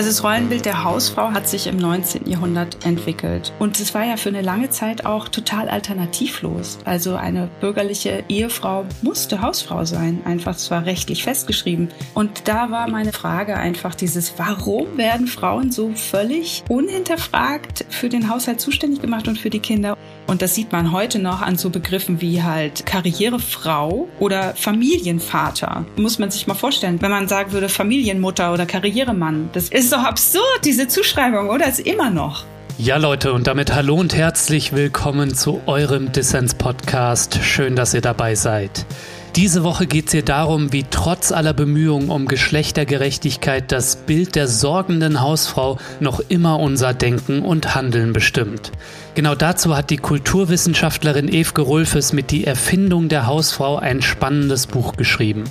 Also 0.00 0.08
das 0.08 0.24
Rollenbild 0.24 0.64
der 0.64 0.82
Hausfrau 0.82 1.32
hat 1.32 1.46
sich 1.46 1.66
im 1.66 1.76
19. 1.76 2.26
Jahrhundert 2.26 2.86
entwickelt. 2.86 3.52
Und 3.58 3.78
es 3.78 3.92
war 3.92 4.02
ja 4.02 4.16
für 4.16 4.30
eine 4.30 4.40
lange 4.40 4.70
Zeit 4.70 5.04
auch 5.04 5.28
total 5.28 5.68
alternativlos. 5.68 6.78
Also 6.86 7.16
eine 7.16 7.50
bürgerliche 7.60 8.24
Ehefrau 8.30 8.86
musste 9.02 9.42
Hausfrau 9.42 9.84
sein. 9.84 10.22
Einfach, 10.24 10.56
es 10.56 10.70
war 10.70 10.86
rechtlich 10.86 11.22
festgeschrieben. 11.22 11.90
Und 12.14 12.48
da 12.48 12.70
war 12.70 12.88
meine 12.88 13.12
Frage 13.12 13.58
einfach 13.58 13.94
dieses, 13.94 14.38
warum 14.38 14.96
werden 14.96 15.26
Frauen 15.26 15.70
so 15.70 15.90
völlig 15.94 16.64
unhinterfragt 16.70 17.84
für 17.90 18.08
den 18.08 18.30
Haushalt 18.30 18.58
zuständig 18.58 19.02
gemacht 19.02 19.28
und 19.28 19.38
für 19.38 19.50
die 19.50 19.60
Kinder? 19.60 19.98
Und 20.30 20.42
das 20.42 20.54
sieht 20.54 20.70
man 20.70 20.92
heute 20.92 21.18
noch 21.18 21.42
an 21.42 21.56
so 21.56 21.70
Begriffen 21.70 22.20
wie 22.20 22.40
halt 22.44 22.86
Karrierefrau 22.86 24.06
oder 24.20 24.54
Familienvater. 24.54 25.84
Muss 25.96 26.20
man 26.20 26.30
sich 26.30 26.46
mal 26.46 26.54
vorstellen, 26.54 27.02
wenn 27.02 27.10
man 27.10 27.26
sagen 27.26 27.50
würde 27.50 27.68
Familienmutter 27.68 28.52
oder 28.52 28.64
Karrieremann. 28.64 29.50
Das 29.54 29.70
ist 29.70 29.92
doch 29.92 30.04
absurd, 30.04 30.60
diese 30.64 30.86
Zuschreibung, 30.86 31.48
oder? 31.48 31.66
Ist 31.68 31.80
immer 31.80 32.10
noch. 32.10 32.44
Ja, 32.78 32.96
Leute, 32.96 33.32
und 33.32 33.48
damit 33.48 33.74
hallo 33.74 33.96
und 33.96 34.14
herzlich 34.14 34.72
willkommen 34.72 35.34
zu 35.34 35.62
eurem 35.66 36.12
Dissens-Podcast. 36.12 37.40
Schön, 37.42 37.74
dass 37.74 37.92
ihr 37.92 38.00
dabei 38.00 38.36
seid. 38.36 38.86
Diese 39.34 39.64
Woche 39.64 39.86
geht 39.86 40.06
es 40.06 40.12
hier 40.12 40.24
darum, 40.24 40.72
wie 40.72 40.84
trotz 40.90 41.30
aller 41.32 41.54
Bemühungen 41.54 42.08
um 42.08 42.26
Geschlechtergerechtigkeit 42.26 43.70
das 43.72 43.96
Bild 43.96 44.36
der 44.36 44.46
sorgenden 44.46 45.20
Hausfrau 45.20 45.78
noch 45.98 46.20
immer 46.28 46.60
unser 46.60 46.94
Denken 46.94 47.42
und 47.42 47.74
Handeln 47.74 48.12
bestimmt. 48.12 48.70
Genau 49.14 49.34
dazu 49.34 49.76
hat 49.76 49.90
die 49.90 49.96
Kulturwissenschaftlerin 49.96 51.28
Evke 51.28 51.62
Rulfes 51.62 52.12
mit 52.12 52.30
Die 52.30 52.44
Erfindung 52.44 53.08
der 53.08 53.26
Hausfrau 53.26 53.76
ein 53.76 54.02
spannendes 54.02 54.66
Buch 54.68 54.94
geschrieben. 54.94 55.44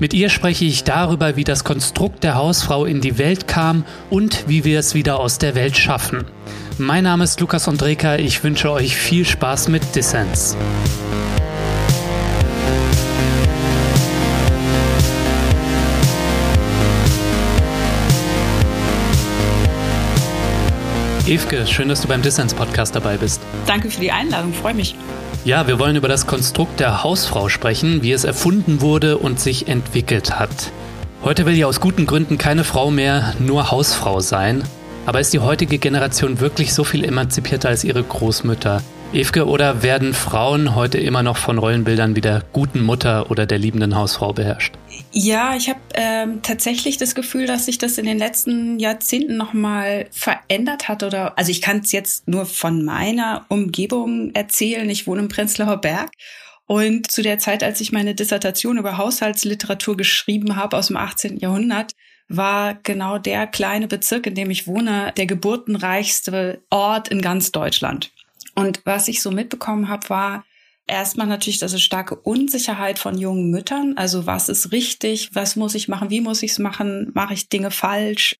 Mit 0.00 0.14
ihr 0.14 0.30
spreche 0.30 0.64
ich 0.64 0.84
darüber, 0.84 1.36
wie 1.36 1.44
das 1.44 1.62
Konstrukt 1.62 2.24
der 2.24 2.36
Hausfrau 2.36 2.86
in 2.86 3.00
die 3.02 3.18
Welt 3.18 3.46
kam 3.46 3.84
und 4.08 4.48
wie 4.48 4.64
wir 4.64 4.78
es 4.78 4.94
wieder 4.94 5.20
aus 5.20 5.38
der 5.38 5.54
Welt 5.54 5.76
schaffen. 5.76 6.24
Mein 6.78 7.04
Name 7.04 7.24
ist 7.24 7.38
Lukas 7.38 7.68
Andreka, 7.68 8.16
ich 8.16 8.42
wünsche 8.42 8.70
euch 8.70 8.96
viel 8.96 9.26
Spaß 9.26 9.68
mit 9.68 9.94
Dissens. 9.94 10.56
Evke, 21.26 21.68
schön, 21.68 21.88
dass 21.88 22.00
du 22.00 22.08
beim 22.08 22.20
Dissens-Podcast 22.20 22.96
dabei 22.96 23.16
bist. 23.16 23.40
Danke 23.66 23.90
für 23.90 24.00
die 24.00 24.10
Einladung, 24.10 24.52
freue 24.52 24.74
mich. 24.74 24.96
Ja, 25.44 25.68
wir 25.68 25.78
wollen 25.78 25.94
über 25.94 26.08
das 26.08 26.26
Konstrukt 26.26 26.80
der 26.80 27.04
Hausfrau 27.04 27.48
sprechen, 27.48 28.02
wie 28.02 28.10
es 28.10 28.24
erfunden 28.24 28.80
wurde 28.80 29.18
und 29.18 29.38
sich 29.38 29.68
entwickelt 29.68 30.40
hat. 30.40 30.72
Heute 31.22 31.46
will 31.46 31.54
ja 31.54 31.68
aus 31.68 31.80
guten 31.80 32.06
Gründen 32.06 32.38
keine 32.38 32.64
Frau 32.64 32.90
mehr 32.90 33.34
nur 33.38 33.70
Hausfrau 33.70 34.18
sein. 34.18 34.64
Aber 35.06 35.20
ist 35.20 35.32
die 35.32 35.38
heutige 35.38 35.78
Generation 35.78 36.40
wirklich 36.40 36.74
so 36.74 36.82
viel 36.82 37.04
emanzipierter 37.04 37.68
als 37.68 37.84
ihre 37.84 38.02
Großmütter? 38.02 38.82
Evke, 39.14 39.46
oder 39.46 39.82
werden 39.82 40.14
Frauen 40.14 40.74
heute 40.74 40.96
immer 40.96 41.22
noch 41.22 41.36
von 41.36 41.58
Rollenbildern 41.58 42.16
wie 42.16 42.22
der 42.22 42.42
guten 42.54 42.80
Mutter 42.80 43.30
oder 43.30 43.44
der 43.44 43.58
liebenden 43.58 43.94
Hausfrau 43.94 44.32
beherrscht? 44.32 44.72
Ja, 45.12 45.54
ich 45.54 45.68
habe 45.68 45.80
ähm, 45.92 46.40
tatsächlich 46.42 46.96
das 46.96 47.14
Gefühl, 47.14 47.46
dass 47.46 47.66
sich 47.66 47.76
das 47.76 47.98
in 47.98 48.06
den 48.06 48.18
letzten 48.18 48.78
Jahrzehnten 48.78 49.36
nochmal 49.36 50.06
verändert 50.12 50.88
hat. 50.88 51.02
Oder 51.02 51.36
also 51.36 51.50
ich 51.50 51.60
kann 51.60 51.80
es 51.80 51.92
jetzt 51.92 52.26
nur 52.26 52.46
von 52.46 52.86
meiner 52.86 53.44
Umgebung 53.48 54.30
erzählen. 54.34 54.88
Ich 54.88 55.06
wohne 55.06 55.20
im 55.20 55.28
Prenzlauer 55.28 55.76
Berg. 55.76 56.10
Und 56.66 57.10
zu 57.10 57.20
der 57.20 57.38
Zeit, 57.38 57.62
als 57.62 57.82
ich 57.82 57.92
meine 57.92 58.14
Dissertation 58.14 58.78
über 58.78 58.96
Haushaltsliteratur 58.96 59.94
geschrieben 59.94 60.56
habe 60.56 60.78
aus 60.78 60.86
dem 60.86 60.96
18. 60.96 61.36
Jahrhundert, 61.36 61.92
war 62.28 62.78
genau 62.82 63.18
der 63.18 63.46
kleine 63.46 63.88
Bezirk, 63.88 64.26
in 64.26 64.34
dem 64.34 64.50
ich 64.50 64.66
wohne, 64.66 65.12
der 65.18 65.26
geburtenreichste 65.26 66.62
Ort 66.70 67.08
in 67.08 67.20
ganz 67.20 67.52
Deutschland. 67.52 68.10
Und 68.54 68.82
was 68.84 69.08
ich 69.08 69.22
so 69.22 69.30
mitbekommen 69.30 69.88
habe, 69.88 70.08
war 70.10 70.44
erstmal 70.86 71.26
natürlich 71.26 71.60
diese 71.60 71.78
starke 71.78 72.16
Unsicherheit 72.16 72.98
von 72.98 73.18
jungen 73.18 73.50
Müttern. 73.50 73.94
Also 73.96 74.26
was 74.26 74.48
ist 74.48 74.72
richtig? 74.72 75.30
Was 75.34 75.56
muss 75.56 75.74
ich 75.74 75.88
machen? 75.88 76.10
Wie 76.10 76.20
muss 76.20 76.42
ich 76.42 76.52
es 76.52 76.58
machen? 76.58 77.10
Mache 77.14 77.34
ich 77.34 77.48
Dinge 77.48 77.70
falsch? 77.70 78.36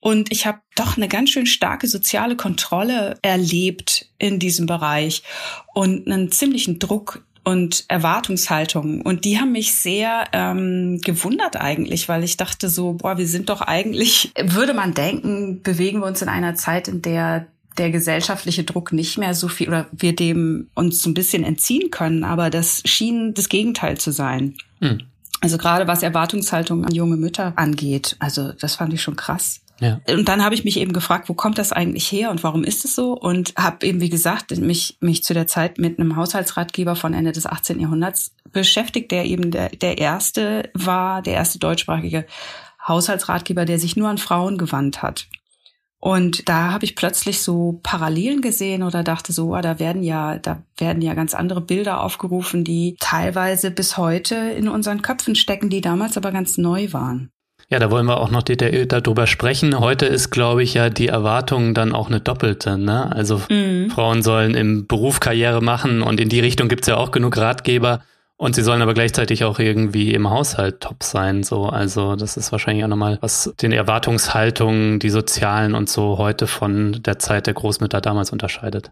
Und 0.00 0.30
ich 0.30 0.46
habe 0.46 0.58
doch 0.76 0.98
eine 0.98 1.08
ganz 1.08 1.30
schön 1.30 1.46
starke 1.46 1.88
soziale 1.88 2.36
Kontrolle 2.36 3.16
erlebt 3.22 4.10
in 4.18 4.38
diesem 4.38 4.66
Bereich 4.66 5.22
und 5.72 6.06
einen 6.06 6.30
ziemlichen 6.30 6.78
Druck 6.78 7.24
und 7.42 7.84
Erwartungshaltung. 7.88 9.00
Und 9.00 9.24
die 9.24 9.38
haben 9.38 9.52
mich 9.52 9.74
sehr 9.74 10.26
ähm, 10.32 11.00
gewundert 11.02 11.56
eigentlich, 11.56 12.06
weil 12.08 12.22
ich 12.22 12.36
dachte 12.36 12.68
so, 12.68 12.94
boah, 12.94 13.16
wir 13.16 13.26
sind 13.26 13.48
doch 13.48 13.62
eigentlich, 13.62 14.32
würde 14.38 14.74
man 14.74 14.92
denken, 14.92 15.62
bewegen 15.62 16.00
wir 16.00 16.06
uns 16.06 16.20
in 16.20 16.28
einer 16.28 16.54
Zeit, 16.54 16.88
in 16.88 17.00
der 17.00 17.46
der 17.78 17.90
gesellschaftliche 17.90 18.64
Druck 18.64 18.92
nicht 18.92 19.18
mehr 19.18 19.34
so 19.34 19.48
viel 19.48 19.68
oder 19.68 19.86
wir 19.92 20.14
dem 20.14 20.68
uns 20.74 21.02
so 21.02 21.10
ein 21.10 21.14
bisschen 21.14 21.44
entziehen 21.44 21.90
können, 21.90 22.24
aber 22.24 22.50
das 22.50 22.82
schien 22.84 23.34
das 23.34 23.48
Gegenteil 23.48 23.98
zu 23.98 24.12
sein. 24.12 24.54
Mhm. 24.80 25.02
Also 25.40 25.58
gerade 25.58 25.86
was 25.86 26.02
Erwartungshaltung 26.02 26.84
an 26.84 26.94
junge 26.94 27.16
Mütter 27.16 27.52
angeht, 27.56 28.16
also 28.18 28.52
das 28.52 28.76
fand 28.76 28.94
ich 28.94 29.02
schon 29.02 29.16
krass. 29.16 29.60
Ja. 29.80 30.00
Und 30.08 30.28
dann 30.28 30.44
habe 30.44 30.54
ich 30.54 30.64
mich 30.64 30.78
eben 30.78 30.92
gefragt, 30.92 31.28
wo 31.28 31.34
kommt 31.34 31.58
das 31.58 31.72
eigentlich 31.72 32.10
her 32.10 32.30
und 32.30 32.44
warum 32.44 32.62
ist 32.62 32.84
es 32.84 32.94
so? 32.94 33.12
Und 33.12 33.54
habe 33.56 33.84
eben, 33.84 34.00
wie 34.00 34.08
gesagt, 34.08 34.56
mich, 34.56 34.96
mich 35.00 35.24
zu 35.24 35.34
der 35.34 35.46
Zeit 35.46 35.78
mit 35.78 35.98
einem 35.98 36.16
Haushaltsratgeber 36.16 36.94
von 36.94 37.12
Ende 37.12 37.32
des 37.32 37.44
18. 37.44 37.80
Jahrhunderts 37.80 38.32
beschäftigt, 38.52 39.10
der 39.10 39.24
eben 39.24 39.50
der, 39.50 39.70
der 39.70 39.98
erste 39.98 40.70
war, 40.74 41.22
der 41.22 41.34
erste 41.34 41.58
deutschsprachige 41.58 42.24
Haushaltsratgeber, 42.86 43.64
der 43.64 43.78
sich 43.78 43.96
nur 43.96 44.08
an 44.08 44.18
Frauen 44.18 44.58
gewandt 44.58 45.02
hat. 45.02 45.26
Und 46.04 46.50
da 46.50 46.70
habe 46.70 46.84
ich 46.84 46.96
plötzlich 46.96 47.40
so 47.40 47.80
Parallelen 47.82 48.42
gesehen 48.42 48.82
oder 48.82 49.02
dachte 49.02 49.32
so, 49.32 49.54
ah, 49.54 49.62
da 49.62 49.78
werden 49.78 50.02
ja, 50.02 50.36
da 50.36 50.62
werden 50.76 51.00
ja 51.00 51.14
ganz 51.14 51.32
andere 51.32 51.62
Bilder 51.62 52.02
aufgerufen, 52.02 52.62
die 52.62 52.96
teilweise 53.00 53.70
bis 53.70 53.96
heute 53.96 54.34
in 54.34 54.68
unseren 54.68 55.00
Köpfen 55.00 55.34
stecken, 55.34 55.70
die 55.70 55.80
damals 55.80 56.18
aber 56.18 56.30
ganz 56.30 56.58
neu 56.58 56.92
waren. 56.92 57.30
Ja, 57.70 57.78
da 57.78 57.90
wollen 57.90 58.04
wir 58.04 58.20
auch 58.20 58.30
noch 58.30 58.42
detailliert 58.42 58.92
darüber 58.92 59.26
sprechen. 59.26 59.80
Heute 59.80 60.04
ist, 60.04 60.28
glaube 60.28 60.62
ich, 60.62 60.74
ja 60.74 60.90
die 60.90 61.08
Erwartung 61.08 61.72
dann 61.72 61.94
auch 61.94 62.08
eine 62.08 62.20
doppelte. 62.20 62.76
Ne? 62.76 63.10
Also 63.10 63.40
mhm. 63.48 63.88
Frauen 63.88 64.22
sollen 64.22 64.54
im 64.54 64.86
Beruf 64.86 65.20
Karriere 65.20 65.62
machen 65.62 66.02
und 66.02 66.20
in 66.20 66.28
die 66.28 66.40
Richtung 66.40 66.68
gibt's 66.68 66.86
ja 66.86 66.98
auch 66.98 67.12
genug 67.12 67.38
Ratgeber. 67.38 68.02
Und 68.36 68.56
sie 68.56 68.62
sollen 68.62 68.82
aber 68.82 68.94
gleichzeitig 68.94 69.44
auch 69.44 69.60
irgendwie 69.60 70.12
im 70.12 70.28
Haushalt 70.28 70.80
top 70.80 71.04
sein. 71.04 71.44
So, 71.44 71.66
also 71.66 72.16
das 72.16 72.36
ist 72.36 72.50
wahrscheinlich 72.50 72.84
auch 72.84 72.88
nochmal, 72.88 73.18
was 73.20 73.54
den 73.62 73.70
Erwartungshaltungen, 73.70 74.98
die 74.98 75.10
sozialen 75.10 75.74
und 75.74 75.88
so 75.88 76.18
heute 76.18 76.48
von 76.48 77.00
der 77.02 77.20
Zeit 77.20 77.46
der 77.46 77.54
Großmütter 77.54 78.00
damals 78.00 78.32
unterscheidet. 78.32 78.90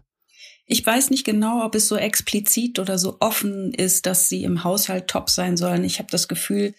Ich 0.65 0.85
weiß 0.85 1.09
nicht 1.09 1.25
genau, 1.25 1.65
ob 1.65 1.75
es 1.75 1.89
so 1.89 1.97
explizit 1.97 2.79
oder 2.79 2.97
so 2.97 3.17
offen 3.19 3.73
ist, 3.73 4.05
dass 4.05 4.29
sie 4.29 4.45
im 4.45 4.63
Haushalt 4.63 5.09
top 5.09 5.29
sein 5.29 5.57
sollen. 5.57 5.83
Ich 5.83 5.99
habe 5.99 6.09
das 6.09 6.29
Gefühl, 6.29 6.73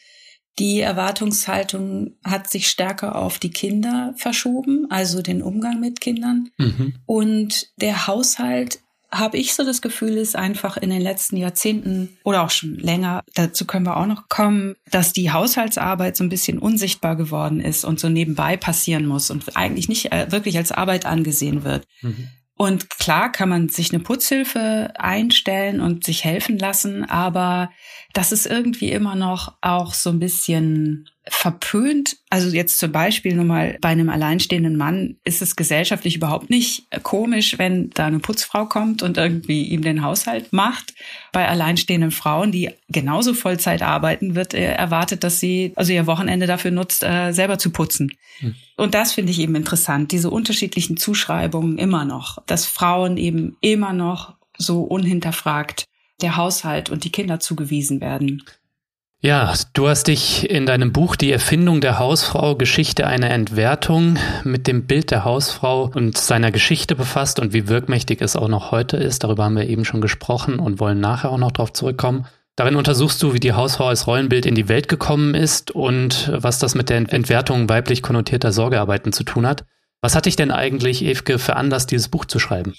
die 0.58 0.80
Erwartungshaltung 0.80 2.16
hat 2.24 2.48
sich 2.48 2.68
stärker 2.68 3.16
auf 3.16 3.38
die 3.38 3.50
Kinder 3.50 4.14
verschoben, 4.16 4.86
also 4.88 5.20
den 5.20 5.42
Umgang 5.42 5.80
mit 5.80 6.00
Kindern. 6.00 6.48
Mhm. 6.56 6.94
Und 7.04 7.68
der 7.76 8.06
Haushalt 8.06 8.78
habe 9.18 9.36
ich 9.38 9.54
so 9.54 9.64
das 9.64 9.80
Gefühl, 9.80 10.16
ist 10.16 10.36
einfach 10.36 10.76
in 10.76 10.90
den 10.90 11.00
letzten 11.00 11.36
Jahrzehnten 11.36 12.16
oder 12.24 12.42
auch 12.42 12.50
schon 12.50 12.74
länger, 12.76 13.22
dazu 13.34 13.64
können 13.64 13.86
wir 13.86 13.96
auch 13.96 14.06
noch 14.06 14.28
kommen, 14.28 14.74
dass 14.90 15.12
die 15.12 15.32
Haushaltsarbeit 15.32 16.16
so 16.16 16.24
ein 16.24 16.28
bisschen 16.28 16.58
unsichtbar 16.58 17.16
geworden 17.16 17.60
ist 17.60 17.84
und 17.84 18.00
so 18.00 18.08
nebenbei 18.08 18.56
passieren 18.56 19.06
muss 19.06 19.30
und 19.30 19.56
eigentlich 19.56 19.88
nicht 19.88 20.12
äh, 20.12 20.30
wirklich 20.30 20.56
als 20.56 20.72
Arbeit 20.72 21.06
angesehen 21.06 21.64
wird. 21.64 21.86
Mhm. 22.02 22.28
Und 22.56 22.90
klar 22.90 23.32
kann 23.32 23.48
man 23.48 23.68
sich 23.68 23.92
eine 23.92 24.02
Putzhilfe 24.02 24.92
einstellen 24.96 25.80
und 25.80 26.04
sich 26.04 26.24
helfen 26.24 26.58
lassen, 26.58 27.04
aber 27.04 27.70
das 28.12 28.30
ist 28.30 28.46
irgendwie 28.46 28.92
immer 28.92 29.16
noch 29.16 29.54
auch 29.60 29.92
so 29.92 30.10
ein 30.10 30.20
bisschen 30.20 31.08
verpönt. 31.26 32.16
Also 32.28 32.50
jetzt 32.50 32.78
zum 32.78 32.92
Beispiel 32.92 33.34
nur 33.34 33.44
mal 33.44 33.78
bei 33.80 33.88
einem 33.88 34.10
alleinstehenden 34.10 34.76
Mann 34.76 35.16
ist 35.24 35.40
es 35.40 35.56
gesellschaftlich 35.56 36.16
überhaupt 36.16 36.50
nicht 36.50 36.86
komisch, 37.02 37.58
wenn 37.58 37.90
da 37.90 38.06
eine 38.06 38.18
Putzfrau 38.18 38.66
kommt 38.66 39.02
und 39.02 39.16
irgendwie 39.16 39.64
ihm 39.64 39.82
den 39.82 40.02
Haushalt 40.02 40.52
macht. 40.52 40.92
Bei 41.32 41.48
alleinstehenden 41.48 42.10
Frauen, 42.10 42.52
die 42.52 42.70
genauso 42.88 43.32
Vollzeit 43.32 43.82
arbeiten, 43.82 44.34
wird 44.34 44.52
erwartet, 44.52 45.24
dass 45.24 45.40
sie 45.40 45.72
also 45.76 45.92
ihr 45.92 46.06
Wochenende 46.06 46.46
dafür 46.46 46.70
nutzt, 46.70 47.02
äh, 47.02 47.32
selber 47.32 47.58
zu 47.58 47.70
putzen. 47.70 48.12
Hm. 48.40 48.54
Und 48.76 48.94
das 48.94 49.12
finde 49.12 49.32
ich 49.32 49.38
eben 49.38 49.54
interessant, 49.54 50.12
diese 50.12 50.30
unterschiedlichen 50.30 50.96
Zuschreibungen 50.96 51.78
immer 51.78 52.04
noch, 52.04 52.38
dass 52.46 52.66
Frauen 52.66 53.16
eben 53.16 53.56
immer 53.60 53.92
noch 53.92 54.34
so 54.58 54.82
unhinterfragt 54.82 55.84
der 56.20 56.36
Haushalt 56.36 56.90
und 56.90 57.04
die 57.04 57.10
Kinder 57.10 57.40
zugewiesen 57.40 58.00
werden. 58.00 58.42
Ja, 59.24 59.54
du 59.72 59.88
hast 59.88 60.08
dich 60.08 60.50
in 60.50 60.66
deinem 60.66 60.92
Buch 60.92 61.16
Die 61.16 61.32
Erfindung 61.32 61.80
der 61.80 61.98
Hausfrau, 61.98 62.56
Geschichte 62.56 63.06
einer 63.06 63.30
Entwertung 63.30 64.18
mit 64.44 64.66
dem 64.66 64.86
Bild 64.86 65.10
der 65.10 65.24
Hausfrau 65.24 65.90
und 65.94 66.18
seiner 66.18 66.50
Geschichte 66.50 66.94
befasst 66.94 67.40
und 67.40 67.54
wie 67.54 67.66
wirkmächtig 67.66 68.20
es 68.20 68.36
auch 68.36 68.48
noch 68.48 68.70
heute 68.70 68.98
ist. 68.98 69.24
Darüber 69.24 69.44
haben 69.44 69.56
wir 69.56 69.66
eben 69.66 69.86
schon 69.86 70.02
gesprochen 70.02 70.58
und 70.58 70.78
wollen 70.78 71.00
nachher 71.00 71.30
auch 71.30 71.38
noch 71.38 71.52
darauf 71.52 71.72
zurückkommen. 71.72 72.26
Darin 72.54 72.76
untersuchst 72.76 73.22
du, 73.22 73.32
wie 73.32 73.40
die 73.40 73.54
Hausfrau 73.54 73.86
als 73.86 74.06
Rollenbild 74.06 74.44
in 74.44 74.54
die 74.54 74.68
Welt 74.68 74.88
gekommen 74.88 75.34
ist 75.34 75.70
und 75.70 76.30
was 76.30 76.58
das 76.58 76.74
mit 76.74 76.90
der 76.90 76.98
Entwertung 77.10 77.66
weiblich 77.70 78.02
konnotierter 78.02 78.52
Sorgearbeiten 78.52 79.14
zu 79.14 79.24
tun 79.24 79.46
hat. 79.46 79.64
Was 80.02 80.14
hat 80.14 80.26
dich 80.26 80.36
denn 80.36 80.50
eigentlich, 80.50 81.02
Evke, 81.02 81.38
veranlasst, 81.38 81.90
dieses 81.92 82.08
Buch 82.08 82.26
zu 82.26 82.38
schreiben? 82.38 82.74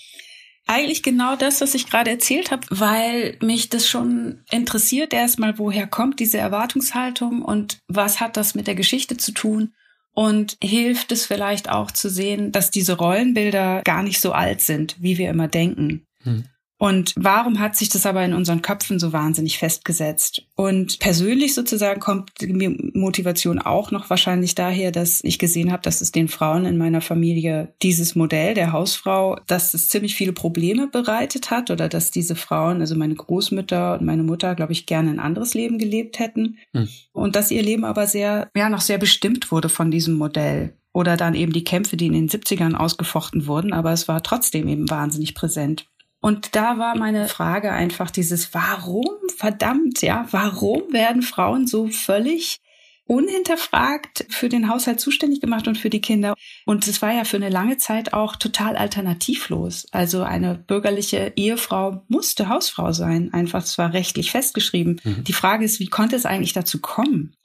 Eigentlich 0.67 1.03
genau 1.03 1.35
das, 1.35 1.61
was 1.61 1.75
ich 1.75 1.87
gerade 1.87 2.09
erzählt 2.09 2.49
habe, 2.49 2.65
weil 2.71 3.37
mich 3.39 3.69
das 3.69 3.87
schon 3.87 4.43
interessiert 4.49 5.13
erstmal, 5.13 5.59
woher 5.59 5.85
kommt 5.85 6.19
diese 6.19 6.39
Erwartungshaltung 6.39 7.43
und 7.43 7.79
was 7.87 8.19
hat 8.19 8.35
das 8.35 8.55
mit 8.55 8.65
der 8.65 8.75
Geschichte 8.75 9.15
zu 9.15 9.31
tun 9.31 9.73
und 10.13 10.57
hilft 10.63 11.11
es 11.11 11.25
vielleicht 11.25 11.69
auch 11.69 11.91
zu 11.91 12.09
sehen, 12.09 12.51
dass 12.51 12.71
diese 12.71 12.97
Rollenbilder 12.97 13.81
gar 13.83 14.01
nicht 14.01 14.19
so 14.19 14.31
alt 14.31 14.61
sind, 14.61 14.95
wie 14.99 15.19
wir 15.19 15.29
immer 15.29 15.47
denken. 15.47 16.07
Hm. 16.23 16.45
Und 16.85 17.13
warum 17.15 17.59
hat 17.59 17.75
sich 17.75 17.89
das 17.89 18.05
aber 18.05 18.23
in 18.23 18.35
unseren 18.35 18.61
Köpfen 18.61 18.99
so 18.99 19.11
wahnsinnig 19.11 19.57
festgesetzt? 19.57 20.43
Und 20.53 20.99
persönlich 20.99 21.55
sozusagen 21.55 21.99
kommt 21.99 22.29
die 22.39 22.91
Motivation 22.93 23.57
auch 23.57 23.89
noch 23.89 24.11
wahrscheinlich 24.11 24.53
daher, 24.53 24.91
dass 24.91 25.23
ich 25.23 25.39
gesehen 25.39 25.71
habe, 25.71 25.81
dass 25.81 26.01
es 26.01 26.11
den 26.11 26.27
Frauen 26.27 26.63
in 26.65 26.77
meiner 26.77 27.01
Familie 27.01 27.73
dieses 27.81 28.13
Modell 28.13 28.53
der 28.53 28.71
Hausfrau, 28.71 29.39
dass 29.47 29.73
es 29.73 29.89
ziemlich 29.89 30.13
viele 30.13 30.31
Probleme 30.31 30.85
bereitet 30.85 31.49
hat 31.49 31.71
oder 31.71 31.89
dass 31.89 32.11
diese 32.11 32.35
Frauen, 32.35 32.81
also 32.81 32.95
meine 32.95 33.15
Großmütter 33.15 33.97
und 33.97 34.05
meine 34.05 34.21
Mutter, 34.21 34.53
glaube 34.53 34.73
ich, 34.73 34.85
gerne 34.85 35.09
ein 35.09 35.19
anderes 35.19 35.55
Leben 35.55 35.79
gelebt 35.79 36.19
hätten. 36.19 36.59
Hm. 36.75 36.87
Und 37.13 37.35
dass 37.35 37.49
ihr 37.49 37.63
Leben 37.63 37.83
aber 37.83 38.05
sehr, 38.05 38.51
ja, 38.55 38.69
noch 38.69 38.81
sehr 38.81 38.99
bestimmt 38.99 39.51
wurde 39.51 39.69
von 39.69 39.89
diesem 39.89 40.13
Modell 40.13 40.77
oder 40.93 41.17
dann 41.17 41.33
eben 41.33 41.51
die 41.51 41.63
Kämpfe, 41.63 41.97
die 41.97 42.05
in 42.05 42.13
den 42.13 42.29
70ern 42.29 42.75
ausgefochten 42.75 43.47
wurden, 43.47 43.73
aber 43.73 43.91
es 43.91 44.07
war 44.07 44.21
trotzdem 44.21 44.67
eben 44.67 44.87
wahnsinnig 44.87 45.33
präsent. 45.33 45.87
Und 46.25 46.55
da 46.55 46.79
war 46.79 46.97
meine 46.97 47.27
Frage 47.27 47.71
einfach 47.71 48.09
dieses, 48.09 48.51
warum, 48.55 49.05
verdammt, 49.37 50.01
ja, 50.01 50.25
warum 50.31 50.81
werden 50.91 51.21
Frauen 51.21 51.67
so 51.67 51.87
völlig 51.89 52.61
unhinterfragt 53.05 54.25
für 54.29 54.49
den 54.49 54.67
Haushalt 54.67 54.99
zuständig 54.99 55.39
gemacht 55.39 55.67
und 55.67 55.77
für 55.77 55.91
die 55.91 56.01
Kinder. 56.01 56.33
Und 56.65 56.87
es 56.87 57.03
war 57.03 57.13
ja 57.13 57.25
für 57.25 57.37
eine 57.37 57.49
lange 57.49 57.77
Zeit 57.77 58.13
auch 58.13 58.37
total 58.37 58.75
alternativlos. 58.75 59.85
Also 59.91 60.23
eine 60.23 60.55
bürgerliche 60.55 61.31
Ehefrau 61.35 62.03
musste 62.07 62.49
Hausfrau 62.49 62.91
sein. 62.91 63.31
Einfach, 63.31 63.61
es 63.61 63.77
war 63.77 63.93
rechtlich 63.93 64.31
festgeschrieben. 64.31 64.99
Mhm. 65.03 65.25
Die 65.25 65.33
Frage 65.33 65.63
ist, 65.63 65.79
wie 65.79 65.89
konnte 65.89 66.15
es 66.15 66.25
eigentlich 66.25 66.53
dazu 66.53 66.81
kommen? 66.81 67.35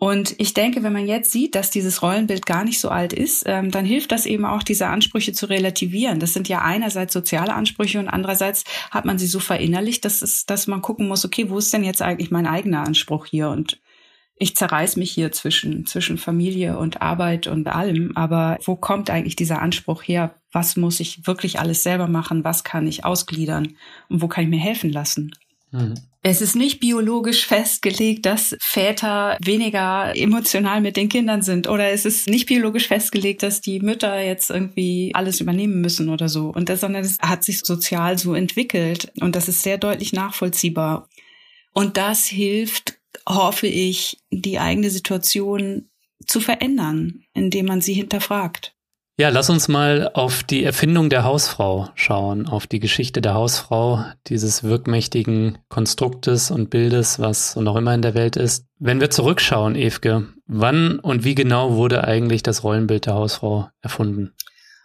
Und 0.00 0.34
ich 0.38 0.54
denke, 0.54 0.82
wenn 0.82 0.94
man 0.94 1.06
jetzt 1.06 1.30
sieht, 1.30 1.54
dass 1.54 1.70
dieses 1.70 2.00
Rollenbild 2.00 2.46
gar 2.46 2.64
nicht 2.64 2.80
so 2.80 2.88
alt 2.88 3.12
ist, 3.12 3.44
ähm, 3.46 3.70
dann 3.70 3.84
hilft 3.84 4.12
das 4.12 4.24
eben 4.24 4.46
auch, 4.46 4.62
diese 4.62 4.86
Ansprüche 4.86 5.34
zu 5.34 5.44
relativieren. 5.44 6.20
Das 6.20 6.32
sind 6.32 6.48
ja 6.48 6.62
einerseits 6.62 7.12
soziale 7.12 7.52
Ansprüche 7.52 7.98
und 7.98 8.08
andererseits 8.08 8.64
hat 8.90 9.04
man 9.04 9.18
sie 9.18 9.26
so 9.26 9.40
verinnerlicht, 9.40 10.06
dass, 10.06 10.22
es, 10.22 10.46
dass 10.46 10.66
man 10.66 10.80
gucken 10.80 11.06
muss, 11.06 11.26
okay, 11.26 11.50
wo 11.50 11.58
ist 11.58 11.70
denn 11.74 11.84
jetzt 11.84 12.00
eigentlich 12.00 12.30
mein 12.30 12.46
eigener 12.46 12.86
Anspruch 12.86 13.26
hier? 13.26 13.50
Und 13.50 13.78
ich 14.36 14.56
zerreiß 14.56 14.96
mich 14.96 15.10
hier 15.10 15.32
zwischen, 15.32 15.84
zwischen 15.84 16.16
Familie 16.16 16.78
und 16.78 17.02
Arbeit 17.02 17.46
und 17.46 17.68
allem. 17.68 18.16
Aber 18.16 18.56
wo 18.64 18.76
kommt 18.76 19.10
eigentlich 19.10 19.36
dieser 19.36 19.60
Anspruch 19.60 20.02
her? 20.02 20.34
Was 20.50 20.76
muss 20.76 20.98
ich 21.00 21.26
wirklich 21.26 21.60
alles 21.60 21.82
selber 21.82 22.08
machen? 22.08 22.42
Was 22.42 22.64
kann 22.64 22.86
ich 22.86 23.04
ausgliedern? 23.04 23.76
Und 24.08 24.22
wo 24.22 24.28
kann 24.28 24.44
ich 24.44 24.50
mir 24.50 24.60
helfen 24.60 24.90
lassen? 24.90 25.32
Mhm. 25.72 25.94
Es 26.22 26.42
ist 26.42 26.54
nicht 26.54 26.80
biologisch 26.80 27.46
festgelegt, 27.46 28.26
dass 28.26 28.54
Väter 28.60 29.38
weniger 29.42 30.14
emotional 30.14 30.82
mit 30.82 30.96
den 30.96 31.08
Kindern 31.08 31.40
sind 31.40 31.66
oder 31.66 31.90
es 31.90 32.04
ist 32.04 32.28
nicht 32.28 32.46
biologisch 32.46 32.88
festgelegt, 32.88 33.42
dass 33.42 33.62
die 33.62 33.80
Mütter 33.80 34.20
jetzt 34.20 34.50
irgendwie 34.50 35.12
alles 35.14 35.40
übernehmen 35.40 35.80
müssen 35.80 36.10
oder 36.10 36.28
so. 36.28 36.50
Und 36.50 36.68
das, 36.68 36.80
sondern 36.80 37.04
es 37.04 37.18
hat 37.20 37.42
sich 37.42 37.60
sozial 37.60 38.18
so 38.18 38.34
entwickelt 38.34 39.10
und 39.20 39.34
das 39.34 39.48
ist 39.48 39.62
sehr 39.62 39.78
deutlich 39.78 40.12
nachvollziehbar. 40.12 41.08
Und 41.72 41.96
das 41.96 42.26
hilft, 42.26 42.98
hoffe 43.26 43.66
ich, 43.66 44.18
die 44.30 44.58
eigene 44.58 44.90
Situation 44.90 45.88
zu 46.26 46.40
verändern, 46.40 47.22
indem 47.32 47.64
man 47.66 47.80
sie 47.80 47.94
hinterfragt. 47.94 48.74
Ja, 49.18 49.28
lass 49.28 49.50
uns 49.50 49.68
mal 49.68 50.10
auf 50.14 50.42
die 50.42 50.64
Erfindung 50.64 51.10
der 51.10 51.24
Hausfrau 51.24 51.90
schauen, 51.94 52.48
auf 52.48 52.66
die 52.66 52.80
Geschichte 52.80 53.20
der 53.20 53.34
Hausfrau, 53.34 54.04
dieses 54.28 54.62
wirkmächtigen 54.62 55.58
Konstruktes 55.68 56.50
und 56.50 56.70
Bildes, 56.70 57.20
was 57.20 57.54
noch 57.56 57.76
immer 57.76 57.92
in 57.92 58.00
der 58.00 58.14
Welt 58.14 58.36
ist. 58.36 58.64
Wenn 58.78 59.00
wir 59.00 59.10
zurückschauen, 59.10 59.76
Evke, 59.76 60.28
wann 60.46 60.98
und 60.98 61.22
wie 61.24 61.34
genau 61.34 61.74
wurde 61.74 62.04
eigentlich 62.04 62.42
das 62.42 62.64
Rollenbild 62.64 63.04
der 63.06 63.14
Hausfrau 63.14 63.68
erfunden? 63.82 64.32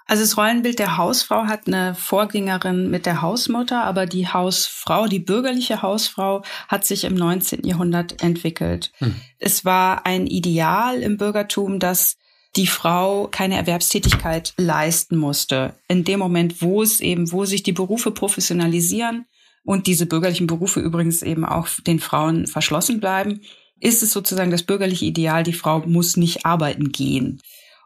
Also 0.07 0.21
das 0.21 0.37
Rollenbild 0.37 0.77
der 0.77 0.97
Hausfrau 0.97 1.45
hat 1.45 1.67
eine 1.67 1.95
Vorgängerin 1.95 2.91
mit 2.91 3.07
der 3.07 3.23
Hausmutter, 3.23 3.83
aber 3.83 4.05
die 4.05 4.27
Hausfrau, 4.27 5.07
die 5.07 5.19
bürgerliche 5.19 5.81
Hausfrau, 5.81 6.43
hat 6.67 6.85
sich 6.85 7.05
im 7.05 7.15
19. 7.15 7.63
Jahrhundert 7.63 8.21
entwickelt. 8.21 8.91
Hm. 8.99 9.15
Es 9.39 9.65
war 9.65 10.05
ein 10.05 10.27
Ideal 10.27 11.01
im 11.01 11.17
Bürgertum, 11.17 11.79
dass 11.79 12.17
die 12.55 12.67
Frau 12.67 13.27
keine 13.29 13.57
Erwerbstätigkeit 13.57 14.53
leisten 14.57 15.17
musste. 15.17 15.75
In 15.87 16.03
dem 16.03 16.19
Moment, 16.19 16.61
wo 16.61 16.81
es 16.81 17.01
eben, 17.01 17.31
wo 17.31 17.45
sich 17.45 17.63
die 17.63 17.73
Berufe 17.73 18.11
professionalisieren 18.11 19.25
und 19.63 19.87
diese 19.87 20.05
bürgerlichen 20.05 20.47
Berufe 20.47 20.79
übrigens 20.79 21.21
eben 21.21 21.45
auch 21.45 21.67
den 21.85 21.99
Frauen 21.99 22.47
verschlossen 22.47 22.99
bleiben, 22.99 23.41
ist 23.79 24.03
es 24.03 24.11
sozusagen 24.11 24.51
das 24.51 24.63
bürgerliche 24.63 25.05
Ideal, 25.05 25.43
die 25.43 25.53
Frau 25.53 25.79
muss 25.79 26.17
nicht 26.17 26.45
arbeiten 26.45 26.91
gehen. 26.91 27.41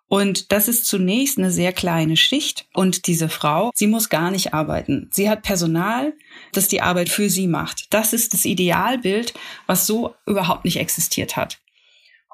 Und 0.07 0.51
das 0.51 0.67
ist 0.67 0.85
zunächst 0.85 1.37
eine 1.37 1.51
sehr 1.51 1.71
kleine 1.71 2.17
Schicht. 2.17 2.67
Und 2.73 3.05
diese 3.05 3.29
Frau, 3.29 3.71
sie 3.75 3.85
muss 3.85 4.09
gar 4.09 4.31
nicht 4.31 4.55
arbeiten. 4.55 5.07
Sie 5.11 5.29
hat 5.29 5.43
Personal, 5.43 6.13
das 6.51 6.67
die 6.67 6.81
Arbeit 6.81 7.09
für 7.09 7.29
sie 7.29 7.47
macht. 7.47 7.85
Das 7.91 8.11
ist 8.11 8.33
das 8.33 8.45
Idealbild, 8.45 9.35
was 9.67 9.85
so 9.85 10.15
überhaupt 10.25 10.65
nicht 10.65 10.77
existiert 10.77 11.37
hat. 11.37 11.59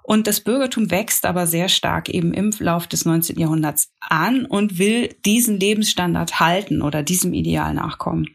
Und 0.05 0.27
das 0.27 0.39
Bürgertum 0.39 0.91
wächst 0.91 1.25
aber 1.25 1.47
sehr 1.47 1.67
stark 1.67 2.09
eben 2.09 2.31
im 2.31 2.51
Lauf 2.59 2.85
des 2.85 3.05
19. 3.05 3.39
Jahrhunderts 3.39 3.91
an 3.99 4.45
und 4.45 4.77
will 4.77 5.15
diesen 5.25 5.59
Lebensstandard 5.59 6.39
halten 6.39 6.83
oder 6.83 7.01
diesem 7.01 7.33
Ideal 7.33 7.73
nachkommen. 7.73 8.27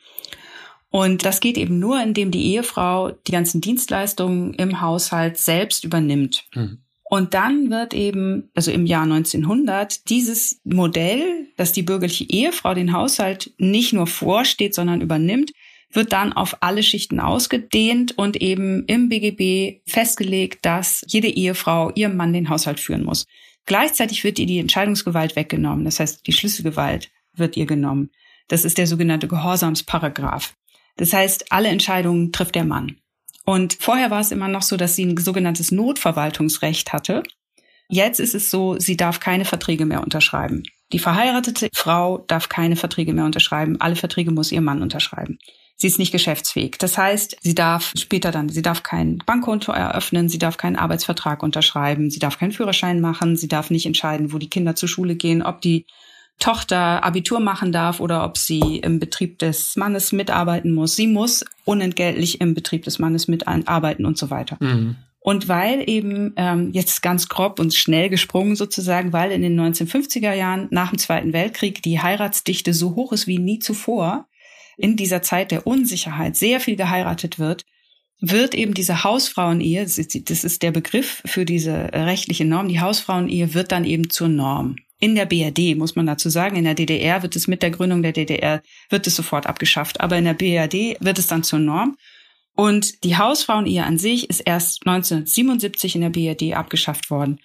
Und 0.88 1.24
das 1.24 1.38
geht 1.38 1.56
eben 1.56 1.78
nur, 1.78 2.02
indem 2.02 2.32
die 2.32 2.44
Ehefrau 2.54 3.12
die 3.12 3.30
ganzen 3.30 3.60
Dienstleistungen 3.60 4.52
im 4.54 4.80
Haushalt 4.80 5.38
selbst 5.38 5.84
übernimmt. 5.84 6.44
Mhm. 6.56 6.78
Und 7.04 7.34
dann 7.34 7.70
wird 7.70 7.94
eben, 7.94 8.50
also 8.54 8.72
im 8.72 8.84
Jahr 8.84 9.04
1900, 9.04 10.08
dieses 10.08 10.60
Modell, 10.64 11.46
dass 11.56 11.72
die 11.72 11.82
bürgerliche 11.82 12.24
Ehefrau 12.28 12.74
den 12.74 12.92
Haushalt 12.92 13.52
nicht 13.58 13.92
nur 13.92 14.08
vorsteht, 14.08 14.74
sondern 14.74 15.00
übernimmt, 15.00 15.52
wird 15.92 16.12
dann 16.12 16.32
auf 16.32 16.56
alle 16.60 16.82
Schichten 16.82 17.20
ausgedehnt 17.20 18.16
und 18.16 18.36
eben 18.36 18.84
im 18.86 19.08
BGB 19.08 19.82
festgelegt, 19.90 20.64
dass 20.64 21.04
jede 21.08 21.28
Ehefrau 21.28 21.90
ihrem 21.94 22.16
Mann 22.16 22.32
den 22.32 22.48
Haushalt 22.48 22.80
führen 22.80 23.04
muss. 23.04 23.26
Gleichzeitig 23.66 24.24
wird 24.24 24.38
ihr 24.38 24.46
die 24.46 24.58
Entscheidungsgewalt 24.58 25.36
weggenommen. 25.36 25.84
Das 25.84 26.00
heißt, 26.00 26.26
die 26.26 26.32
Schlüsselgewalt 26.32 27.10
wird 27.34 27.56
ihr 27.56 27.66
genommen. 27.66 28.10
Das 28.48 28.64
ist 28.64 28.78
der 28.78 28.86
sogenannte 28.86 29.28
Gehorsamsparagraph. 29.28 30.54
Das 30.96 31.12
heißt, 31.12 31.52
alle 31.52 31.68
Entscheidungen 31.68 32.32
trifft 32.32 32.54
der 32.54 32.64
Mann. 32.64 32.96
Und 33.44 33.76
vorher 33.80 34.10
war 34.10 34.20
es 34.20 34.32
immer 34.32 34.48
noch 34.48 34.62
so, 34.62 34.76
dass 34.76 34.96
sie 34.96 35.04
ein 35.04 35.16
sogenanntes 35.16 35.72
Notverwaltungsrecht 35.72 36.92
hatte. 36.92 37.22
Jetzt 37.88 38.20
ist 38.20 38.34
es 38.34 38.50
so, 38.50 38.78
sie 38.78 38.96
darf 38.96 39.18
keine 39.18 39.44
Verträge 39.44 39.86
mehr 39.86 40.02
unterschreiben. 40.02 40.62
Die 40.92 40.98
verheiratete 40.98 41.68
Frau 41.72 42.18
darf 42.28 42.48
keine 42.48 42.76
Verträge 42.76 43.12
mehr 43.12 43.24
unterschreiben. 43.24 43.80
Alle 43.80 43.96
Verträge 43.96 44.30
muss 44.30 44.52
ihr 44.52 44.60
Mann 44.60 44.82
unterschreiben 44.82 45.38
sie 45.80 45.86
ist 45.86 45.98
nicht 45.98 46.12
geschäftsfähig. 46.12 46.76
Das 46.78 46.98
heißt, 46.98 47.38
sie 47.40 47.54
darf 47.54 47.92
später 47.96 48.30
dann, 48.30 48.50
sie 48.50 48.62
darf 48.62 48.82
kein 48.82 49.18
Bankkonto 49.24 49.72
eröffnen, 49.72 50.28
sie 50.28 50.38
darf 50.38 50.58
keinen 50.58 50.76
Arbeitsvertrag 50.76 51.42
unterschreiben, 51.42 52.10
sie 52.10 52.18
darf 52.18 52.38
keinen 52.38 52.52
Führerschein 52.52 53.00
machen, 53.00 53.36
sie 53.36 53.48
darf 53.48 53.70
nicht 53.70 53.86
entscheiden, 53.86 54.32
wo 54.32 54.38
die 54.38 54.50
Kinder 54.50 54.76
zur 54.76 54.88
Schule 54.88 55.16
gehen, 55.16 55.42
ob 55.42 55.60
die 55.62 55.86
Tochter 56.38 57.04
Abitur 57.04 57.40
machen 57.40 57.72
darf 57.72 58.00
oder 58.00 58.24
ob 58.24 58.38
sie 58.38 58.78
im 58.78 58.98
Betrieb 58.98 59.38
des 59.38 59.76
Mannes 59.76 60.12
mitarbeiten 60.12 60.72
muss. 60.72 60.96
Sie 60.96 61.06
muss 61.06 61.44
unentgeltlich 61.64 62.40
im 62.40 62.54
Betrieb 62.54 62.84
des 62.84 62.98
Mannes 62.98 63.28
mitarbeiten 63.28 64.06
und 64.06 64.18
so 64.18 64.30
weiter. 64.30 64.56
Mhm. 64.60 64.96
Und 65.22 65.48
weil 65.48 65.88
eben 65.88 66.32
ähm, 66.36 66.70
jetzt 66.72 67.02
ganz 67.02 67.28
grob 67.28 67.60
und 67.60 67.74
schnell 67.74 68.08
gesprungen 68.08 68.56
sozusagen, 68.56 69.12
weil 69.12 69.32
in 69.32 69.42
den 69.42 69.60
1950er 69.60 70.32
Jahren 70.32 70.68
nach 70.70 70.90
dem 70.90 70.98
Zweiten 70.98 71.34
Weltkrieg 71.34 71.82
die 71.82 72.00
Heiratsdichte 72.00 72.72
so 72.72 72.94
hoch 72.94 73.12
ist 73.12 73.26
wie 73.26 73.38
nie 73.38 73.58
zuvor, 73.58 74.26
in 74.80 74.96
dieser 74.96 75.22
Zeit 75.22 75.50
der 75.50 75.66
Unsicherheit 75.66 76.36
sehr 76.36 76.58
viel 76.60 76.76
geheiratet 76.76 77.38
wird, 77.38 77.64
wird 78.20 78.54
eben 78.54 78.74
diese 78.74 79.04
Hausfrauenehe, 79.04 79.82
das 79.82 79.98
ist 79.98 80.62
der 80.62 80.70
Begriff 80.70 81.22
für 81.24 81.44
diese 81.44 81.90
rechtliche 81.92 82.44
Norm, 82.44 82.68
die 82.68 82.80
Hausfrauenehe 82.80 83.54
wird 83.54 83.72
dann 83.72 83.84
eben 83.84 84.10
zur 84.10 84.28
Norm. 84.28 84.76
In 84.98 85.14
der 85.14 85.24
BRD 85.24 85.76
muss 85.76 85.96
man 85.96 86.06
dazu 86.06 86.28
sagen, 86.28 86.56
in 86.56 86.64
der 86.64 86.74
DDR 86.74 87.22
wird 87.22 87.34
es 87.34 87.48
mit 87.48 87.62
der 87.62 87.70
Gründung 87.70 88.02
der 88.02 88.12
DDR, 88.12 88.62
wird 88.90 89.06
es 89.06 89.16
sofort 89.16 89.46
abgeschafft, 89.46 90.00
aber 90.00 90.18
in 90.18 90.24
der 90.24 90.34
BRD 90.34 90.98
wird 91.00 91.18
es 91.18 91.26
dann 91.26 91.42
zur 91.42 91.58
Norm. 91.58 91.96
Und 92.54 93.04
die 93.04 93.16
Hausfrauenehe 93.16 93.84
an 93.84 93.96
sich 93.96 94.28
ist 94.28 94.40
erst 94.40 94.86
1977 94.86 95.94
in 95.94 96.02
der 96.02 96.10
BRD 96.10 96.54
abgeschafft 96.54 97.10
worden. 97.10 97.40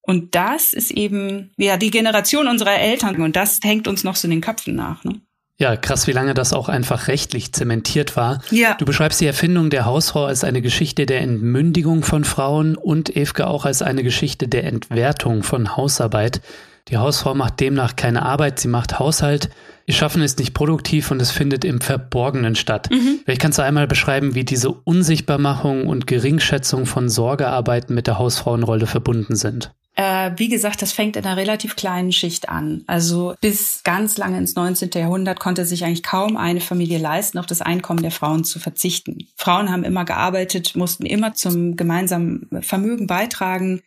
Und 0.00 0.34
das 0.34 0.72
ist 0.72 0.90
eben, 0.90 1.52
ja, 1.58 1.76
die 1.76 1.90
Generation 1.90 2.48
unserer 2.48 2.78
Eltern 2.78 3.20
und 3.20 3.36
das 3.36 3.60
hängt 3.62 3.88
uns 3.88 4.04
noch 4.04 4.16
so 4.16 4.26
in 4.26 4.32
den 4.32 4.40
Köpfen 4.40 4.74
nach. 4.74 5.04
Ne? 5.04 5.20
Ja, 5.56 5.76
krass, 5.76 6.08
wie 6.08 6.12
lange 6.12 6.34
das 6.34 6.52
auch 6.52 6.68
einfach 6.68 7.06
rechtlich 7.06 7.52
zementiert 7.52 8.16
war. 8.16 8.42
Ja. 8.50 8.74
Du 8.74 8.84
beschreibst 8.84 9.20
die 9.20 9.26
Erfindung 9.26 9.70
der 9.70 9.84
Hausfrau 9.84 10.24
als 10.24 10.42
eine 10.42 10.60
Geschichte 10.62 11.06
der 11.06 11.20
Entmündigung 11.20 12.02
von 12.02 12.24
Frauen 12.24 12.76
und 12.76 13.14
Evke 13.14 13.46
auch 13.46 13.64
als 13.64 13.80
eine 13.80 14.02
Geschichte 14.02 14.48
der 14.48 14.64
Entwertung 14.64 15.44
von 15.44 15.76
Hausarbeit. 15.76 16.40
Die 16.88 16.98
Hausfrau 16.98 17.34
macht 17.34 17.60
demnach 17.60 17.94
keine 17.96 18.22
Arbeit, 18.22 18.58
sie 18.58 18.68
macht 18.68 18.98
Haushalt. 18.98 19.48
Ihr 19.86 19.94
Schaffen 19.94 20.22
ist 20.22 20.38
nicht 20.38 20.54
produktiv 20.54 21.10
und 21.10 21.22
es 21.22 21.30
findet 21.30 21.64
im 21.64 21.80
Verborgenen 21.80 22.56
statt. 22.56 22.88
Mhm. 22.90 23.20
Vielleicht 23.24 23.40
kannst 23.40 23.58
du 23.58 23.62
einmal 23.62 23.86
beschreiben, 23.86 24.34
wie 24.34 24.44
diese 24.44 24.70
Unsichtbarmachung 24.70 25.86
und 25.86 26.06
Geringschätzung 26.06 26.84
von 26.84 27.08
Sorgearbeiten 27.08 27.94
mit 27.94 28.06
der 28.06 28.18
Hausfrauenrolle 28.18 28.86
verbunden 28.86 29.36
sind. 29.36 29.72
Äh, 29.96 30.32
wie 30.36 30.48
gesagt, 30.48 30.82
das 30.82 30.92
fängt 30.92 31.16
in 31.16 31.24
einer 31.24 31.36
relativ 31.36 31.76
kleinen 31.76 32.10
Schicht 32.10 32.48
an. 32.48 32.82
Also 32.88 33.34
bis 33.40 33.82
ganz 33.84 34.16
lange 34.16 34.38
ins 34.38 34.56
19. 34.56 34.90
Jahrhundert 34.94 35.38
konnte 35.38 35.64
sich 35.64 35.84
eigentlich 35.84 36.02
kaum 36.02 36.36
eine 36.36 36.60
Familie 36.60 36.98
leisten, 36.98 37.38
auf 37.38 37.46
das 37.46 37.62
Einkommen 37.62 38.02
der 38.02 38.10
Frauen 38.10 38.42
zu 38.42 38.58
verzichten. 38.58 39.28
Frauen 39.36 39.70
haben 39.70 39.84
immer 39.84 40.04
gearbeitet, 40.04 40.74
mussten 40.74 41.06
immer 41.06 41.34
zum 41.34 41.76
gemeinsamen 41.76 42.48
Vermögen 42.62 43.06
beitragen. 43.06 43.82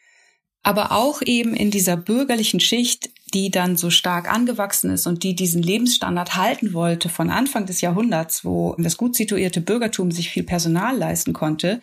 Aber 0.63 0.91
auch 0.91 1.21
eben 1.21 1.53
in 1.53 1.71
dieser 1.71 1.97
bürgerlichen 1.97 2.59
Schicht, 2.59 3.09
die 3.33 3.51
dann 3.51 3.75
so 3.75 3.89
stark 3.89 4.31
angewachsen 4.31 4.89
ist 4.91 5.07
und 5.07 5.23
die 5.23 5.35
diesen 5.35 5.61
Lebensstandard 5.61 6.35
halten 6.35 6.73
wollte 6.73 7.09
von 7.09 7.29
Anfang 7.29 7.65
des 7.65 7.81
Jahrhunderts, 7.81 8.45
wo 8.45 8.75
das 8.77 8.97
gut 8.97 9.15
situierte 9.15 9.61
Bürgertum 9.61 10.11
sich 10.11 10.29
viel 10.29 10.43
Personal 10.43 10.97
leisten 10.97 11.33
konnte, 11.33 11.81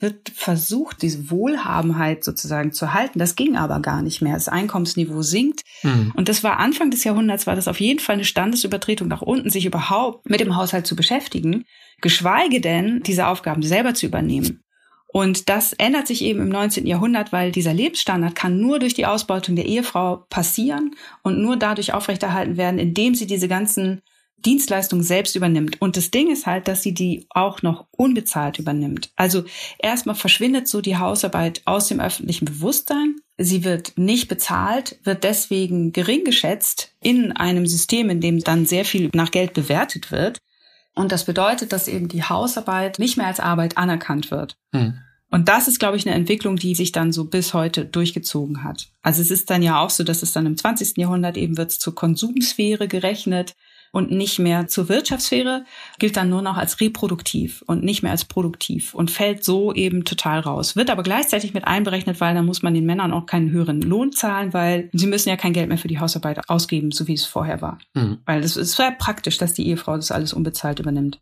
wird 0.00 0.30
versucht, 0.34 1.02
diese 1.02 1.30
Wohlhabenheit 1.30 2.24
sozusagen 2.24 2.72
zu 2.72 2.94
halten. 2.94 3.18
Das 3.18 3.36
ging 3.36 3.56
aber 3.56 3.80
gar 3.80 4.02
nicht 4.02 4.22
mehr. 4.22 4.34
Das 4.34 4.48
Einkommensniveau 4.48 5.22
sinkt. 5.22 5.62
Mhm. 5.82 6.12
Und 6.16 6.28
das 6.28 6.42
war 6.42 6.58
Anfang 6.58 6.90
des 6.90 7.04
Jahrhunderts, 7.04 7.46
war 7.46 7.54
das 7.54 7.68
auf 7.68 7.80
jeden 7.80 8.00
Fall 8.00 8.14
eine 8.14 8.24
Standesübertretung 8.24 9.08
nach 9.08 9.22
unten, 9.22 9.50
sich 9.50 9.66
überhaupt 9.66 10.28
mit 10.28 10.40
dem 10.40 10.56
Haushalt 10.56 10.86
zu 10.86 10.96
beschäftigen, 10.96 11.64
geschweige 12.00 12.60
denn, 12.60 13.02
diese 13.02 13.26
Aufgaben 13.26 13.62
selber 13.62 13.94
zu 13.94 14.06
übernehmen. 14.06 14.62
Und 15.12 15.48
das 15.48 15.72
ändert 15.72 16.06
sich 16.06 16.22
eben 16.22 16.40
im 16.40 16.48
19. 16.48 16.86
Jahrhundert, 16.86 17.32
weil 17.32 17.50
dieser 17.50 17.74
Lebensstandard 17.74 18.34
kann 18.34 18.60
nur 18.60 18.78
durch 18.78 18.94
die 18.94 19.06
Ausbeutung 19.06 19.56
der 19.56 19.66
Ehefrau 19.66 20.24
passieren 20.30 20.94
und 21.22 21.42
nur 21.42 21.56
dadurch 21.56 21.92
aufrechterhalten 21.92 22.56
werden, 22.56 22.78
indem 22.78 23.14
sie 23.14 23.26
diese 23.26 23.48
ganzen 23.48 24.02
Dienstleistung 24.44 25.02
selbst 25.02 25.36
übernimmt. 25.36 25.80
Und 25.80 25.96
das 25.96 26.10
Ding 26.10 26.30
ist 26.30 26.46
halt, 26.46 26.68
dass 26.68 26.82
sie 26.82 26.94
die 26.94 27.26
auch 27.30 27.62
noch 27.62 27.86
unbezahlt 27.90 28.58
übernimmt. 28.58 29.10
Also 29.16 29.44
erstmal 29.78 30.14
verschwindet 30.14 30.68
so 30.68 30.80
die 30.80 30.96
Hausarbeit 30.96 31.62
aus 31.64 31.88
dem 31.88 32.00
öffentlichen 32.00 32.46
Bewusstsein. 32.46 33.16
Sie 33.38 33.64
wird 33.64 33.96
nicht 33.96 34.28
bezahlt, 34.28 34.98
wird 35.04 35.24
deswegen 35.24 35.92
gering 35.92 36.24
geschätzt 36.24 36.92
in 37.00 37.32
einem 37.32 37.66
System, 37.66 38.10
in 38.10 38.20
dem 38.20 38.40
dann 38.40 38.66
sehr 38.66 38.84
viel 38.84 39.10
nach 39.14 39.30
Geld 39.30 39.54
bewertet 39.54 40.10
wird. 40.10 40.38
Und 40.94 41.12
das 41.12 41.24
bedeutet, 41.24 41.72
dass 41.72 41.88
eben 41.88 42.08
die 42.08 42.24
Hausarbeit 42.24 42.98
nicht 42.98 43.16
mehr 43.16 43.26
als 43.26 43.40
Arbeit 43.40 43.78
anerkannt 43.78 44.30
wird. 44.30 44.56
Hm. 44.72 44.98
Und 45.30 45.48
das 45.48 45.68
ist, 45.68 45.78
glaube 45.78 45.96
ich, 45.96 46.06
eine 46.06 46.16
Entwicklung, 46.16 46.56
die 46.56 46.74
sich 46.74 46.90
dann 46.90 47.12
so 47.12 47.24
bis 47.24 47.54
heute 47.54 47.84
durchgezogen 47.84 48.64
hat. 48.64 48.88
Also 49.00 49.22
es 49.22 49.30
ist 49.30 49.48
dann 49.48 49.62
ja 49.62 49.80
auch 49.80 49.90
so, 49.90 50.02
dass 50.02 50.22
es 50.22 50.32
dann 50.32 50.46
im 50.46 50.56
20. 50.56 50.98
Jahrhundert 50.98 51.36
eben 51.36 51.56
wird 51.56 51.70
zur 51.70 51.94
Konsumsphäre 51.94 52.88
gerechnet 52.88 53.54
und 53.92 54.10
nicht 54.10 54.38
mehr 54.38 54.68
zur 54.68 54.88
Wirtschaftssphäre, 54.88 55.64
gilt 55.98 56.16
dann 56.16 56.30
nur 56.30 56.42
noch 56.42 56.56
als 56.56 56.80
reproduktiv 56.80 57.62
und 57.66 57.82
nicht 57.82 58.02
mehr 58.02 58.12
als 58.12 58.24
produktiv 58.24 58.94
und 58.94 59.10
fällt 59.10 59.44
so 59.44 59.72
eben 59.72 60.04
total 60.04 60.40
raus. 60.40 60.76
Wird 60.76 60.90
aber 60.90 61.02
gleichzeitig 61.02 61.54
mit 61.54 61.66
einberechnet, 61.66 62.20
weil 62.20 62.34
dann 62.34 62.46
muss 62.46 62.62
man 62.62 62.74
den 62.74 62.86
Männern 62.86 63.12
auch 63.12 63.26
keinen 63.26 63.50
höheren 63.50 63.82
Lohn 63.82 64.12
zahlen, 64.12 64.52
weil 64.52 64.90
sie 64.92 65.06
müssen 65.06 65.28
ja 65.28 65.36
kein 65.36 65.52
Geld 65.52 65.68
mehr 65.68 65.78
für 65.78 65.88
die 65.88 65.98
Hausarbeit 65.98 66.48
ausgeben, 66.48 66.92
so 66.92 67.08
wie 67.08 67.14
es 67.14 67.24
vorher 67.24 67.60
war. 67.62 67.78
Mhm. 67.94 68.18
Weil 68.26 68.42
es 68.42 68.56
ist 68.56 68.76
sehr 68.76 68.92
praktisch, 68.92 69.38
dass 69.38 69.54
die 69.54 69.66
Ehefrau 69.66 69.96
das 69.96 70.12
alles 70.12 70.32
unbezahlt 70.32 70.78
übernimmt. 70.78 71.20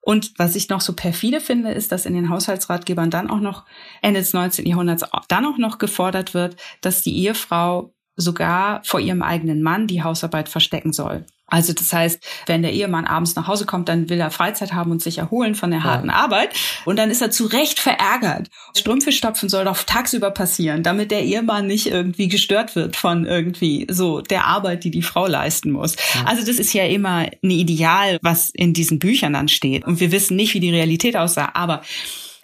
Und 0.00 0.32
was 0.36 0.54
ich 0.54 0.68
noch 0.68 0.82
so 0.82 0.92
perfide 0.92 1.40
finde, 1.40 1.70
ist, 1.72 1.90
dass 1.90 2.04
in 2.04 2.12
den 2.12 2.28
Haushaltsratgebern 2.28 3.10
dann 3.10 3.30
auch 3.30 3.40
noch 3.40 3.64
Ende 4.02 4.20
des 4.20 4.34
19. 4.34 4.66
Jahrhunderts 4.66 5.04
dann 5.28 5.46
auch 5.46 5.56
noch 5.56 5.78
gefordert 5.78 6.34
wird, 6.34 6.56
dass 6.82 7.00
die 7.00 7.16
Ehefrau 7.16 7.94
sogar 8.14 8.82
vor 8.84 9.00
ihrem 9.00 9.22
eigenen 9.22 9.62
Mann 9.62 9.86
die 9.86 10.02
Hausarbeit 10.02 10.50
verstecken 10.50 10.92
soll. 10.92 11.24
Also 11.46 11.72
das 11.72 11.92
heißt, 11.92 12.20
wenn 12.46 12.62
der 12.62 12.72
Ehemann 12.72 13.04
abends 13.04 13.36
nach 13.36 13.46
Hause 13.46 13.66
kommt, 13.66 13.88
dann 13.88 14.08
will 14.08 14.18
er 14.18 14.30
Freizeit 14.30 14.72
haben 14.72 14.90
und 14.90 15.02
sich 15.02 15.18
erholen 15.18 15.54
von 15.54 15.70
der 15.70 15.84
harten 15.84 16.08
ja. 16.08 16.14
Arbeit. 16.14 16.50
Und 16.84 16.98
dann 16.98 17.10
ist 17.10 17.20
er 17.20 17.30
zu 17.30 17.46
Recht 17.46 17.78
verärgert. 17.78 18.48
Strümpfe 18.76 19.12
stopfen 19.12 19.48
soll 19.48 19.64
doch 19.66 19.82
tagsüber 19.82 20.30
passieren, 20.30 20.82
damit 20.82 21.10
der 21.10 21.22
Ehemann 21.22 21.66
nicht 21.66 21.86
irgendwie 21.86 22.28
gestört 22.28 22.74
wird 22.76 22.96
von 22.96 23.26
irgendwie 23.26 23.86
so 23.90 24.22
der 24.22 24.46
Arbeit, 24.46 24.84
die 24.84 24.90
die 24.90 25.02
Frau 25.02 25.26
leisten 25.26 25.70
muss. 25.70 25.96
Ja. 26.14 26.24
Also 26.24 26.46
das 26.46 26.58
ist 26.58 26.72
ja 26.72 26.86
immer 26.86 27.26
ein 27.42 27.50
Ideal, 27.50 28.18
was 28.22 28.50
in 28.50 28.72
diesen 28.72 28.98
Büchern 28.98 29.34
dann 29.34 29.48
steht. 29.48 29.84
Und 29.84 30.00
wir 30.00 30.12
wissen 30.12 30.36
nicht, 30.36 30.54
wie 30.54 30.60
die 30.60 30.70
Realität 30.70 31.16
aussah. 31.16 31.50
Aber 31.54 31.82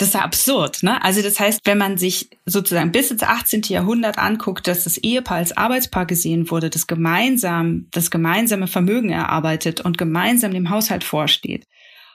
das 0.01 0.09
ist 0.09 0.15
ja 0.15 0.23
absurd, 0.23 0.83
ne? 0.83 1.05
Also 1.05 1.21
das 1.21 1.39
heißt, 1.39 1.61
wenn 1.65 1.77
man 1.77 1.99
sich 1.99 2.31
sozusagen 2.47 2.91
bis 2.91 3.11
ins 3.11 3.23
18. 3.23 3.63
Jahrhundert 3.69 4.19
anguckt, 4.19 4.67
dass 4.67 4.85
das 4.85 4.97
Ehepaar 4.97 5.37
als 5.37 5.55
Arbeitspaar 5.55 6.07
gesehen 6.07 6.51
wurde, 6.51 6.71
das 6.71 6.87
gemeinsam, 6.87 7.87
das 7.91 8.11
gemeinsame 8.11 8.67
Vermögen 8.67 9.11
erarbeitet 9.11 9.83
und 9.83 9.99
gemeinsam 9.99 10.53
dem 10.53 10.71
Haushalt 10.71 11.05
vorsteht, 11.05 11.67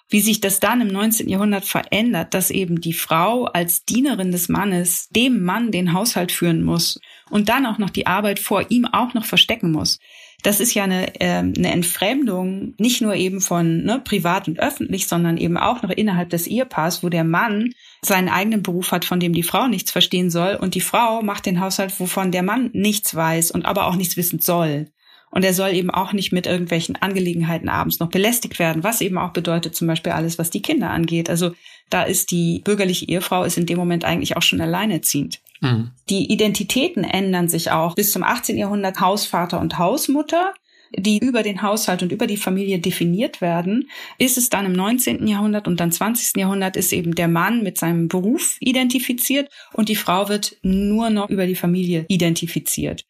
wie 0.10 0.22
sich 0.22 0.40
das 0.40 0.60
dann 0.60 0.82
im 0.82 0.88
19. 0.88 1.28
Jahrhundert 1.30 1.66
verändert, 1.66 2.34
dass 2.34 2.52
eben 2.52 2.80
die 2.80 2.94
Frau 2.94 3.46
als 3.46 3.86
Dienerin 3.86 4.32
des 4.32 4.50
Mannes 4.50 5.10
dem 5.10 5.44
Mann 5.44 5.72
den 5.72 5.94
Haushalt 5.94 6.32
führen 6.32 6.64
muss 6.64 7.00
und 7.30 7.50
dann 7.50 7.66
auch 7.66 7.78
noch 7.78 7.90
die 7.90 8.08
Arbeit 8.08 8.40
vor 8.40 8.70
ihm 8.70 8.86
auch 8.86 9.14
noch 9.14 9.26
verstecken 9.26 9.72
muss 9.72 10.00
das 10.46 10.60
ist 10.60 10.76
ja 10.76 10.84
eine, 10.84 11.20
äh, 11.20 11.40
eine 11.40 11.72
Entfremdung, 11.72 12.76
nicht 12.78 13.02
nur 13.02 13.16
eben 13.16 13.42
von 13.42 13.84
ne, 13.84 14.00
privat 14.04 14.48
und 14.48 14.60
öffentlich, 14.60 15.08
sondern 15.08 15.38
eben 15.38 15.58
auch 15.58 15.82
noch 15.82 15.90
innerhalb 15.90 16.30
des 16.30 16.46
Ehepaars, 16.46 17.04
wo 17.04 17.10
der 17.10 17.24
Mann 17.24 17.72
seinen 18.04 18.30
eigenen 18.30 18.62
Beruf 18.62 18.92
hat, 18.92 19.06
von 19.06 19.20
dem 19.20 19.34
die 19.34 19.44
Frau 19.44 19.68
nichts 19.68 19.92
verstehen 19.92 20.30
soll 20.30 20.56
und 20.56 20.76
die 20.76 20.82
Frau 20.82 21.24
macht 21.24 21.48
den 21.48 21.60
Haushalt, 21.62 22.00
wovon 22.00 22.32
der 22.32 22.44
Mann 22.44 22.70
nichts 22.74 23.16
weiß 23.16 23.52
und 23.52 23.66
aber 23.66 23.88
auch 23.88 23.96
nichts 23.96 24.18
wissen 24.18 24.40
soll. 24.40 24.92
Und 25.36 25.44
er 25.44 25.54
soll 25.54 25.74
eben 25.74 25.92
auch 25.92 26.14
nicht 26.14 26.32
mit 26.32 26.48
irgendwelchen 26.48 26.96
Angelegenheiten 26.96 27.68
abends 27.68 28.00
noch 28.00 28.10
belästigt 28.10 28.58
werden, 28.58 28.86
was 28.86 29.02
eben 29.02 29.18
auch 29.18 29.34
bedeutet 29.34 29.76
zum 29.76 29.86
Beispiel 29.88 30.14
alles, 30.14 30.40
was 30.40 30.50
die 30.50 30.62
Kinder 30.62 30.90
angeht. 30.90 31.30
Also 31.30 31.52
da 31.90 32.04
ist 32.04 32.32
die 32.32 32.62
bürgerliche 32.64 33.06
Ehefrau 33.08 33.44
ist 33.44 33.58
in 33.58 33.66
dem 33.66 33.78
Moment 33.78 34.06
eigentlich 34.06 34.38
auch 34.38 34.42
schon 34.42 34.62
alleinerziehend. 34.62 35.42
Mhm. 35.60 35.92
Die 36.10 36.32
Identitäten 36.32 37.04
ändern 37.04 37.50
sich 37.50 37.70
auch. 37.70 37.96
Bis 37.96 38.14
zum 38.14 38.24
18. 38.24 38.58
Jahrhundert 38.58 39.02
Hausvater 39.02 39.60
und 39.60 39.78
Hausmutter 39.78 40.54
die 40.98 41.18
über 41.18 41.44
den 41.44 41.62
Haushalt 41.62 42.04
und 42.04 42.12
über 42.14 42.26
die 42.26 42.38
Familie 42.38 42.80
definiert 42.80 43.42
werden, 43.42 43.90
ist 44.18 44.38
es 44.38 44.50
dann 44.50 44.66
im 44.66 44.72
19. 44.72 45.28
Jahrhundert 45.28 45.68
und 45.68 45.80
dann 45.80 45.92
20. 45.92 46.38
Jahrhundert 46.38 46.78
ist 46.78 46.94
eben 46.94 47.16
der 47.16 47.28
Mann 47.28 47.64
mit 47.64 47.78
seinem 47.78 48.08
Beruf 48.08 48.56
identifiziert 48.62 49.50
und 49.74 49.90
die 49.90 49.98
Frau 49.98 50.30
wird 50.30 50.56
nur 50.62 51.10
noch 51.10 51.30
über 51.30 51.48
die 51.48 51.56
Familie 51.56 52.06
identifiziert. 52.08 53.04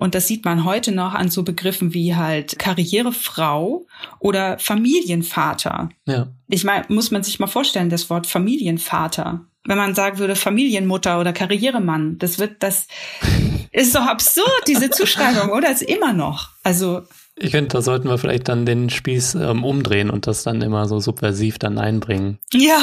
Und 0.00 0.14
das 0.14 0.26
sieht 0.26 0.46
man 0.46 0.64
heute 0.64 0.92
noch 0.92 1.12
an 1.12 1.28
so 1.28 1.42
Begriffen 1.42 1.92
wie 1.92 2.16
halt 2.16 2.58
Karrierefrau 2.58 3.84
oder 4.18 4.58
Familienvater. 4.58 5.90
Ja. 6.06 6.28
Ich 6.48 6.64
meine, 6.64 6.86
muss 6.88 7.10
man 7.10 7.22
sich 7.22 7.38
mal 7.38 7.46
vorstellen, 7.46 7.90
das 7.90 8.08
Wort 8.08 8.26
Familienvater. 8.26 9.44
Wenn 9.64 9.76
man 9.76 9.94
sagen 9.94 10.16
würde 10.16 10.36
Familienmutter 10.36 11.20
oder 11.20 11.34
Karrieremann, 11.34 12.16
das 12.16 12.38
wird, 12.38 12.62
das 12.62 12.88
ist 13.72 13.94
doch 13.94 14.06
absurd, 14.06 14.62
diese 14.66 14.88
Zuschreibung, 14.88 15.50
oder? 15.50 15.70
ist 15.70 15.82
immer 15.82 16.14
noch. 16.14 16.48
Also. 16.62 17.02
Ich 17.36 17.52
finde, 17.52 17.68
da 17.68 17.80
sollten 17.80 18.08
wir 18.08 18.18
vielleicht 18.18 18.48
dann 18.48 18.66
den 18.66 18.90
Spieß 18.90 19.36
ähm, 19.36 19.64
umdrehen 19.64 20.10
und 20.10 20.26
das 20.26 20.42
dann 20.42 20.60
immer 20.60 20.86
so 20.86 21.00
subversiv 21.00 21.58
dann 21.58 21.78
einbringen. 21.78 22.38
Ja. 22.52 22.78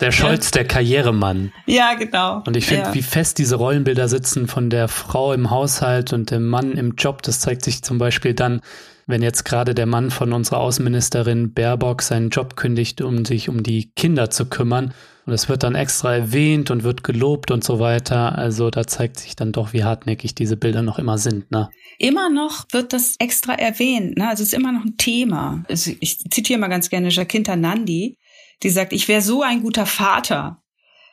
Der 0.00 0.10
Scholz, 0.12 0.50
der 0.50 0.64
Karrieremann. 0.64 1.52
Ja, 1.66 1.94
genau. 1.94 2.42
Und 2.46 2.56
ich 2.56 2.66
finde, 2.66 2.88
ja. 2.88 2.94
wie 2.94 3.02
fest 3.02 3.38
diese 3.38 3.56
Rollenbilder 3.56 4.08
sitzen 4.08 4.48
von 4.48 4.70
der 4.70 4.88
Frau 4.88 5.32
im 5.32 5.50
Haushalt 5.50 6.12
und 6.12 6.30
dem 6.30 6.48
Mann 6.48 6.72
im 6.72 6.94
Job, 6.96 7.22
das 7.22 7.38
zeigt 7.38 7.64
sich 7.64 7.82
zum 7.82 7.98
Beispiel 7.98 8.34
dann, 8.34 8.60
wenn 9.06 9.22
jetzt 9.22 9.44
gerade 9.44 9.74
der 9.74 9.86
Mann 9.86 10.10
von 10.10 10.32
unserer 10.32 10.58
Außenministerin 10.58 11.52
Baerbock 11.52 12.02
seinen 12.02 12.30
Job 12.30 12.56
kündigt, 12.56 13.00
um 13.00 13.24
sich 13.24 13.48
um 13.48 13.62
die 13.62 13.92
Kinder 13.94 14.30
zu 14.30 14.46
kümmern. 14.46 14.92
Und 15.26 15.32
es 15.32 15.48
wird 15.48 15.62
dann 15.62 15.74
extra 15.74 16.14
erwähnt 16.14 16.70
und 16.70 16.84
wird 16.84 17.02
gelobt 17.02 17.50
und 17.50 17.64
so 17.64 17.80
weiter. 17.80 18.36
Also 18.36 18.70
da 18.70 18.86
zeigt 18.86 19.18
sich 19.18 19.34
dann 19.34 19.52
doch, 19.52 19.72
wie 19.72 19.84
hartnäckig 19.84 20.34
diese 20.34 20.56
Bilder 20.56 20.82
noch 20.82 20.98
immer 20.98 21.18
sind. 21.18 21.50
Ne? 21.50 21.68
Immer 21.98 22.30
noch 22.30 22.64
wird 22.70 22.92
das 22.92 23.16
extra 23.18 23.54
erwähnt. 23.54 24.18
Ne? 24.18 24.28
Also 24.28 24.42
es 24.42 24.52
ist 24.52 24.54
immer 24.54 24.72
noch 24.72 24.84
ein 24.84 24.96
Thema. 24.96 25.64
Also 25.68 25.92
ich 26.00 26.18
zitiere 26.30 26.60
mal 26.60 26.68
ganz 26.68 26.90
gerne 26.90 27.08
Jacinta 27.08 27.56
Nandi, 27.56 28.18
die 28.62 28.70
sagt, 28.70 28.92
ich 28.92 29.08
wäre 29.08 29.22
so 29.22 29.42
ein 29.42 29.62
guter 29.62 29.86
Vater. 29.86 30.62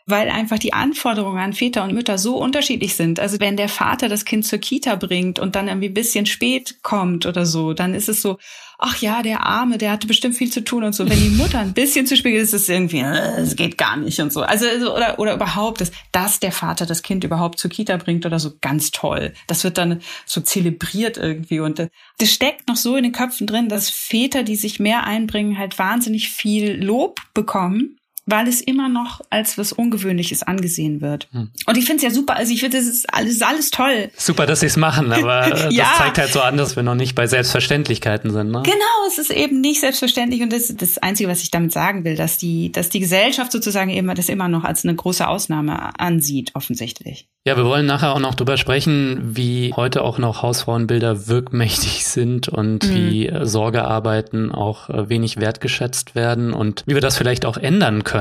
Weil 0.06 0.30
einfach 0.30 0.60
die 0.60 0.74
Anforderungen 0.74 1.40
an 1.40 1.54
Väter 1.54 1.84
und 1.84 1.94
Mütter 1.94 2.18
so 2.18 2.38
unterschiedlich 2.38 2.96
sind. 2.96 3.20
Also 3.20 3.40
wenn 3.40 3.56
der 3.56 3.70
Vater 3.70 4.10
das 4.10 4.26
Kind 4.26 4.46
zur 4.46 4.60
Kita 4.60 4.96
bringt 4.96 5.40
und 5.40 5.56
dann 5.56 5.68
irgendwie 5.68 5.90
ein 5.90 5.94
bisschen 5.94 6.26
spät 6.26 6.80
kommt 6.84 7.26
oder 7.26 7.46
so, 7.46 7.74
dann 7.74 7.94
ist 7.94 8.10
es 8.10 8.22
so, 8.22 8.38
ach 8.78 8.98
ja, 8.98 9.24
der 9.24 9.46
Arme, 9.46 9.78
der 9.78 9.92
hatte 9.92 10.08
bestimmt 10.08 10.36
viel 10.36 10.52
zu 10.52 10.62
tun 10.62 10.84
und 10.84 10.94
so. 10.94 11.10
Wenn 11.10 11.20
die 11.20 11.30
Mutter 11.38 11.60
ein 11.60 11.74
bisschen 11.74 12.06
zu 12.06 12.18
spät 12.18 12.36
ist, 12.36 12.54
ist 12.54 12.64
es 12.64 12.70
irgendwie, 12.70 13.00
äh, 13.00 13.40
es 13.40 13.56
geht 13.56 13.78
gar 13.78 13.96
nicht 13.96 14.20
und 14.20 14.34
so. 14.34 14.42
Also 14.42 14.66
oder 14.94 15.20
oder 15.20 15.34
überhaupt, 15.36 15.80
dass, 15.80 15.92
dass 16.12 16.40
der 16.42 16.52
Vater 16.52 16.86
das 16.86 17.02
Kind 17.02 17.24
überhaupt 17.24 17.60
zur 17.60 17.72
Kita 17.72 17.96
bringt 17.96 18.26
oder 18.26 18.40
so, 18.40 18.52
ganz 18.60 18.92
toll. 18.92 19.34
Das 19.48 19.64
wird 19.64 19.78
dann 19.78 20.02
so 20.26 20.42
zelebriert 20.42 21.18
irgendwie 21.18 21.62
und 21.62 21.80
äh, 21.80 21.90
das 22.18 22.32
steckt 22.32 22.68
noch 22.68 22.76
so 22.76 22.98
in 22.98 23.04
den 23.04 23.14
Köpfen 23.14 23.48
drin, 23.48 23.70
dass 23.70 23.90
Väter, 23.90 24.44
die 24.44 24.58
sich 24.58 24.80
mehr 24.80 25.06
einbringen, 25.06 25.58
halt 25.58 25.80
wahnsinnig 25.80 26.30
viel 26.30 26.84
Lob 26.84 27.20
bekommen 27.34 27.98
weil 28.26 28.48
es 28.48 28.62
immer 28.62 28.90
noch 28.90 29.22
als 29.30 29.58
was 29.58 29.74
Ungewöhnliches 29.74 30.44
angesehen 30.44 31.02
wird. 31.02 31.28
Hm. 31.32 31.50
Und 31.66 31.78
ich 31.78 31.86
finde 31.86 31.98
es 31.98 32.04
ja 32.04 32.10
super, 32.10 32.36
also 32.36 32.54
ich 32.54 32.62
finde, 32.62 32.78
das 32.78 32.88
ist 32.88 33.14
alles, 33.14 33.42
alles 33.42 33.70
toll. 33.70 34.10
Super, 34.16 34.46
dass 34.46 34.62
sie 34.62 34.68
es 34.68 34.78
machen, 34.78 35.12
aber 35.12 35.50
das 35.50 35.74
ja. 35.74 35.92
zeigt 35.98 36.18
halt 36.18 36.32
so 36.32 36.42
an, 36.42 36.58
dass 36.58 36.76
wir 36.76 36.84
noch 36.84 36.96
nicht 36.96 37.16
bei 37.16 37.28
Selbstverständlichkeiten 37.28 38.32
sind. 38.32 38.52
Ne? 38.52 38.64
Genau, 38.64 39.08
es 39.08 39.18
ist 39.18 39.32
eben 39.32 39.62
nicht 39.62 39.82
selbstverständlich 39.82 40.42
und 40.42 40.54
das 40.54 40.70
ist 40.70 40.82
das 40.82 40.98
Einzige, 41.00 41.30
was 41.30 41.44
ich 41.44 41.52
damit 41.52 41.72
sagen 41.72 42.06
will, 42.06 42.16
dass 42.16 42.38
die, 42.38 42.72
dass 42.72 42.90
die 42.90 43.00
Gesellschaft 43.00 43.52
sozusagen 43.52 43.90
immer 43.90 44.14
das 44.14 44.30
immer 44.30 44.48
noch 44.48 44.64
als 44.64 44.86
eine 44.86 44.96
große 44.96 45.28
Ausnahme 45.28 46.00
ansieht, 46.00 46.52
offensichtlich. 46.54 47.28
Ja, 47.46 47.58
wir 47.58 47.66
wollen 47.66 47.86
nachher 47.86 48.14
auch 48.14 48.22
noch 48.22 48.36
drüber 48.36 48.56
sprechen, 48.56 49.36
wie 49.36 49.74
heute 49.76 50.02
auch 50.02 50.18
noch 50.18 50.44
Hausfrauenbilder 50.44 51.28
wirkmächtig 51.28 52.06
sind 52.06 52.48
und 52.48 52.88
mhm. 52.88 52.96
wie 52.96 53.28
äh, 53.28 53.46
Sorgearbeiten 53.46 54.54
auch 54.54 54.90
äh, 54.90 55.10
wenig 55.10 55.42
wertgeschätzt 55.42 56.16
werden 56.16 56.54
und 56.54 56.84
wie 56.86 56.94
wir 56.94 57.02
das 57.02 57.18
vielleicht 57.18 57.46
auch 57.46 57.58
ändern 57.58 58.06
können. 58.06 58.13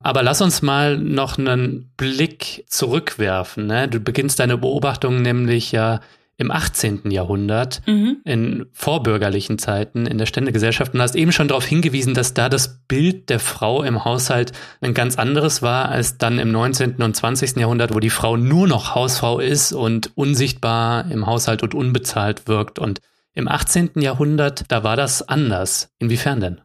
Aber 0.00 0.22
lass 0.22 0.42
uns 0.42 0.62
mal 0.62 0.98
noch 0.98 1.38
einen 1.38 1.92
Blick 1.96 2.64
zurückwerfen. 2.66 3.66
Ne? 3.66 3.88
Du 3.88 4.00
beginnst 4.00 4.40
deine 4.40 4.58
Beobachtung 4.58 5.22
nämlich 5.22 5.70
ja 5.72 6.00
im 6.38 6.50
18. 6.50 7.10
Jahrhundert, 7.10 7.82
mhm. 7.86 8.18
in 8.24 8.66
vorbürgerlichen 8.72 9.58
Zeiten, 9.58 10.06
in 10.06 10.18
der 10.18 10.26
Ständegesellschaft 10.26 10.92
und 10.92 11.00
hast 11.00 11.14
eben 11.14 11.30
schon 11.30 11.46
darauf 11.46 11.64
hingewiesen, 11.64 12.14
dass 12.14 12.34
da 12.34 12.48
das 12.48 12.80
Bild 12.88 13.28
der 13.28 13.38
Frau 13.38 13.82
im 13.82 14.04
Haushalt 14.04 14.52
ein 14.80 14.94
ganz 14.94 15.18
anderes 15.18 15.62
war 15.62 15.88
als 15.88 16.18
dann 16.18 16.38
im 16.38 16.50
19. 16.50 16.96
und 16.96 17.14
20. 17.14 17.56
Jahrhundert, 17.56 17.94
wo 17.94 18.00
die 18.00 18.10
Frau 18.10 18.36
nur 18.36 18.66
noch 18.66 18.94
Hausfrau 18.94 19.38
ist 19.38 19.72
und 19.72 20.10
unsichtbar 20.16 21.10
im 21.10 21.26
Haushalt 21.26 21.62
und 21.62 21.74
unbezahlt 21.74 22.48
wirkt. 22.48 22.78
Und 22.78 23.00
im 23.34 23.46
18. 23.46 23.90
Jahrhundert, 23.96 24.64
da 24.68 24.82
war 24.82 24.96
das 24.96 25.26
anders. 25.28 25.90
Inwiefern 25.98 26.40
denn? 26.40 26.60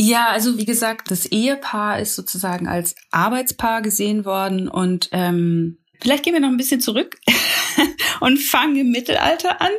Ja, 0.00 0.28
also 0.28 0.58
wie 0.58 0.64
gesagt, 0.64 1.10
das 1.10 1.26
Ehepaar 1.26 1.98
ist 1.98 2.14
sozusagen 2.14 2.68
als 2.68 2.94
Arbeitspaar 3.10 3.82
gesehen 3.82 4.24
worden 4.24 4.68
und 4.68 5.08
ähm, 5.10 5.78
vielleicht 6.00 6.22
gehen 6.22 6.34
wir 6.34 6.40
noch 6.40 6.50
ein 6.50 6.56
bisschen 6.56 6.80
zurück. 6.80 7.16
und 8.20 8.38
fangen 8.38 8.76
im 8.76 8.90
Mittelalter 8.90 9.60
an. 9.60 9.70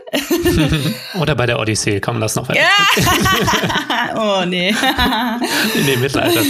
Oder 1.22 1.36
bei 1.36 1.46
der 1.46 1.60
Odyssee, 1.60 2.00
komm, 2.00 2.20
lass 2.20 2.36
noch 2.36 2.50
weiter. 2.50 2.62
oh 4.42 4.46
nee. 4.46 4.74
nee, 5.86 5.96
Mittelalter. 5.98 6.42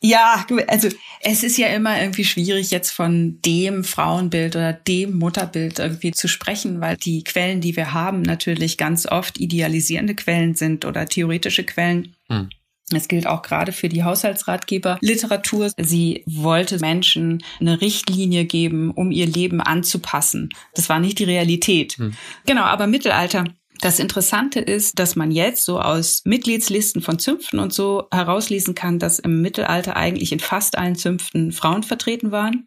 Ja, 0.00 0.46
also 0.68 0.88
es 1.22 1.42
ist 1.42 1.58
ja 1.58 1.68
immer 1.68 2.00
irgendwie 2.00 2.24
schwierig, 2.24 2.70
jetzt 2.70 2.90
von 2.90 3.40
dem 3.44 3.82
Frauenbild 3.82 4.54
oder 4.54 4.72
dem 4.72 5.18
Mutterbild 5.18 5.80
irgendwie 5.80 6.12
zu 6.12 6.28
sprechen, 6.28 6.80
weil 6.80 6.96
die 6.96 7.24
Quellen, 7.24 7.60
die 7.60 7.74
wir 7.74 7.92
haben, 7.92 8.22
natürlich 8.22 8.76
ganz 8.76 9.06
oft 9.06 9.40
idealisierende 9.40 10.14
Quellen 10.14 10.54
sind 10.54 10.84
oder 10.84 11.06
theoretische 11.06 11.64
Quellen. 11.64 12.14
Hm. 12.28 12.48
Es 12.90 13.08
gilt 13.08 13.26
auch 13.26 13.42
gerade 13.42 13.72
für 13.72 13.88
die 13.88 14.04
Haushaltsratgeber-Literatur. 14.04 15.72
Sie 15.76 16.22
wollte 16.26 16.78
Menschen 16.78 17.42
eine 17.60 17.80
Richtlinie 17.80 18.44
geben, 18.44 18.92
um 18.92 19.10
ihr 19.10 19.26
Leben 19.26 19.60
anzupassen. 19.60 20.48
Das 20.74 20.88
war 20.88 20.98
nicht 21.00 21.18
die 21.18 21.24
Realität. 21.24 21.94
Hm. 21.98 22.14
Genau, 22.46 22.62
aber 22.62 22.86
Mittelalter. 22.86 23.44
Das 23.80 24.00
Interessante 24.00 24.58
ist, 24.58 24.98
dass 24.98 25.14
man 25.14 25.30
jetzt 25.30 25.64
so 25.64 25.80
aus 25.80 26.22
Mitgliedslisten 26.24 27.00
von 27.00 27.18
Zünften 27.18 27.60
und 27.60 27.72
so 27.72 28.08
herauslesen 28.10 28.74
kann, 28.74 28.98
dass 28.98 29.20
im 29.20 29.40
Mittelalter 29.40 29.96
eigentlich 29.96 30.32
in 30.32 30.40
fast 30.40 30.76
allen 30.76 30.96
Zünften 30.96 31.52
Frauen 31.52 31.84
vertreten 31.84 32.32
waren 32.32 32.66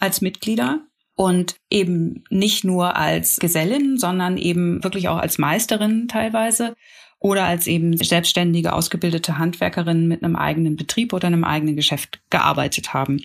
als 0.00 0.20
Mitglieder 0.20 0.80
und 1.14 1.56
eben 1.70 2.24
nicht 2.30 2.64
nur 2.64 2.96
als 2.96 3.36
Gesellin, 3.36 3.96
sondern 3.96 4.36
eben 4.36 4.82
wirklich 4.82 5.08
auch 5.08 5.18
als 5.18 5.38
Meisterin 5.38 6.08
teilweise 6.08 6.74
oder 7.20 7.44
als 7.44 7.68
eben 7.68 7.96
selbstständige, 7.96 8.72
ausgebildete 8.72 9.38
Handwerkerinnen 9.38 10.08
mit 10.08 10.24
einem 10.24 10.36
eigenen 10.36 10.74
Betrieb 10.76 11.12
oder 11.12 11.28
einem 11.28 11.44
eigenen 11.44 11.76
Geschäft 11.76 12.20
gearbeitet 12.30 12.92
haben. 12.92 13.22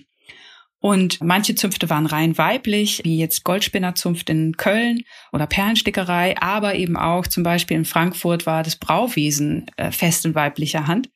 Und 0.80 1.22
manche 1.22 1.54
Zünfte 1.54 1.90
waren 1.90 2.06
rein 2.06 2.38
weiblich, 2.38 3.02
wie 3.04 3.18
jetzt 3.18 3.44
Goldspinnerzunft 3.44 4.30
in 4.30 4.56
Köln 4.56 5.02
oder 5.30 5.46
Perlenstickerei, 5.46 6.36
aber 6.40 6.74
eben 6.74 6.96
auch 6.96 7.26
zum 7.26 7.42
Beispiel 7.42 7.76
in 7.76 7.84
Frankfurt 7.84 8.46
war 8.46 8.62
das 8.62 8.76
Brauwesen 8.76 9.66
äh, 9.76 9.92
fest 9.92 10.24
in 10.24 10.34
weiblicher 10.34 10.86
Hand. 10.86 11.10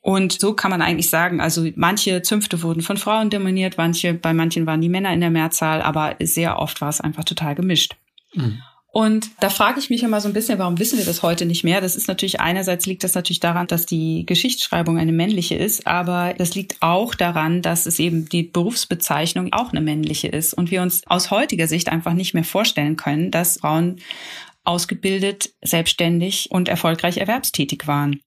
Und 0.00 0.40
so 0.40 0.54
kann 0.54 0.70
man 0.70 0.82
eigentlich 0.82 1.10
sagen, 1.10 1.40
also 1.40 1.68
manche 1.74 2.22
Zünfte 2.22 2.62
wurden 2.62 2.82
von 2.82 2.96
Frauen 2.96 3.30
dominiert, 3.30 3.76
manche, 3.76 4.14
bei 4.14 4.32
manchen 4.32 4.66
waren 4.66 4.80
die 4.80 4.88
Männer 4.88 5.12
in 5.12 5.20
der 5.20 5.30
Mehrzahl, 5.30 5.82
aber 5.82 6.14
sehr 6.20 6.60
oft 6.60 6.80
war 6.80 6.88
es 6.88 7.00
einfach 7.00 7.24
total 7.24 7.56
gemischt. 7.56 7.96
Mhm. 8.34 8.62
Und 8.98 9.30
da 9.38 9.48
frage 9.48 9.78
ich 9.78 9.90
mich 9.90 10.02
immer 10.02 10.20
so 10.20 10.26
ein 10.26 10.32
bisschen, 10.32 10.58
warum 10.58 10.80
wissen 10.80 10.98
wir 10.98 11.04
das 11.04 11.22
heute 11.22 11.46
nicht 11.46 11.62
mehr? 11.62 11.80
Das 11.80 11.94
ist 11.94 12.08
natürlich 12.08 12.40
einerseits 12.40 12.84
liegt 12.84 13.04
das 13.04 13.14
natürlich 13.14 13.38
daran, 13.38 13.68
dass 13.68 13.86
die 13.86 14.26
Geschichtsschreibung 14.26 14.98
eine 14.98 15.12
männliche 15.12 15.54
ist, 15.54 15.86
aber 15.86 16.34
das 16.36 16.56
liegt 16.56 16.78
auch 16.80 17.14
daran, 17.14 17.62
dass 17.62 17.86
es 17.86 18.00
eben 18.00 18.28
die 18.28 18.42
Berufsbezeichnung 18.42 19.52
auch 19.52 19.70
eine 19.70 19.82
männliche 19.82 20.26
ist 20.26 20.52
und 20.52 20.72
wir 20.72 20.82
uns 20.82 21.06
aus 21.06 21.30
heutiger 21.30 21.68
Sicht 21.68 21.90
einfach 21.90 22.12
nicht 22.12 22.34
mehr 22.34 22.42
vorstellen 22.42 22.96
können, 22.96 23.30
dass 23.30 23.58
Frauen 23.58 24.00
ausgebildet, 24.64 25.50
selbstständig 25.62 26.50
und 26.50 26.68
erfolgreich 26.68 27.18
erwerbstätig 27.18 27.86
waren. 27.86 28.18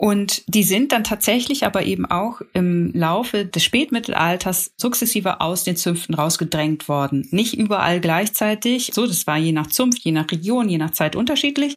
Und 0.00 0.44
die 0.46 0.62
sind 0.62 0.92
dann 0.92 1.04
tatsächlich 1.04 1.66
aber 1.66 1.82
eben 1.82 2.06
auch 2.06 2.40
im 2.54 2.90
Laufe 2.94 3.44
des 3.44 3.62
Spätmittelalters 3.62 4.72
sukzessive 4.78 5.42
aus 5.42 5.62
den 5.62 5.76
Zünften 5.76 6.14
rausgedrängt 6.14 6.88
worden. 6.88 7.28
Nicht 7.32 7.52
überall 7.52 8.00
gleichzeitig. 8.00 8.92
So, 8.94 9.06
das 9.06 9.26
war 9.26 9.36
je 9.36 9.52
nach 9.52 9.66
Zunft, 9.66 9.98
je 9.98 10.12
nach 10.12 10.30
Region, 10.30 10.70
je 10.70 10.78
nach 10.78 10.92
Zeit 10.92 11.16
unterschiedlich. 11.16 11.76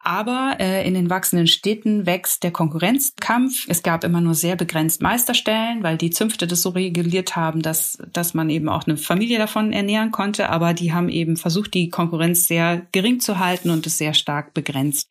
Aber 0.00 0.56
äh, 0.58 0.88
in 0.88 0.94
den 0.94 1.10
wachsenden 1.10 1.46
Städten 1.46 2.06
wächst 2.06 2.42
der 2.42 2.52
Konkurrenzkampf. 2.52 3.66
Es 3.68 3.82
gab 3.82 4.02
immer 4.02 4.22
nur 4.22 4.34
sehr 4.34 4.56
begrenzt 4.56 5.02
Meisterstellen, 5.02 5.82
weil 5.82 5.98
die 5.98 6.08
Zünfte 6.08 6.46
das 6.46 6.62
so 6.62 6.70
reguliert 6.70 7.36
haben, 7.36 7.60
dass, 7.60 7.98
dass 8.14 8.32
man 8.32 8.48
eben 8.48 8.70
auch 8.70 8.86
eine 8.86 8.96
Familie 8.96 9.36
davon 9.36 9.74
ernähren 9.74 10.10
konnte. 10.10 10.48
Aber 10.48 10.72
die 10.72 10.94
haben 10.94 11.10
eben 11.10 11.36
versucht, 11.36 11.74
die 11.74 11.90
Konkurrenz 11.90 12.46
sehr 12.46 12.86
gering 12.92 13.20
zu 13.20 13.38
halten 13.38 13.68
und 13.68 13.86
es 13.86 13.98
sehr 13.98 14.14
stark 14.14 14.54
begrenzt. 14.54 15.10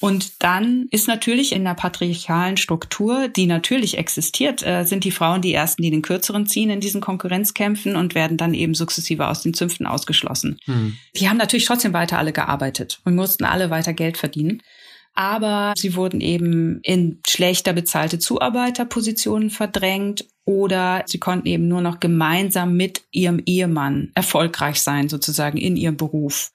Und 0.00 0.42
dann 0.42 0.86
ist 0.90 1.08
natürlich 1.08 1.52
in 1.52 1.64
der 1.64 1.74
patriarchalen 1.74 2.56
Struktur, 2.56 3.28
die 3.28 3.46
natürlich 3.46 3.98
existiert, 3.98 4.66
äh, 4.66 4.84
sind 4.84 5.04
die 5.04 5.10
Frauen 5.10 5.42
die 5.42 5.52
ersten, 5.52 5.82
die 5.82 5.90
den 5.90 6.00
kürzeren 6.00 6.46
ziehen 6.46 6.70
in 6.70 6.80
diesen 6.80 7.02
Konkurrenzkämpfen 7.02 7.96
und 7.96 8.14
werden 8.14 8.38
dann 8.38 8.54
eben 8.54 8.74
sukzessive 8.74 9.28
aus 9.28 9.42
den 9.42 9.52
Zünften 9.52 9.86
ausgeschlossen. 9.86 10.58
Hm. 10.64 10.96
Die 11.16 11.28
haben 11.28 11.36
natürlich 11.36 11.66
trotzdem 11.66 11.92
weiter 11.92 12.18
alle 12.18 12.32
gearbeitet 12.32 13.00
und 13.04 13.14
mussten 13.14 13.44
alle 13.44 13.68
weiter 13.68 13.92
Geld 13.92 14.16
verdienen. 14.16 14.62
Aber 15.14 15.74
sie 15.76 15.96
wurden 15.96 16.20
eben 16.20 16.80
in 16.82 17.20
schlechter 17.28 17.74
bezahlte 17.74 18.18
Zuarbeiterpositionen 18.18 19.50
verdrängt 19.50 20.24
oder 20.44 21.04
sie 21.06 21.18
konnten 21.18 21.46
eben 21.46 21.68
nur 21.68 21.82
noch 21.82 22.00
gemeinsam 22.00 22.76
mit 22.76 23.02
ihrem 23.10 23.42
Ehemann 23.44 24.12
erfolgreich 24.14 24.80
sein, 24.80 25.08
sozusagen 25.08 25.58
in 25.58 25.76
ihrem 25.76 25.96
Beruf. 25.96 26.52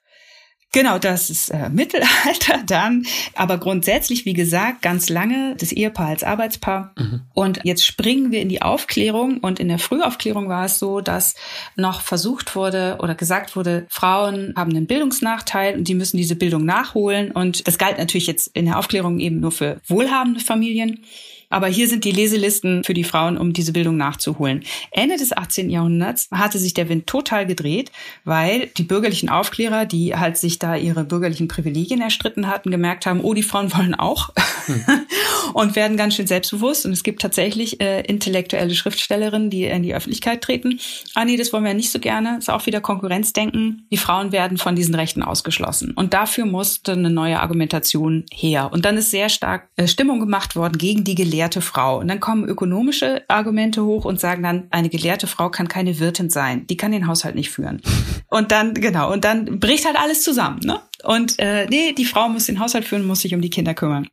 Genau, 0.71 0.99
das 0.99 1.29
ist 1.29 1.49
äh, 1.49 1.69
Mittelalter 1.69 2.61
dann. 2.67 3.05
Aber 3.33 3.57
grundsätzlich, 3.57 4.25
wie 4.25 4.33
gesagt, 4.33 4.81
ganz 4.81 5.07
lange 5.07 5.55
das 5.57 5.71
Ehepaar 5.71 6.07
als 6.07 6.23
Arbeitspaar. 6.25 6.93
Mhm. 6.97 7.21
Und 7.33 7.61
jetzt 7.63 7.85
springen 7.85 8.31
wir 8.31 8.41
in 8.41 8.49
die 8.49 8.61
Aufklärung. 8.61 9.37
Und 9.37 9.61
in 9.61 9.69
der 9.69 9.79
Frühaufklärung 9.79 10.49
war 10.49 10.65
es 10.65 10.77
so, 10.77 10.99
dass 10.99 11.35
noch 11.77 12.01
versucht 12.01 12.57
wurde 12.57 12.97
oder 12.99 13.15
gesagt 13.15 13.55
wurde, 13.55 13.85
Frauen 13.89 14.53
haben 14.57 14.71
einen 14.71 14.85
Bildungsnachteil 14.85 15.77
und 15.77 15.87
die 15.87 15.95
müssen 15.95 16.17
diese 16.17 16.35
Bildung 16.35 16.65
nachholen. 16.65 17.31
Und 17.31 17.67
das 17.67 17.77
galt 17.77 17.97
natürlich 17.97 18.27
jetzt 18.27 18.47
in 18.47 18.65
der 18.65 18.77
Aufklärung 18.77 19.19
eben 19.19 19.39
nur 19.39 19.53
für 19.53 19.79
wohlhabende 19.87 20.41
Familien. 20.41 21.05
Aber 21.49 21.67
hier 21.67 21.87
sind 21.87 22.03
die 22.03 22.11
Leselisten 22.11 22.83
für 22.83 22.93
die 22.93 23.03
Frauen, 23.03 23.37
um 23.37 23.53
diese 23.53 23.73
Bildung 23.73 23.97
nachzuholen. 23.97 24.63
Ende 24.91 25.17
des 25.17 25.35
18. 25.35 25.69
Jahrhunderts 25.69 26.27
hatte 26.31 26.57
sich 26.57 26.73
der 26.73 26.89
Wind 26.89 27.07
total 27.07 27.45
gedreht, 27.45 27.91
weil 28.23 28.67
die 28.77 28.83
bürgerlichen 28.83 29.29
Aufklärer, 29.29 29.85
die 29.85 30.15
halt 30.15 30.37
sich 30.37 30.59
da 30.59 30.75
ihre 30.75 31.03
bürgerlichen 31.03 31.47
Privilegien 31.47 32.01
erstritten 32.01 32.47
hatten, 32.47 32.71
gemerkt 32.71 33.05
haben, 33.05 33.21
oh, 33.21 33.33
die 33.33 33.43
Frauen 33.43 33.73
wollen 33.73 33.95
auch 33.95 34.29
hm. 34.65 34.83
und 35.53 35.75
werden 35.75 35.97
ganz 35.97 36.15
schön 36.15 36.27
selbstbewusst. 36.27 36.85
Und 36.85 36.91
es 36.91 37.03
gibt 37.03 37.21
tatsächlich 37.21 37.79
äh, 37.81 38.01
intellektuelle 38.01 38.73
Schriftstellerinnen, 38.73 39.49
die 39.49 39.65
in 39.65 39.83
die 39.83 39.93
Öffentlichkeit 39.93 40.41
treten. 40.41 40.79
Ah 41.13 41.25
nee, 41.25 41.37
das 41.37 41.53
wollen 41.53 41.63
wir 41.63 41.73
nicht 41.73 41.91
so 41.91 41.99
gerne. 41.99 42.37
ist 42.37 42.49
auch 42.49 42.65
wieder 42.65 42.81
Konkurrenzdenken. 42.81 43.87
Die 43.91 43.97
Frauen 43.97 44.31
werden 44.31 44.57
von 44.57 44.75
diesen 44.75 44.95
Rechten 44.95 45.21
ausgeschlossen. 45.21 45.91
Und 45.91 46.13
dafür 46.13 46.45
musste 46.45 46.93
eine 46.93 47.09
neue 47.09 47.39
Argumentation 47.39 48.25
her. 48.33 48.71
Und 48.71 48.85
dann 48.85 48.97
ist 48.97 49.11
sehr 49.11 49.29
stark 49.29 49.69
äh, 49.75 49.87
Stimmung 49.87 50.19
gemacht 50.19 50.55
worden 50.55 50.77
gegen 50.77 51.03
die 51.03 51.15
Gelegenheit 51.15 51.34
gelehrte 51.35 51.59
Frau. 51.59 51.99
Und 51.99 52.07
dann 52.07 52.21
kommen 52.21 52.47
ökonomische 52.47 53.23
Argumente 53.27 53.83
hoch 53.83 54.05
und 54.05 54.21
sagen 54.21 54.41
dann, 54.41 54.67
eine 54.71 54.87
gelehrte 54.87 55.27
Frau 55.27 55.49
kann 55.49 55.67
keine 55.67 55.99
Wirtin 55.99 56.29
sein. 56.29 56.65
Die 56.67 56.77
kann 56.77 56.93
den 56.93 57.07
Haushalt 57.07 57.35
nicht 57.35 57.49
führen. 57.49 57.81
Und 58.29 58.53
dann, 58.53 58.73
genau, 58.73 59.11
und 59.11 59.25
dann 59.25 59.59
bricht 59.59 59.85
halt 59.85 59.97
alles 59.97 60.23
zusammen, 60.23 60.59
ne? 60.63 60.79
Und 61.03 61.37
äh, 61.39 61.67
nee, 61.67 61.91
die 61.91 62.05
Frau 62.05 62.29
muss 62.29 62.45
den 62.45 62.59
Haushalt 62.59 62.85
führen, 62.85 63.05
muss 63.05 63.19
sich 63.19 63.35
um 63.35 63.41
die 63.41 63.49
Kinder 63.49 63.73
kümmern. 63.73 64.07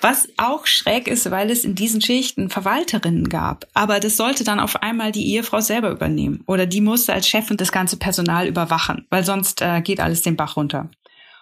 Was 0.00 0.28
auch 0.36 0.66
schräg 0.66 1.08
ist, 1.08 1.30
weil 1.32 1.50
es 1.50 1.64
in 1.64 1.74
diesen 1.74 2.00
Schichten 2.00 2.48
Verwalterinnen 2.48 3.28
gab. 3.28 3.66
Aber 3.74 3.98
das 3.98 4.16
sollte 4.16 4.44
dann 4.44 4.60
auf 4.60 4.80
einmal 4.82 5.10
die 5.10 5.26
Ehefrau 5.34 5.60
selber 5.60 5.90
übernehmen. 5.90 6.44
Oder 6.46 6.66
die 6.66 6.80
musste 6.80 7.12
als 7.12 7.28
Chefin 7.28 7.56
das 7.56 7.72
ganze 7.72 7.96
Personal 7.96 8.46
überwachen, 8.46 9.04
weil 9.10 9.24
sonst 9.24 9.60
äh, 9.62 9.82
geht 9.82 10.00
alles 10.00 10.22
den 10.22 10.36
Bach 10.36 10.56
runter. 10.56 10.88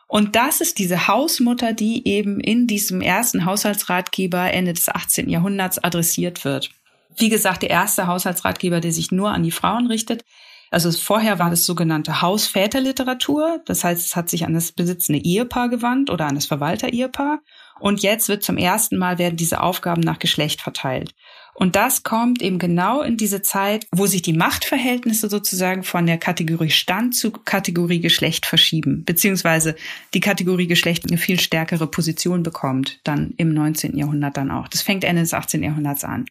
Und 0.09 0.37
das 0.37 0.61
ist 0.61 0.79
diese 0.79 1.09
Hausmutter, 1.09 1.73
die 1.73 2.07
eben 2.07 2.40
in 2.40 2.66
diesem 2.66 3.01
ersten 3.01 3.45
Haushaltsratgeber 3.45 4.53
Ende 4.53 4.73
des 4.73 4.88
18. 4.88 5.29
Jahrhunderts 5.29 5.83
adressiert 5.83 6.45
wird. 6.45 6.71
Wie 7.16 7.29
gesagt, 7.29 7.62
der 7.62 7.71
erste 7.71 8.07
Haushaltsratgeber, 8.07 8.81
der 8.81 8.92
sich 8.92 9.11
nur 9.11 9.31
an 9.31 9.42
die 9.42 9.51
Frauen 9.51 9.87
richtet. 9.87 10.25
Also 10.71 10.90
vorher 10.92 11.38
war 11.38 11.51
das 11.51 11.64
sogenannte 11.64 12.23
Hausväterliteratur. 12.23 13.62
Das 13.66 13.85
heißt, 13.85 14.07
es 14.07 14.16
hat 14.16 14.29
sich 14.29 14.45
an 14.45 14.55
das 14.55 14.73
besitzende 14.73 15.21
Ehepaar 15.21 15.69
gewandt 15.69 16.11
oder 16.11 16.27
an 16.27 16.35
das 16.35 16.47
Verwalter-Ehepaar. 16.47 17.40
Und 17.81 18.03
jetzt 18.03 18.29
wird 18.29 18.42
zum 18.42 18.59
ersten 18.59 18.97
Mal 18.97 19.19
werden 19.19 19.37
diese 19.37 19.61
Aufgaben 19.61 20.01
nach 20.01 20.19
Geschlecht 20.19 20.61
verteilt. 20.61 21.14
Und 21.57 21.75
das 21.75 22.03
kommt 22.03 22.42
eben 22.42 22.59
genau 22.59 23.01
in 23.01 23.16
diese 23.16 23.40
Zeit, 23.40 23.87
wo 23.90 24.07
sich 24.07 24.21
die 24.21 24.35
Machtverhältnisse 24.35 25.31
sozusagen 25.31 25.85
von 25.85 26.05
der 26.05 26.19
Kategorie 26.19 26.69
Stand 26.69 27.14
zu 27.14 27.31
Kategorie 27.31 28.01
Geschlecht 28.01 28.45
verschieben, 28.45 29.05
beziehungsweise 29.07 29.75
die 30.12 30.21
Kategorie 30.21 30.66
Geschlecht 30.66 31.07
eine 31.09 31.16
viel 31.16 31.40
stärkere 31.40 31.87
Position 31.87 32.42
bekommt, 32.42 33.01
dann 33.05 33.33
im 33.38 33.55
19. 33.55 33.97
Jahrhundert 33.97 34.37
dann 34.37 34.51
auch. 34.51 34.69
Das 34.69 34.83
fängt 34.83 35.03
Ende 35.03 35.23
des 35.23 35.33
18. 35.33 35.62
Jahrhunderts 35.62 36.05
an. 36.05 36.27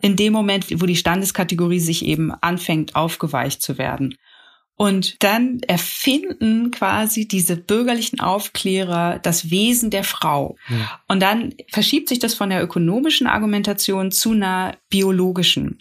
In 0.00 0.16
dem 0.16 0.32
Moment, 0.32 0.66
wo 0.80 0.86
die 0.86 0.96
Standeskategorie 0.96 1.80
sich 1.80 2.04
eben 2.04 2.32
anfängt 2.32 2.96
aufgeweicht 2.96 3.60
zu 3.60 3.76
werden. 3.76 4.16
Und 4.76 5.22
dann 5.22 5.60
erfinden 5.60 6.72
quasi 6.72 7.28
diese 7.28 7.56
bürgerlichen 7.56 8.18
Aufklärer 8.18 9.20
das 9.20 9.50
Wesen 9.50 9.90
der 9.90 10.02
Frau. 10.02 10.56
Ja. 10.68 11.00
Und 11.06 11.20
dann 11.20 11.54
verschiebt 11.70 12.08
sich 12.08 12.18
das 12.18 12.34
von 12.34 12.50
der 12.50 12.62
ökonomischen 12.62 13.28
Argumentation 13.28 14.10
zu 14.10 14.32
einer 14.32 14.76
biologischen. 14.90 15.78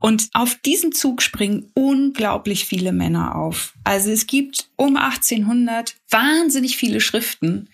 Und 0.00 0.30
auf 0.32 0.54
diesen 0.54 0.92
Zug 0.92 1.20
springen 1.20 1.70
unglaublich 1.74 2.64
viele 2.64 2.90
Männer 2.90 3.36
auf. 3.36 3.74
Also 3.84 4.10
es 4.10 4.26
gibt 4.26 4.70
um 4.76 4.96
1800 4.96 5.96
wahnsinnig 6.08 6.78
viele 6.78 7.00
Schriften, 7.00 7.68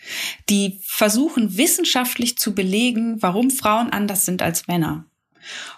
die 0.49 0.81
versuchen 0.83 1.57
wissenschaftlich 1.57 2.37
zu 2.37 2.53
belegen, 2.53 3.23
warum 3.23 3.51
Frauen 3.51 3.91
anders 3.91 4.27
sind 4.27 4.43
als 4.43 4.67
Männer 4.67 5.07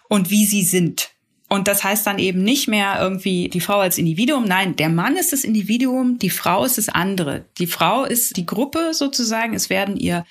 und 0.09 0.31
wie 0.31 0.47
sie 0.47 0.63
sind. 0.63 1.11
Und 1.49 1.67
das 1.67 1.83
heißt 1.83 2.07
dann 2.07 2.19
eben 2.19 2.43
nicht 2.43 2.69
mehr 2.69 2.99
irgendwie 3.01 3.49
die 3.49 3.61
Frau 3.61 3.79
als 3.79 3.97
Individuum. 3.97 4.45
Nein, 4.45 4.77
der 4.77 4.91
Mann 4.91 5.17
ist 5.17 5.33
das 5.33 5.45
Individuum, 5.45 6.19
die 6.19 6.31
Frau 6.31 6.65
ist 6.65 6.77
das 6.77 6.91
andere. 6.91 7.47
Die 7.59 7.67
Frau 7.67 8.05
ist 8.05 8.37
die 8.37 8.45
Gruppe 8.45 8.93
sozusagen. 8.93 9.55
Es 9.55 9.71
werden 9.71 9.97
ihr 9.97 10.27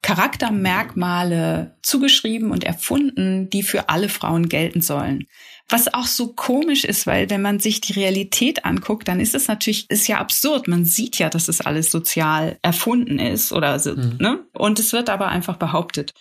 Charaktermerkmale 0.00 1.76
zugeschrieben 1.82 2.50
und 2.50 2.64
erfunden, 2.64 3.50
die 3.50 3.62
für 3.62 3.88
alle 3.88 4.08
Frauen 4.08 4.48
gelten 4.48 4.80
sollen. 4.80 5.28
Was 5.68 5.94
auch 5.94 6.06
so 6.06 6.32
komisch 6.32 6.84
ist, 6.84 7.06
weil 7.06 7.30
wenn 7.30 7.40
man 7.40 7.60
sich 7.60 7.80
die 7.80 7.92
Realität 7.92 8.64
anguckt, 8.64 9.06
dann 9.06 9.20
ist 9.20 9.34
es 9.34 9.46
natürlich, 9.48 9.88
ist 9.90 10.08
ja 10.08 10.18
absurd. 10.18 10.68
Man 10.68 10.84
sieht 10.84 11.18
ja, 11.18 11.28
dass 11.28 11.48
es 11.48 11.60
alles 11.60 11.90
sozial 11.90 12.58
erfunden 12.62 13.18
ist 13.18 13.52
oder 13.52 13.78
so, 13.78 13.94
mhm. 13.94 14.16
ne? 14.18 14.40
Und 14.54 14.80
es 14.80 14.92
wird 14.92 15.08
aber 15.08 15.28
einfach 15.28 15.56
behauptet. 15.56 16.14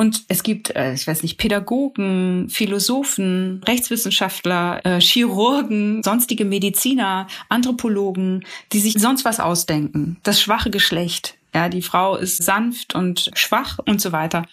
Und 0.00 0.24
es 0.28 0.42
gibt, 0.42 0.74
äh, 0.74 0.94
ich 0.94 1.06
weiß 1.06 1.22
nicht, 1.22 1.36
Pädagogen, 1.36 2.48
Philosophen, 2.48 3.62
Rechtswissenschaftler, 3.68 4.80
äh, 4.82 4.98
Chirurgen, 4.98 6.02
sonstige 6.02 6.46
Mediziner, 6.46 7.26
Anthropologen, 7.50 8.46
die 8.72 8.78
sich 8.78 8.94
sonst 8.94 9.26
was 9.26 9.40
ausdenken. 9.40 10.16
Das 10.22 10.40
schwache 10.40 10.70
Geschlecht. 10.70 11.36
Ja, 11.54 11.68
die 11.68 11.82
Frau 11.82 12.16
ist 12.16 12.42
sanft 12.42 12.94
und 12.94 13.30
schwach 13.34 13.78
und 13.84 14.00
so 14.00 14.10
weiter. 14.10 14.46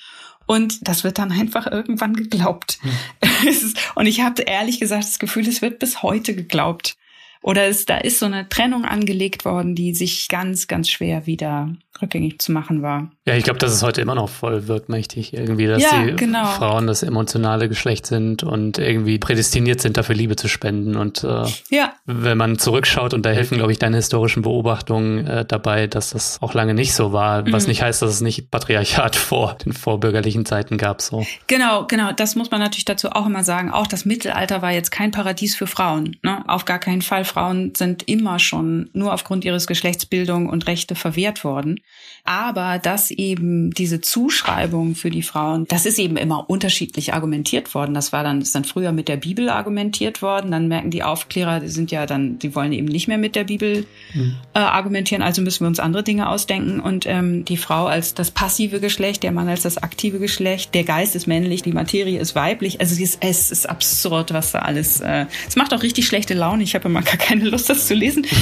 Und 0.47 0.86
das 0.86 1.05
wird 1.05 1.17
dann 1.17 1.31
einfach 1.31 1.65
irgendwann 1.65 2.13
geglaubt. 2.17 2.79
Hm. 2.81 3.55
und 3.95 4.05
ich 4.05 4.19
habe 4.19 4.41
ehrlich 4.41 4.81
gesagt 4.81 5.05
das 5.05 5.17
Gefühl, 5.17 5.47
es 5.47 5.62
wird 5.62 5.79
bis 5.79 6.03
heute 6.03 6.36
geglaubt. 6.36 6.97
Oder 7.41 7.67
es, 7.67 7.86
da 7.86 7.99
ist 7.99 8.19
so 8.19 8.25
eine 8.25 8.49
Trennung 8.49 8.83
angelegt 8.83 9.45
worden, 9.45 9.75
die 9.75 9.95
sich 9.95 10.27
ganz, 10.27 10.67
ganz 10.67 10.89
schwer 10.89 11.25
wieder 11.25 11.73
rückgängig 12.01 12.39
zu 12.39 12.51
machen 12.51 12.81
war. 12.81 13.12
Ja, 13.25 13.36
ich 13.36 13.43
glaube, 13.43 13.60
das 13.60 13.73
ist 13.73 13.83
heute 13.83 14.01
immer 14.01 14.15
noch 14.15 14.29
voll 14.29 14.67
wirkmächtig 14.67 15.33
irgendwie, 15.33 15.67
dass 15.67 15.83
ja, 15.83 16.05
die 16.05 16.15
genau. 16.15 16.45
Frauen 16.45 16.88
das 16.88 17.03
emotionale 17.03 17.67
Geschlecht 17.69 18.05
sind 18.05 18.43
und 18.43 18.77
irgendwie 18.77 19.19
prädestiniert 19.19 19.81
sind, 19.81 19.97
dafür 19.97 20.15
Liebe 20.15 20.36
zu 20.36 20.47
spenden. 20.47 20.95
Und 20.95 21.23
äh, 21.23 21.43
ja. 21.69 21.93
wenn 22.05 22.38
man 22.38 22.57
zurückschaut, 22.57 23.13
und 23.13 23.25
da 23.25 23.29
helfen, 23.31 23.57
glaube 23.57 23.71
ich, 23.71 23.79
deine 23.79 23.97
historischen 23.97 24.43
Beobachtungen 24.43 25.27
äh, 25.27 25.45
dabei, 25.45 25.88
dass 25.88 26.12
das 26.12 26.41
auch 26.41 26.53
lange 26.53 26.73
nicht 26.73 26.93
so 26.93 27.12
war, 27.12 27.41
mhm. 27.41 27.51
was 27.51 27.67
nicht 27.67 27.81
heißt, 27.81 28.01
dass 28.01 28.12
es 28.12 28.21
nicht 28.21 28.49
Patriarchat 28.51 29.15
vor 29.27 29.55
den 29.55 29.73
vorbürgerlichen 29.73 30.45
Zeiten 30.45 30.77
gab. 30.77 31.01
So. 31.01 31.25
Genau, 31.47 31.86
genau. 31.86 32.12
Das 32.12 32.36
muss 32.36 32.51
man 32.51 32.62
natürlich 32.62 32.86
dazu 32.86 33.10
auch 33.12 33.25
immer 33.25 33.43
sagen. 33.43 33.71
Auch 33.71 33.88
das 33.88 34.05
Mittelalter 34.05 34.62
war 34.62 34.71
jetzt 34.71 34.91
kein 34.91 35.12
Paradies 35.12 35.55
für 35.55 35.67
Frauen. 35.67 36.17
Ne? 36.23 36.43
Auf 36.47 36.65
gar 36.65 36.79
keinen 36.79 37.01
Fall. 37.01 37.25
Frauen 37.25 37.73
sind 37.75 38.03
immer 38.07 38.39
schon 38.39 38.89
nur 38.93 39.13
aufgrund 39.13 39.45
ihres 39.45 39.67
Geschlechtsbildung 39.67 40.47
und 40.47 40.67
Rechte 40.67 40.95
verwehrt 40.95 41.43
worden. 41.43 41.79
Aber 42.28 42.78
dass 42.78 43.10
eben 43.10 43.71
diese 43.71 44.02
Zuschreibung 44.02 44.95
für 44.95 45.10
die 45.10 45.21
Frauen, 45.21 45.65
das 45.69 45.86
ist 45.86 45.97
eben 45.97 46.17
immer 46.17 46.50
unterschiedlich 46.50 47.13
argumentiert 47.13 47.73
worden. 47.73 47.93
Das 47.93 48.12
war 48.12 48.21
dann, 48.21 48.41
ist 48.41 48.54
dann 48.54 48.65
früher 48.65 48.91
mit 48.91 49.08
der 49.08 49.15
Bibel 49.15 49.50
argumentiert 49.50 50.21
worden. 50.21 50.52
Dann 50.52 50.67
merken 50.67 50.91
die 50.91 51.04
Aufklärer, 51.04 51.62
die 51.62 51.69
sind 51.69 51.89
ja 51.89 52.06
dann, 52.06 52.38
die 52.38 52.54
wollen 52.54 52.73
eben 52.73 52.88
nicht 52.88 53.08
mehr 53.08 53.17
mit 53.17 53.36
der 53.38 53.45
Bibel 53.45 53.86
mhm. 54.13 54.36
äh, 54.54 54.60
argumentieren. 54.60 55.23
Also 55.23 55.41
müssen 55.41 55.63
wir 55.63 55.69
uns 55.69 55.80
andere 55.80 56.04
Dinge 56.04 56.28
ausdenken. 56.28 56.82
Und 56.82 57.06
ähm, 57.06 57.45
die 57.45 57.56
Frau 57.56 57.86
als 57.86 58.13
das 58.13 58.32
passive 58.32 58.82
Geschlecht, 58.82 59.23
der 59.23 59.32
Mann 59.32 59.47
als 59.47 59.62
das 59.62 59.78
aktive 59.78 60.19
Geschlecht, 60.19 60.76
der 60.76 60.84
Geist 60.84 61.15
ist 61.15 61.28
männlich, 61.28 61.62
die 61.62 61.71
Materie 61.71 62.19
ist 62.19 62.36
weiblich. 62.36 62.82
Also 62.82 62.93
es 62.93 63.00
ist, 63.00 63.19
es 63.21 63.52
ist 63.52 63.69
absurd, 63.69 64.34
was 64.34 64.52
da 64.52 64.60
alles. 64.60 65.00
Äh, 65.00 65.28
es 65.47 65.56
macht 65.56 65.73
auch 65.73 65.82
richtig 65.82 66.06
schlechte 66.06 66.34
Laune. 66.34 66.63
Ich 66.63 66.76
habe 66.76 66.89
immer 66.89 67.04
gar 67.04 67.15
keine 67.15 67.45
Lust, 67.45 67.69
das 67.69 67.88
zu 67.88 67.93
lesen. 67.93 68.26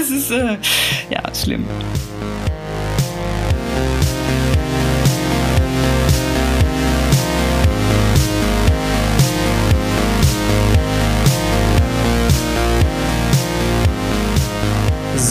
Es 0.00 0.10
ist 0.10 0.30
äh, 0.30 0.56
ja 1.10 1.31
schlimm. 1.42 1.64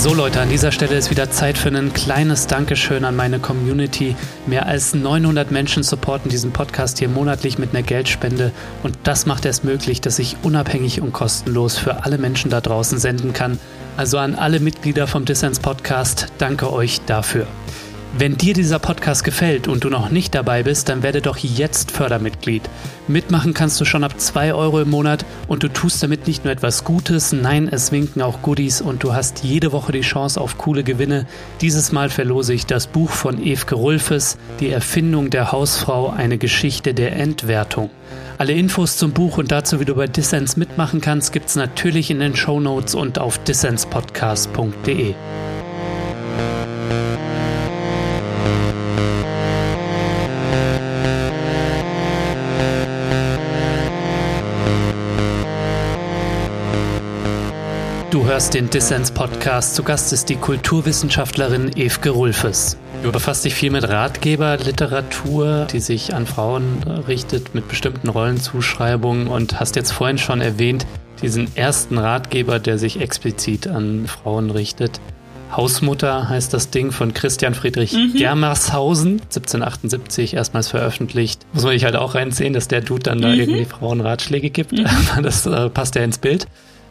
So 0.01 0.15
Leute, 0.15 0.41
an 0.41 0.49
dieser 0.49 0.71
Stelle 0.71 0.95
ist 0.95 1.11
wieder 1.11 1.29
Zeit 1.29 1.59
für 1.59 1.69
ein 1.69 1.93
kleines 1.93 2.47
Dankeschön 2.47 3.05
an 3.05 3.15
meine 3.15 3.37
Community. 3.37 4.15
Mehr 4.47 4.65
als 4.65 4.95
900 4.95 5.51
Menschen 5.51 5.83
supporten 5.83 6.27
diesen 6.27 6.51
Podcast 6.51 6.97
hier 6.97 7.07
monatlich 7.07 7.59
mit 7.59 7.69
einer 7.69 7.83
Geldspende 7.83 8.51
und 8.81 8.97
das 9.03 9.27
macht 9.27 9.45
es 9.45 9.63
möglich, 9.63 10.01
dass 10.01 10.17
ich 10.17 10.37
unabhängig 10.41 11.01
und 11.01 11.13
kostenlos 11.13 11.77
für 11.77 12.03
alle 12.03 12.17
Menschen 12.17 12.49
da 12.49 12.61
draußen 12.61 12.97
senden 12.97 13.33
kann. 13.33 13.59
Also 13.95 14.17
an 14.17 14.33
alle 14.33 14.59
Mitglieder 14.59 15.05
vom 15.05 15.23
Dissens 15.23 15.59
Podcast, 15.59 16.29
danke 16.39 16.73
euch 16.73 17.01
dafür. 17.01 17.45
Wenn 18.17 18.35
dir 18.35 18.53
dieser 18.53 18.77
Podcast 18.77 19.23
gefällt 19.23 19.69
und 19.69 19.85
du 19.85 19.89
noch 19.89 20.09
nicht 20.09 20.35
dabei 20.35 20.63
bist, 20.63 20.89
dann 20.89 21.01
werde 21.01 21.21
doch 21.21 21.37
jetzt 21.37 21.91
Fördermitglied. 21.91 22.61
Mitmachen 23.07 23.53
kannst 23.53 23.79
du 23.79 23.85
schon 23.85 24.03
ab 24.03 24.19
2 24.19 24.53
Euro 24.53 24.81
im 24.81 24.89
Monat 24.89 25.25
und 25.47 25.63
du 25.63 25.69
tust 25.69 26.03
damit 26.03 26.27
nicht 26.27 26.43
nur 26.43 26.51
etwas 26.51 26.83
Gutes, 26.83 27.31
nein, 27.31 27.69
es 27.71 27.93
winken 27.93 28.21
auch 28.21 28.41
Goodies 28.41 28.81
und 28.81 29.03
du 29.03 29.13
hast 29.13 29.45
jede 29.45 29.71
Woche 29.71 29.93
die 29.93 30.01
Chance 30.01 30.41
auf 30.41 30.57
coole 30.57 30.83
Gewinne. 30.83 31.25
Dieses 31.61 31.93
Mal 31.93 32.09
verlose 32.09 32.53
ich 32.53 32.65
das 32.65 32.87
Buch 32.87 33.11
von 33.11 33.41
Evke 33.41 33.75
Rulfes, 33.75 34.37
Die 34.59 34.71
Erfindung 34.71 35.29
der 35.29 35.53
Hausfrau, 35.53 36.09
eine 36.09 36.37
Geschichte 36.37 36.93
der 36.93 37.15
Entwertung. 37.15 37.89
Alle 38.37 38.53
Infos 38.53 38.97
zum 38.97 39.13
Buch 39.13 39.37
und 39.37 39.53
dazu, 39.53 39.79
wie 39.79 39.85
du 39.85 39.95
bei 39.95 40.07
Dissens 40.07 40.57
mitmachen 40.57 40.99
kannst, 40.99 41.31
gibt's 41.31 41.55
natürlich 41.55 42.11
in 42.11 42.19
den 42.19 42.35
Show 42.35 42.59
Notes 42.59 42.93
und 42.93 43.19
auf 43.19 43.37
dissenspodcast.de. 43.37 45.15
hörst 58.41 58.55
den 58.55 58.71
Dissens-Podcast. 58.71 59.75
Zu 59.75 59.83
Gast 59.83 60.11
ist 60.13 60.27
die 60.27 60.35
Kulturwissenschaftlerin 60.35 61.77
Evke 61.77 62.09
Rulfes. 62.09 62.75
Du 63.03 63.11
befasst 63.11 63.45
dich 63.45 63.53
viel 63.53 63.69
mit 63.69 63.87
Ratgeberliteratur, 63.87 65.67
die 65.71 65.79
sich 65.79 66.15
an 66.15 66.25
Frauen 66.25 66.81
richtet, 67.07 67.53
mit 67.53 67.67
bestimmten 67.67 68.09
Rollenzuschreibungen 68.09 69.27
und 69.27 69.59
hast 69.59 69.75
jetzt 69.75 69.91
vorhin 69.91 70.17
schon 70.17 70.41
erwähnt, 70.41 70.87
diesen 71.21 71.55
ersten 71.55 71.99
Ratgeber, 71.99 72.57
der 72.57 72.79
sich 72.79 72.99
explizit 72.99 73.67
an 73.67 74.07
Frauen 74.07 74.49
richtet. 74.49 74.99
Hausmutter 75.55 76.27
heißt 76.27 76.51
das 76.51 76.71
Ding 76.71 76.91
von 76.91 77.13
Christian 77.13 77.53
Friedrich 77.53 77.93
mhm. 77.93 78.13
Germershausen, 78.17 79.21
1778 79.21 80.33
erstmals 80.33 80.69
veröffentlicht. 80.69 81.45
Muss 81.53 81.63
man 81.63 81.73
sich 81.73 81.85
halt 81.85 81.95
auch 81.95 82.15
reinziehen, 82.15 82.53
dass 82.53 82.67
der 82.67 82.81
Dude 82.81 83.03
dann 83.03 83.19
mhm. 83.19 83.21
da 83.21 83.33
irgendwie 83.33 83.65
Frauen 83.65 84.01
Ratschläge 84.01 84.49
gibt. 84.49 84.71
Mhm. 84.71 84.87
Das 85.21 85.45
äh, 85.45 85.69
passt 85.69 85.93
ja 85.93 86.01
ins 86.01 86.17
Bild. 86.17 86.47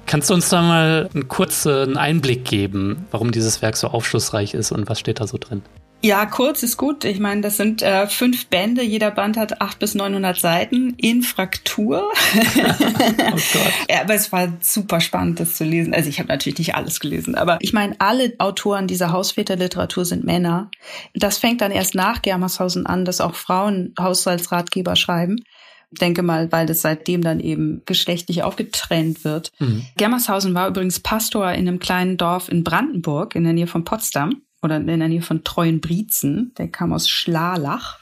Kannst 0.06 0.30
du 0.30 0.34
uns 0.34 0.48
da 0.48 0.62
mal 0.62 1.08
einen 1.14 1.28
kurzen 1.28 1.96
Einblick 1.96 2.44
geben, 2.44 3.06
warum 3.10 3.30
dieses 3.30 3.62
Werk 3.62 3.76
so 3.76 3.88
aufschlussreich 3.88 4.54
ist 4.54 4.72
und 4.72 4.88
was 4.88 4.98
steht 4.98 5.20
da 5.20 5.26
so 5.26 5.38
drin? 5.38 5.62
Ja, 6.02 6.24
kurz 6.24 6.62
ist 6.62 6.78
gut. 6.78 7.04
Ich 7.04 7.20
meine, 7.20 7.42
das 7.42 7.58
sind 7.58 7.82
äh, 7.82 8.06
fünf 8.06 8.46
Bände. 8.46 8.82
Jeder 8.82 9.10
Band 9.10 9.36
hat 9.36 9.60
acht 9.60 9.78
bis 9.78 9.94
neunhundert 9.94 10.38
Seiten 10.38 10.94
in 10.96 11.20
Fraktur. 11.22 12.10
oh 12.34 13.30
Gott. 13.30 13.72
ja, 13.90 14.00
aber 14.00 14.14
es 14.14 14.32
war 14.32 14.48
super 14.60 15.00
spannend, 15.00 15.40
das 15.40 15.56
zu 15.56 15.64
lesen. 15.64 15.92
Also 15.92 16.08
ich 16.08 16.18
habe 16.18 16.28
natürlich 16.28 16.58
nicht 16.58 16.74
alles 16.74 17.00
gelesen, 17.00 17.34
aber 17.34 17.58
ich 17.60 17.74
meine, 17.74 17.96
alle 17.98 18.32
Autoren 18.38 18.86
dieser 18.86 19.12
Hausväterliteratur 19.12 20.06
sind 20.06 20.24
Männer. 20.24 20.70
Das 21.14 21.36
fängt 21.36 21.60
dann 21.60 21.70
erst 21.70 21.94
nach 21.94 22.22
Germershausen 22.22 22.86
an, 22.86 23.04
dass 23.04 23.20
auch 23.20 23.34
Frauen 23.34 23.94
Haushaltsratgeber 23.98 24.96
schreiben 24.96 25.44
denke 25.90 26.22
mal, 26.22 26.52
weil 26.52 26.66
das 26.66 26.82
seitdem 26.82 27.22
dann 27.22 27.40
eben 27.40 27.82
geschlechtlich 27.86 28.42
aufgetrennt 28.42 29.24
wird. 29.24 29.50
Mhm. 29.58 29.84
Germershausen 29.96 30.54
war 30.54 30.68
übrigens 30.68 31.00
Pastor 31.00 31.50
in 31.52 31.66
einem 31.66 31.78
kleinen 31.78 32.16
Dorf 32.16 32.48
in 32.48 32.64
Brandenburg 32.64 33.34
in 33.34 33.44
der 33.44 33.52
Nähe 33.52 33.66
von 33.66 33.84
Potsdam 33.84 34.42
oder 34.62 34.76
in 34.76 34.86
der 34.86 35.08
Nähe 35.08 35.22
von 35.22 35.42
Treuenbrietzen. 35.42 36.52
Der 36.58 36.68
kam 36.68 36.92
aus 36.92 37.08
Schlalach 37.08 37.98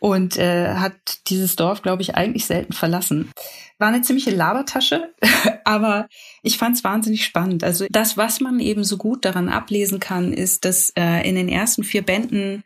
und 0.00 0.36
äh, 0.36 0.74
hat 0.74 1.28
dieses 1.28 1.54
Dorf, 1.54 1.82
glaube 1.82 2.02
ich, 2.02 2.16
eigentlich 2.16 2.46
selten 2.46 2.72
verlassen. 2.72 3.30
War 3.78 3.88
eine 3.88 4.02
ziemliche 4.02 4.30
Labertasche, 4.30 5.12
aber 5.64 6.08
ich 6.42 6.58
fand 6.58 6.76
es 6.76 6.84
wahnsinnig 6.84 7.24
spannend. 7.24 7.62
Also 7.62 7.86
das, 7.90 8.16
was 8.16 8.40
man 8.40 8.58
eben 8.58 8.84
so 8.84 8.96
gut 8.96 9.24
daran 9.24 9.48
ablesen 9.48 10.00
kann, 10.00 10.32
ist, 10.32 10.64
dass 10.64 10.90
äh, 10.96 11.28
in 11.28 11.36
den 11.36 11.48
ersten 11.48 11.84
vier 11.84 12.02
Bänden 12.02 12.64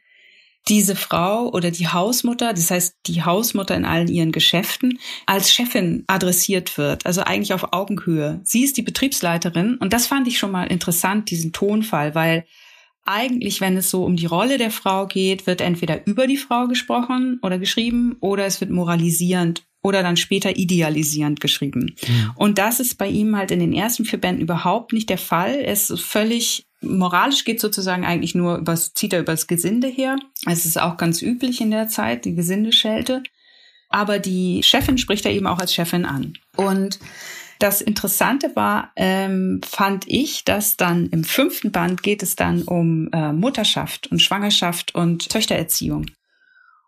diese 0.68 0.96
Frau 0.96 1.48
oder 1.50 1.70
die 1.70 1.88
Hausmutter, 1.88 2.52
das 2.52 2.70
heißt 2.70 2.96
die 3.06 3.22
Hausmutter 3.22 3.76
in 3.76 3.84
allen 3.84 4.08
ihren 4.08 4.32
Geschäften, 4.32 4.98
als 5.26 5.52
Chefin 5.52 6.04
adressiert 6.08 6.76
wird, 6.76 7.06
also 7.06 7.22
eigentlich 7.22 7.54
auf 7.54 7.72
Augenhöhe. 7.72 8.40
Sie 8.42 8.64
ist 8.64 8.76
die 8.76 8.82
Betriebsleiterin 8.82 9.76
und 9.76 9.92
das 9.92 10.06
fand 10.06 10.26
ich 10.26 10.38
schon 10.38 10.50
mal 10.50 10.64
interessant, 10.64 11.30
diesen 11.30 11.52
Tonfall, 11.52 12.14
weil 12.14 12.46
eigentlich, 13.04 13.60
wenn 13.60 13.76
es 13.76 13.88
so 13.88 14.04
um 14.04 14.16
die 14.16 14.26
Rolle 14.26 14.58
der 14.58 14.72
Frau 14.72 15.06
geht, 15.06 15.46
wird 15.46 15.60
entweder 15.60 16.04
über 16.06 16.26
die 16.26 16.36
Frau 16.36 16.66
gesprochen 16.66 17.38
oder 17.42 17.58
geschrieben 17.58 18.16
oder 18.20 18.46
es 18.46 18.60
wird 18.60 18.70
moralisierend 18.70 19.62
oder 19.82 20.02
dann 20.02 20.16
später 20.16 20.56
idealisierend 20.56 21.40
geschrieben. 21.40 21.94
Mhm. 22.06 22.32
Und 22.34 22.58
das 22.58 22.80
ist 22.80 22.98
bei 22.98 23.08
ihm 23.08 23.36
halt 23.36 23.52
in 23.52 23.60
den 23.60 23.72
ersten 23.72 24.04
vier 24.04 24.20
Bänden 24.20 24.42
überhaupt 24.42 24.92
nicht 24.92 25.08
der 25.08 25.18
Fall. 25.18 25.54
Es 25.64 25.90
ist 25.90 26.02
völlig 26.02 26.66
moralisch 26.80 27.44
geht 27.44 27.60
sozusagen 27.60 28.04
eigentlich 28.04 28.34
nur 28.34 28.58
übers, 28.58 28.94
zieht 28.94 29.12
er 29.12 29.20
übers 29.20 29.46
Gesinde 29.46 29.88
her. 29.88 30.16
Es 30.46 30.66
ist 30.66 30.80
auch 30.80 30.96
ganz 30.96 31.22
üblich 31.22 31.60
in 31.60 31.70
der 31.70 31.88
Zeit, 31.88 32.24
die 32.24 32.34
Gesindeschelte. 32.34 33.22
Aber 33.88 34.18
die 34.18 34.62
Chefin 34.62 34.98
spricht 34.98 35.24
er 35.26 35.32
eben 35.32 35.46
auch 35.46 35.58
als 35.58 35.72
Chefin 35.72 36.04
an. 36.04 36.34
Und 36.56 36.98
das 37.58 37.80
Interessante 37.80 38.54
war, 38.54 38.92
ähm, 38.96 39.60
fand 39.66 40.04
ich, 40.06 40.44
dass 40.44 40.76
dann 40.76 41.06
im 41.06 41.24
fünften 41.24 41.72
Band 41.72 42.02
geht 42.02 42.22
es 42.22 42.36
dann 42.36 42.62
um 42.62 43.08
äh, 43.12 43.32
Mutterschaft 43.32 44.08
und 44.08 44.20
Schwangerschaft 44.20 44.94
und 44.94 45.28
Töchtererziehung. 45.30 46.06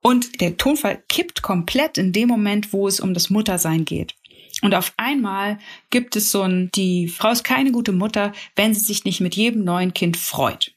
Und 0.02 0.40
der 0.40 0.56
Tonfall 0.56 1.02
kippt 1.08 1.42
komplett 1.42 1.98
in 1.98 2.12
dem 2.12 2.28
Moment, 2.28 2.72
wo 2.72 2.86
es 2.86 3.00
um 3.00 3.14
das 3.14 3.30
Muttersein 3.30 3.84
geht. 3.84 4.14
Und 4.62 4.74
auf 4.74 4.92
einmal 4.96 5.58
gibt 5.90 6.16
es 6.16 6.32
so 6.32 6.42
ein, 6.42 6.70
die 6.74 7.08
Frau 7.08 7.30
ist 7.30 7.44
keine 7.44 7.70
gute 7.70 7.92
Mutter, 7.92 8.32
wenn 8.56 8.74
sie 8.74 8.80
sich 8.80 9.04
nicht 9.04 9.20
mit 9.20 9.36
jedem 9.36 9.64
neuen 9.64 9.94
Kind 9.94 10.16
freut. 10.16 10.72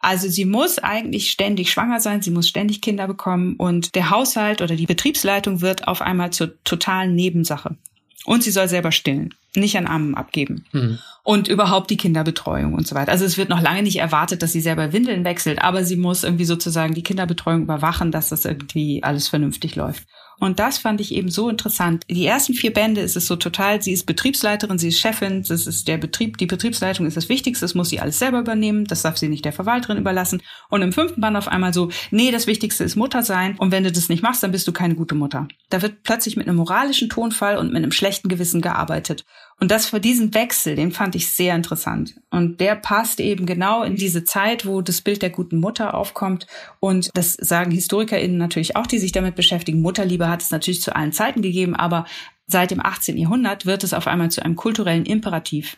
Also 0.00 0.28
sie 0.28 0.46
muss 0.46 0.78
eigentlich 0.78 1.30
ständig 1.30 1.70
schwanger 1.70 2.00
sein, 2.00 2.22
sie 2.22 2.30
muss 2.30 2.48
ständig 2.48 2.80
Kinder 2.80 3.06
bekommen 3.06 3.56
und 3.56 3.94
der 3.94 4.10
Haushalt 4.10 4.62
oder 4.62 4.74
die 4.74 4.86
Betriebsleitung 4.86 5.60
wird 5.60 5.86
auf 5.86 6.00
einmal 6.00 6.30
zur 6.30 6.62
totalen 6.64 7.14
Nebensache. 7.14 7.76
Und 8.24 8.42
sie 8.42 8.50
soll 8.50 8.68
selber 8.68 8.92
stillen, 8.92 9.34
nicht 9.54 9.76
an 9.76 9.86
Armen 9.86 10.14
abgeben. 10.14 10.64
Mhm. 10.72 10.98
Und 11.22 11.48
überhaupt 11.48 11.90
die 11.90 11.96
Kinderbetreuung 11.98 12.72
und 12.74 12.86
so 12.86 12.94
weiter. 12.94 13.12
Also 13.12 13.26
es 13.26 13.36
wird 13.36 13.50
noch 13.50 13.60
lange 13.60 13.82
nicht 13.82 13.98
erwartet, 13.98 14.42
dass 14.42 14.52
sie 14.52 14.60
selber 14.60 14.92
Windeln 14.92 15.24
wechselt, 15.24 15.62
aber 15.62 15.84
sie 15.84 15.96
muss 15.96 16.24
irgendwie 16.24 16.44
sozusagen 16.44 16.94
die 16.94 17.02
Kinderbetreuung 17.02 17.62
überwachen, 17.62 18.10
dass 18.10 18.30
das 18.30 18.46
irgendwie 18.46 19.02
alles 19.02 19.28
vernünftig 19.28 19.76
läuft. 19.76 20.06
Und 20.40 20.58
das 20.58 20.78
fand 20.78 21.00
ich 21.00 21.14
eben 21.14 21.30
so 21.30 21.48
interessant. 21.48 22.04
Die 22.08 22.26
ersten 22.26 22.54
vier 22.54 22.72
Bände 22.72 23.02
ist 23.02 23.16
es 23.16 23.26
so 23.26 23.36
total, 23.36 23.82
sie 23.82 23.92
ist 23.92 24.06
Betriebsleiterin, 24.06 24.78
sie 24.78 24.88
ist 24.88 24.98
Chefin, 24.98 25.44
das 25.46 25.66
ist 25.66 25.86
der 25.86 25.98
Betrieb, 25.98 26.38
die 26.38 26.46
Betriebsleitung 26.46 27.06
ist 27.06 27.16
das 27.16 27.28
Wichtigste, 27.28 27.64
das 27.64 27.74
muss 27.74 27.90
sie 27.90 28.00
alles 28.00 28.18
selber 28.18 28.40
übernehmen, 28.40 28.86
das 28.86 29.02
darf 29.02 29.18
sie 29.18 29.28
nicht 29.28 29.44
der 29.44 29.52
Verwalterin 29.52 29.98
überlassen. 29.98 30.42
Und 30.70 30.82
im 30.82 30.92
fünften 30.92 31.20
Band 31.20 31.36
auf 31.36 31.46
einmal 31.46 31.74
so, 31.74 31.90
nee, 32.10 32.30
das 32.30 32.46
Wichtigste 32.46 32.84
ist 32.84 32.96
Mutter 32.96 33.22
sein 33.22 33.56
und 33.58 33.70
wenn 33.70 33.84
du 33.84 33.92
das 33.92 34.08
nicht 34.08 34.22
machst, 34.22 34.42
dann 34.42 34.52
bist 34.52 34.66
du 34.66 34.72
keine 34.72 34.94
gute 34.94 35.14
Mutter. 35.14 35.46
Da 35.68 35.82
wird 35.82 36.02
plötzlich 36.02 36.36
mit 36.36 36.48
einem 36.48 36.56
moralischen 36.56 37.10
Tonfall 37.10 37.58
und 37.58 37.68
mit 37.68 37.76
einem 37.76 37.92
schlechten 37.92 38.28
Gewissen 38.28 38.62
gearbeitet. 38.62 39.26
Und 39.60 39.70
das 39.70 39.86
für 39.86 40.00
diesen 40.00 40.32
Wechsel, 40.32 40.74
den 40.74 40.90
fand 40.90 41.14
ich 41.14 41.28
sehr 41.28 41.54
interessant. 41.54 42.14
Und 42.30 42.60
der 42.60 42.74
passt 42.76 43.20
eben 43.20 43.44
genau 43.44 43.82
in 43.82 43.94
diese 43.94 44.24
Zeit, 44.24 44.64
wo 44.64 44.80
das 44.80 45.02
Bild 45.02 45.20
der 45.20 45.28
guten 45.28 45.60
Mutter 45.60 45.92
aufkommt. 45.92 46.46
Und 46.80 47.10
das 47.12 47.34
sagen 47.34 47.70
HistorikerInnen 47.70 48.38
natürlich 48.38 48.74
auch, 48.76 48.86
die 48.86 48.98
sich 48.98 49.12
damit 49.12 49.36
beschäftigen. 49.36 49.82
Mutterliebe 49.82 50.28
hat 50.28 50.40
es 50.40 50.50
natürlich 50.50 50.80
zu 50.80 50.96
allen 50.96 51.12
Zeiten 51.12 51.42
gegeben, 51.42 51.76
aber 51.76 52.06
seit 52.46 52.70
dem 52.70 52.84
18. 52.84 53.18
Jahrhundert 53.18 53.66
wird 53.66 53.84
es 53.84 53.92
auf 53.92 54.06
einmal 54.06 54.30
zu 54.30 54.42
einem 54.42 54.56
kulturellen 54.56 55.04
Imperativ. 55.04 55.76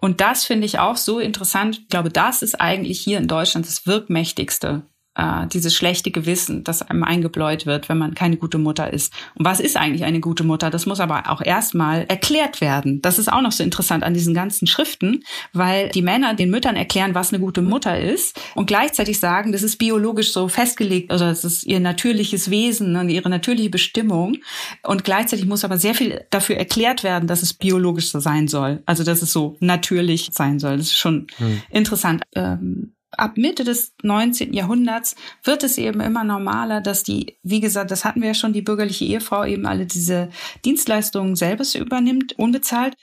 Und 0.00 0.20
das 0.20 0.44
finde 0.44 0.66
ich 0.66 0.78
auch 0.78 0.96
so 0.96 1.18
interessant. 1.18 1.80
Ich 1.82 1.88
glaube, 1.88 2.10
das 2.10 2.42
ist 2.42 2.60
eigentlich 2.60 3.00
hier 3.00 3.18
in 3.18 3.28
Deutschland 3.28 3.66
das 3.66 3.84
wirkmächtigste 3.84 4.82
äh, 5.14 5.46
dieses 5.48 5.74
schlechte 5.74 6.10
Gewissen, 6.10 6.64
das 6.64 6.82
einem 6.82 7.04
eingebläut 7.04 7.66
wird, 7.66 7.88
wenn 7.88 7.98
man 7.98 8.14
keine 8.14 8.36
gute 8.36 8.58
Mutter 8.58 8.92
ist. 8.92 9.12
Und 9.34 9.44
was 9.44 9.60
ist 9.60 9.76
eigentlich 9.76 10.04
eine 10.04 10.20
gute 10.20 10.44
Mutter? 10.44 10.70
Das 10.70 10.86
muss 10.86 11.00
aber 11.00 11.24
auch 11.30 11.42
erstmal 11.42 12.04
erklärt 12.08 12.60
werden. 12.60 13.02
Das 13.02 13.18
ist 13.18 13.30
auch 13.30 13.42
noch 13.42 13.52
so 13.52 13.62
interessant 13.62 14.04
an 14.04 14.14
diesen 14.14 14.34
ganzen 14.34 14.66
Schriften, 14.66 15.22
weil 15.52 15.90
die 15.90 16.02
Männer 16.02 16.34
den 16.34 16.50
Müttern 16.50 16.76
erklären, 16.76 17.14
was 17.14 17.32
eine 17.32 17.40
gute 17.40 17.62
Mutter 17.62 17.98
ist 18.00 18.40
und 18.54 18.66
gleichzeitig 18.66 19.20
sagen, 19.20 19.52
das 19.52 19.62
ist 19.62 19.76
biologisch 19.76 20.32
so 20.32 20.48
festgelegt 20.48 21.12
oder 21.12 21.28
das 21.28 21.44
ist 21.44 21.64
ihr 21.64 21.80
natürliches 21.80 22.50
Wesen 22.50 22.96
und 22.96 23.08
ihre 23.08 23.28
natürliche 23.28 23.70
Bestimmung. 23.70 24.38
Und 24.82 25.04
gleichzeitig 25.04 25.46
muss 25.46 25.64
aber 25.64 25.78
sehr 25.78 25.94
viel 25.94 26.24
dafür 26.30 26.56
erklärt 26.56 27.04
werden, 27.04 27.26
dass 27.26 27.42
es 27.42 27.54
biologisch 27.54 28.10
so 28.10 28.20
sein 28.20 28.48
soll. 28.48 28.82
Also 28.86 29.04
dass 29.04 29.22
es 29.22 29.32
so 29.32 29.56
natürlich 29.60 30.30
sein 30.32 30.58
soll. 30.58 30.78
Das 30.78 30.86
ist 30.86 30.98
schon 30.98 31.26
hm. 31.38 31.62
interessant. 31.70 32.22
Ähm, 32.34 32.94
ab 33.16 33.36
Mitte 33.36 33.64
des 33.64 33.94
19. 34.02 34.52
Jahrhunderts 34.52 35.16
wird 35.44 35.62
es 35.62 35.78
eben 35.78 36.00
immer 36.00 36.24
normaler, 36.24 36.80
dass 36.80 37.02
die, 37.02 37.38
wie 37.42 37.60
gesagt, 37.60 37.90
das 37.90 38.04
hatten 38.04 38.20
wir 38.20 38.28
ja 38.28 38.34
schon, 38.34 38.52
die 38.52 38.62
bürgerliche 38.62 39.04
Ehefrau 39.04 39.44
eben 39.44 39.66
alle 39.66 39.86
diese 39.86 40.30
Dienstleistungen 40.64 41.36
selbst 41.36 41.74
übernimmt, 41.74 42.38
unbezahlt. 42.38 42.94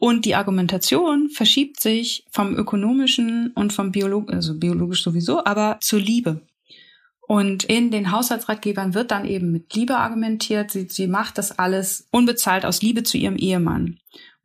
Und 0.00 0.24
die 0.24 0.36
Argumentation 0.36 1.28
verschiebt 1.28 1.80
sich 1.80 2.24
vom 2.30 2.54
ökonomischen 2.54 3.52
und 3.54 3.72
vom 3.72 3.90
biologischen, 3.90 4.36
also 4.36 4.54
biologisch 4.54 5.02
sowieso, 5.02 5.44
aber 5.44 5.78
zur 5.80 5.98
Liebe. 5.98 6.40
Und 7.28 7.64
in 7.64 7.90
den 7.90 8.10
Haushaltsratgebern 8.10 8.94
wird 8.94 9.10
dann 9.10 9.26
eben 9.26 9.52
mit 9.52 9.74
Liebe 9.74 9.98
argumentiert. 9.98 10.70
Sie, 10.70 10.86
sie 10.88 11.08
macht 11.08 11.36
das 11.36 11.58
alles 11.58 12.08
unbezahlt 12.10 12.64
aus 12.64 12.80
Liebe 12.80 13.02
zu 13.02 13.18
ihrem 13.18 13.36
Ehemann. 13.36 13.98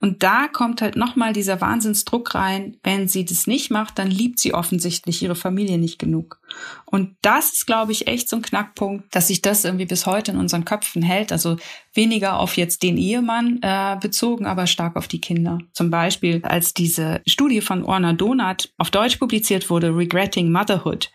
Und 0.04 0.22
da 0.22 0.50
kommt 0.50 0.82
halt 0.82 0.98
nochmal 0.98 1.32
dieser 1.32 1.62
Wahnsinnsdruck 1.62 2.36
rein. 2.36 2.76
Wenn 2.84 3.08
sie 3.08 3.24
das 3.24 3.48
nicht 3.48 3.72
macht, 3.72 3.98
dann 3.98 4.12
liebt 4.12 4.38
sie 4.38 4.54
offensichtlich 4.54 5.24
ihre 5.24 5.34
Familie 5.34 5.78
nicht 5.78 5.98
genug. 5.98 6.42
Und 6.86 7.16
das 7.24 7.54
ist, 7.54 7.66
glaube 7.66 7.92
ich, 7.92 8.08
echt 8.08 8.30
so 8.30 8.36
ein 8.36 8.42
Knackpunkt, 8.44 9.16
dass 9.16 9.28
sich 9.28 9.42
das 9.42 9.66
irgendwie 9.66 9.86
bis 9.88 10.06
heute 10.06 10.32
in 10.32 10.38
unseren 10.38 10.64
Köpfen 10.64 11.02
hält. 11.02 11.32
Also 11.32 11.58
weniger 11.94 12.38
auf 12.38 12.58
jetzt 12.58 12.84
den 12.84 12.98
Ehemann 12.98 13.60
äh, 13.62 13.98
bezogen, 14.00 14.46
aber 14.46 14.68
stark 14.68 14.96
auf 14.96 15.08
die 15.08 15.22
Kinder. 15.22 15.60
Zum 15.74 15.90
Beispiel, 15.90 16.42
als 16.44 16.74
diese 16.74 17.22
Studie 17.28 17.62
von 17.62 17.84
Orna 17.84 18.14
Donat 18.14 18.72
auf 18.78 18.92
Deutsch 18.92 19.18
publiziert 19.18 19.70
wurde, 19.70 19.96
Regretting 19.96 20.52
Motherhood, 20.52 21.12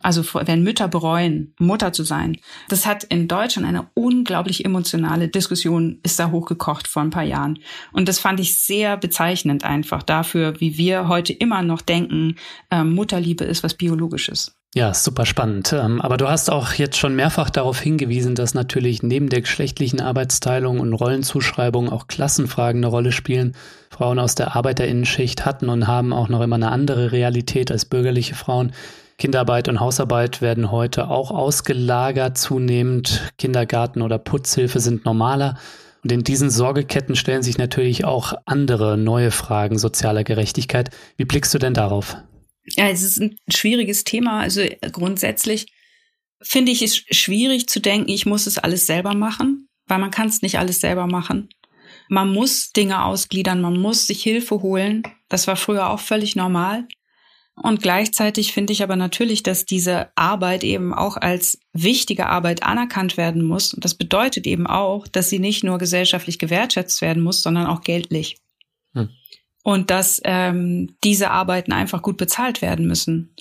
also 0.00 0.22
wenn 0.46 0.62
Mütter 0.62 0.88
bereuen, 0.88 1.54
Mutter 1.58 1.92
zu 1.92 2.04
sein. 2.04 2.38
Das 2.68 2.86
hat 2.86 3.04
in 3.04 3.28
Deutschland 3.28 3.66
eine 3.66 3.88
unglaublich 3.94 4.64
emotionale 4.64 5.28
Diskussion, 5.28 5.98
ist 6.02 6.18
da 6.18 6.30
hochgekocht 6.30 6.86
vor 6.86 7.02
ein 7.02 7.10
paar 7.10 7.24
Jahren. 7.24 7.58
Und 7.92 8.08
das 8.08 8.18
fand 8.18 8.38
ich 8.40 8.62
sehr 8.62 8.96
bezeichnend 8.96 9.64
einfach 9.64 10.02
dafür, 10.02 10.60
wie 10.60 10.78
wir 10.78 11.08
heute 11.08 11.32
immer 11.32 11.62
noch 11.62 11.82
denken, 11.82 12.36
äh, 12.70 12.84
Mutterliebe 12.84 13.44
ist 13.44 13.62
was 13.62 13.74
Biologisches. 13.74 14.56
Ja, 14.76 14.92
super 14.92 15.24
spannend. 15.24 15.72
Ähm, 15.72 16.02
aber 16.02 16.18
du 16.18 16.28
hast 16.28 16.50
auch 16.50 16.74
jetzt 16.74 16.98
schon 16.98 17.16
mehrfach 17.16 17.48
darauf 17.48 17.80
hingewiesen, 17.80 18.34
dass 18.34 18.52
natürlich 18.52 19.02
neben 19.02 19.30
der 19.30 19.40
geschlechtlichen 19.40 20.02
Arbeitsteilung 20.02 20.80
und 20.80 20.92
Rollenzuschreibung 20.92 21.90
auch 21.90 22.08
Klassenfragen 22.08 22.84
eine 22.84 22.88
Rolle 22.88 23.10
spielen. 23.10 23.56
Frauen 23.88 24.18
aus 24.18 24.34
der 24.34 24.54
Arbeiterinnenschicht 24.54 25.46
hatten 25.46 25.70
und 25.70 25.86
haben 25.86 26.12
auch 26.12 26.28
noch 26.28 26.42
immer 26.42 26.56
eine 26.56 26.72
andere 26.72 27.10
Realität 27.10 27.72
als 27.72 27.86
bürgerliche 27.86 28.34
Frauen. 28.34 28.72
Kinderarbeit 29.16 29.70
und 29.70 29.80
Hausarbeit 29.80 30.42
werden 30.42 30.70
heute 30.70 31.08
auch 31.08 31.30
ausgelagert 31.30 32.36
zunehmend. 32.36 33.32
Kindergarten 33.38 34.02
oder 34.02 34.18
Putzhilfe 34.18 34.80
sind 34.80 35.06
normaler. 35.06 35.56
Und 36.04 36.12
in 36.12 36.22
diesen 36.22 36.50
Sorgeketten 36.50 37.16
stellen 37.16 37.42
sich 37.42 37.56
natürlich 37.56 38.04
auch 38.04 38.34
andere 38.44 38.98
neue 38.98 39.30
Fragen 39.30 39.78
sozialer 39.78 40.22
Gerechtigkeit. 40.22 40.90
Wie 41.16 41.24
blickst 41.24 41.54
du 41.54 41.58
denn 41.58 41.72
darauf? 41.72 42.18
Ja, 42.66 42.88
es 42.88 43.02
ist 43.02 43.20
ein 43.20 43.38
schwieriges 43.48 44.04
Thema. 44.04 44.40
Also 44.40 44.62
grundsätzlich 44.92 45.66
finde 46.42 46.72
ich 46.72 46.82
es 46.82 46.96
schwierig 46.96 47.68
zu 47.68 47.80
denken, 47.80 48.10
ich 48.10 48.26
muss 48.26 48.46
es 48.46 48.58
alles 48.58 48.86
selber 48.86 49.14
machen, 49.14 49.68
weil 49.86 49.98
man 49.98 50.10
kann 50.10 50.28
es 50.28 50.42
nicht 50.42 50.58
alles 50.58 50.80
selber 50.80 51.06
machen. 51.06 51.48
Man 52.08 52.32
muss 52.32 52.72
Dinge 52.72 53.04
ausgliedern, 53.04 53.60
man 53.60 53.78
muss 53.78 54.06
sich 54.06 54.22
Hilfe 54.22 54.62
holen. 54.62 55.02
Das 55.28 55.46
war 55.46 55.56
früher 55.56 55.90
auch 55.90 56.00
völlig 56.00 56.36
normal. 56.36 56.86
Und 57.62 57.80
gleichzeitig 57.80 58.52
finde 58.52 58.74
ich 58.74 58.82
aber 58.82 58.96
natürlich, 58.96 59.42
dass 59.42 59.64
diese 59.64 60.10
Arbeit 60.14 60.62
eben 60.62 60.92
auch 60.92 61.16
als 61.16 61.58
wichtige 61.72 62.26
Arbeit 62.26 62.62
anerkannt 62.62 63.16
werden 63.16 63.42
muss. 63.42 63.72
Und 63.72 63.84
das 63.84 63.94
bedeutet 63.94 64.46
eben 64.46 64.66
auch, 64.66 65.08
dass 65.08 65.30
sie 65.30 65.38
nicht 65.38 65.64
nur 65.64 65.78
gesellschaftlich 65.78 66.38
gewertschätzt 66.38 67.00
werden 67.00 67.22
muss, 67.22 67.42
sondern 67.42 67.66
auch 67.66 67.80
geldlich. 67.80 68.36
Und 69.66 69.90
dass 69.90 70.20
ähm, 70.22 70.94
diese 71.02 71.32
Arbeiten 71.32 71.72
einfach 71.72 72.00
gut 72.00 72.18
bezahlt 72.18 72.62
werden 72.62 72.86
müssen. 72.86 73.34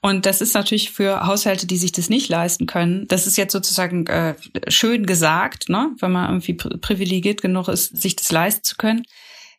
Und 0.00 0.24
das 0.24 0.40
ist 0.40 0.54
natürlich 0.54 0.92
für 0.92 1.26
Haushalte, 1.26 1.66
die 1.66 1.78
sich 1.78 1.90
das 1.90 2.08
nicht 2.08 2.28
leisten 2.28 2.66
können. 2.66 3.08
Das 3.08 3.26
ist 3.26 3.36
jetzt 3.36 3.50
sozusagen 3.50 4.06
äh, 4.06 4.36
schön 4.68 5.04
gesagt, 5.04 5.68
ne? 5.68 5.90
wenn 5.98 6.12
man 6.12 6.28
irgendwie 6.30 6.54
privilegiert 6.54 7.42
genug 7.42 7.66
ist, 7.66 8.00
sich 8.00 8.14
das 8.14 8.30
leisten 8.30 8.62
zu 8.62 8.76
können 8.76 9.02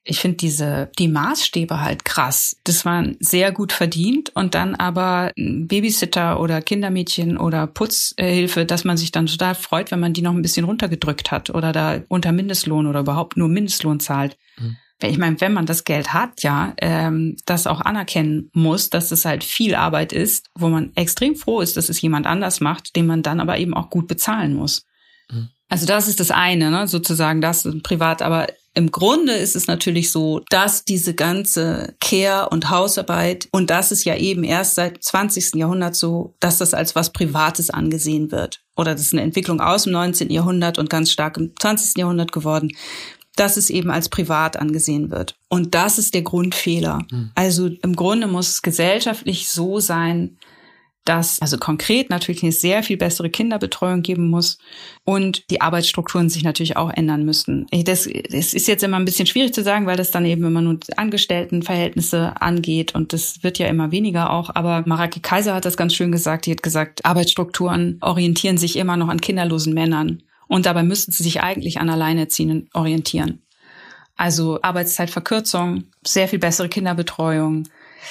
ich 0.08 0.20
finde 0.20 0.38
diese, 0.38 0.92
die 1.00 1.08
Maßstäbe 1.08 1.82
halt 1.82 2.06
krass. 2.06 2.58
Das 2.64 2.86
waren 2.86 3.18
sehr 3.20 3.52
gut 3.52 3.74
verdient 3.74 4.30
und 4.36 4.54
dann 4.54 4.76
aber 4.76 5.32
Babysitter 5.36 6.40
oder 6.40 6.62
Kindermädchen 6.62 7.38
oder 7.38 7.66
Putzhilfe, 7.66 8.66
dass 8.66 8.84
man 8.84 8.98
sich 8.98 9.12
dann 9.12 9.26
total 9.26 9.56
freut, 9.56 9.90
wenn 9.90 10.00
man 10.00 10.14
die 10.14 10.22
noch 10.22 10.34
ein 10.34 10.44
bisschen 10.44 10.66
runtergedrückt 10.66 11.32
hat 11.32 11.50
oder 11.50 11.72
da 11.72 12.02
unter 12.08 12.32
Mindestlohn 12.32 12.86
oder 12.86 13.00
überhaupt 13.00 13.36
nur 13.36 13.50
Mindestlohn 13.50 14.00
zahlt. 14.00 14.38
Mhm. 14.60 14.78
Ich 15.02 15.18
meine, 15.18 15.40
wenn 15.42 15.54
man 15.54 15.66
das 15.66 15.84
Geld 15.84 16.14
hat, 16.14 16.42
ja, 16.42 16.74
ähm, 16.78 17.36
das 17.46 17.68
auch 17.68 17.82
anerkennen 17.82 18.50
muss, 18.54 18.90
dass 18.90 19.12
es 19.12 19.26
halt 19.26 19.44
viel 19.44 19.76
Arbeit 19.76 20.14
ist, 20.14 20.50
wo 20.56 20.70
man 20.70 20.92
extrem 20.96 21.36
froh 21.36 21.60
ist, 21.60 21.76
dass 21.76 21.90
es 21.90 22.02
jemand 22.02 22.28
anders 22.28 22.62
macht, 22.62 22.96
den 22.96 23.06
man 23.06 23.22
dann 23.22 23.40
aber 23.42 23.58
eben 23.58 23.74
auch 23.74 23.90
gut 23.90 24.08
bezahlen 24.08 24.56
muss. 24.56 24.86
Mhm. 25.30 25.50
Also 25.68 25.86
das 25.86 26.08
ist 26.08 26.20
das 26.20 26.32
eine, 26.32 26.72
ne, 26.72 26.88
sozusagen 26.88 27.42
das 27.42 27.68
privat, 27.84 28.22
aber 28.22 28.48
im 28.76 28.92
Grunde 28.92 29.34
ist 29.34 29.56
es 29.56 29.68
natürlich 29.68 30.12
so, 30.12 30.42
dass 30.50 30.84
diese 30.84 31.14
ganze 31.14 31.96
Care- 32.02 32.50
und 32.50 32.70
Hausarbeit, 32.70 33.48
und 33.52 33.70
das 33.70 33.92
ist 33.94 34.04
ja 34.04 34.18
eben 34.18 34.44
erst 34.44 34.76
seit 34.76 35.02
20. 35.02 35.56
Jahrhundert 35.56 35.96
so, 35.96 36.36
dass 36.42 36.58
das 36.58 36.74
als 36.74 36.94
was 36.94 37.14
Privates 37.14 37.70
angesehen 37.70 38.32
wird. 38.32 38.62
Oder 38.76 38.92
das 38.92 39.04
ist 39.04 39.14
eine 39.14 39.22
Entwicklung 39.22 39.62
aus 39.62 39.84
dem 39.84 39.94
19. 39.94 40.30
Jahrhundert 40.30 40.78
und 40.78 40.90
ganz 40.90 41.10
stark 41.10 41.38
im 41.38 41.54
20. 41.58 41.98
Jahrhundert 41.98 42.34
geworden, 42.34 42.72
dass 43.36 43.58
es 43.58 43.70
eben 43.70 43.92
als 43.92 44.10
privat 44.10 44.58
angesehen 44.58 45.12
wird. 45.12 45.36
Und 45.50 45.76
das 45.76 45.98
ist 45.98 46.14
der 46.14 46.22
Grundfehler. 46.22 47.00
Mhm. 47.12 47.32
Also 47.36 47.68
im 47.68 47.96
Grunde 47.96 48.28
muss 48.28 48.50
es 48.50 48.62
gesellschaftlich 48.62 49.50
so 49.50 49.80
sein, 49.80 50.38
dass 51.06 51.40
also 51.40 51.58
konkret 51.58 52.10
natürlich 52.10 52.42
eine 52.42 52.52
sehr 52.52 52.82
viel 52.82 52.98
bessere 52.98 53.30
Kinderbetreuung 53.30 54.02
geben 54.02 54.28
muss 54.30 54.58
und 55.04 55.50
die 55.52 55.62
Arbeitsstrukturen 55.62 56.30
sich 56.30 56.44
natürlich 56.44 56.78
auch 56.78 56.92
ändern 56.92 57.24
müssten. 57.24 57.68
Das, 57.86 58.10
das 58.32 58.54
ist 58.54 58.68
jetzt 58.68 58.84
immer 58.84 58.98
ein 58.98 59.06
bisschen 59.06 59.28
schwierig 59.28 59.54
zu 59.54 59.64
sagen, 59.64 59.86
weil 59.86 59.98
das 59.98 60.10
dann 60.10 60.26
eben 60.26 60.44
immer 60.44 60.62
nur 60.62 60.80
Angestelltenverhältnisse 60.98 62.42
angeht 62.42 62.96
und 62.96 63.14
das 63.14 63.44
wird 63.44 63.60
ja 63.60 63.68
immer 63.68 63.92
weniger 63.92 64.32
auch. 64.32 64.50
Aber 64.56 64.84
Marake 64.88 65.20
Kaiser 65.20 65.54
hat 65.54 65.66
das 65.66 65.78
ganz 65.78 65.94
schön 65.94 66.12
gesagt. 66.12 66.48
Die 66.48 66.52
hat 66.52 66.64
gesagt, 66.64 67.06
Arbeitsstrukturen 67.06 68.00
orientieren 68.02 68.58
sich 68.58 68.76
immer 68.76 68.98
noch 68.98 69.10
an 69.10 69.22
kinderlosen 69.22 69.76
Männern 69.76 70.24
und 70.48 70.66
dabei 70.66 70.84
müssten 70.84 71.12
sie 71.12 71.24
sich 71.24 71.42
eigentlich 71.42 71.80
an 71.80 71.90
Alleinerziehenden 71.90 72.70
orientieren. 72.74 73.42
Also 74.16 74.60
Arbeitszeitverkürzung, 74.62 75.86
sehr 76.06 76.28
viel 76.28 76.40
bessere 76.40 76.70
Kinderbetreuung. 76.70 77.64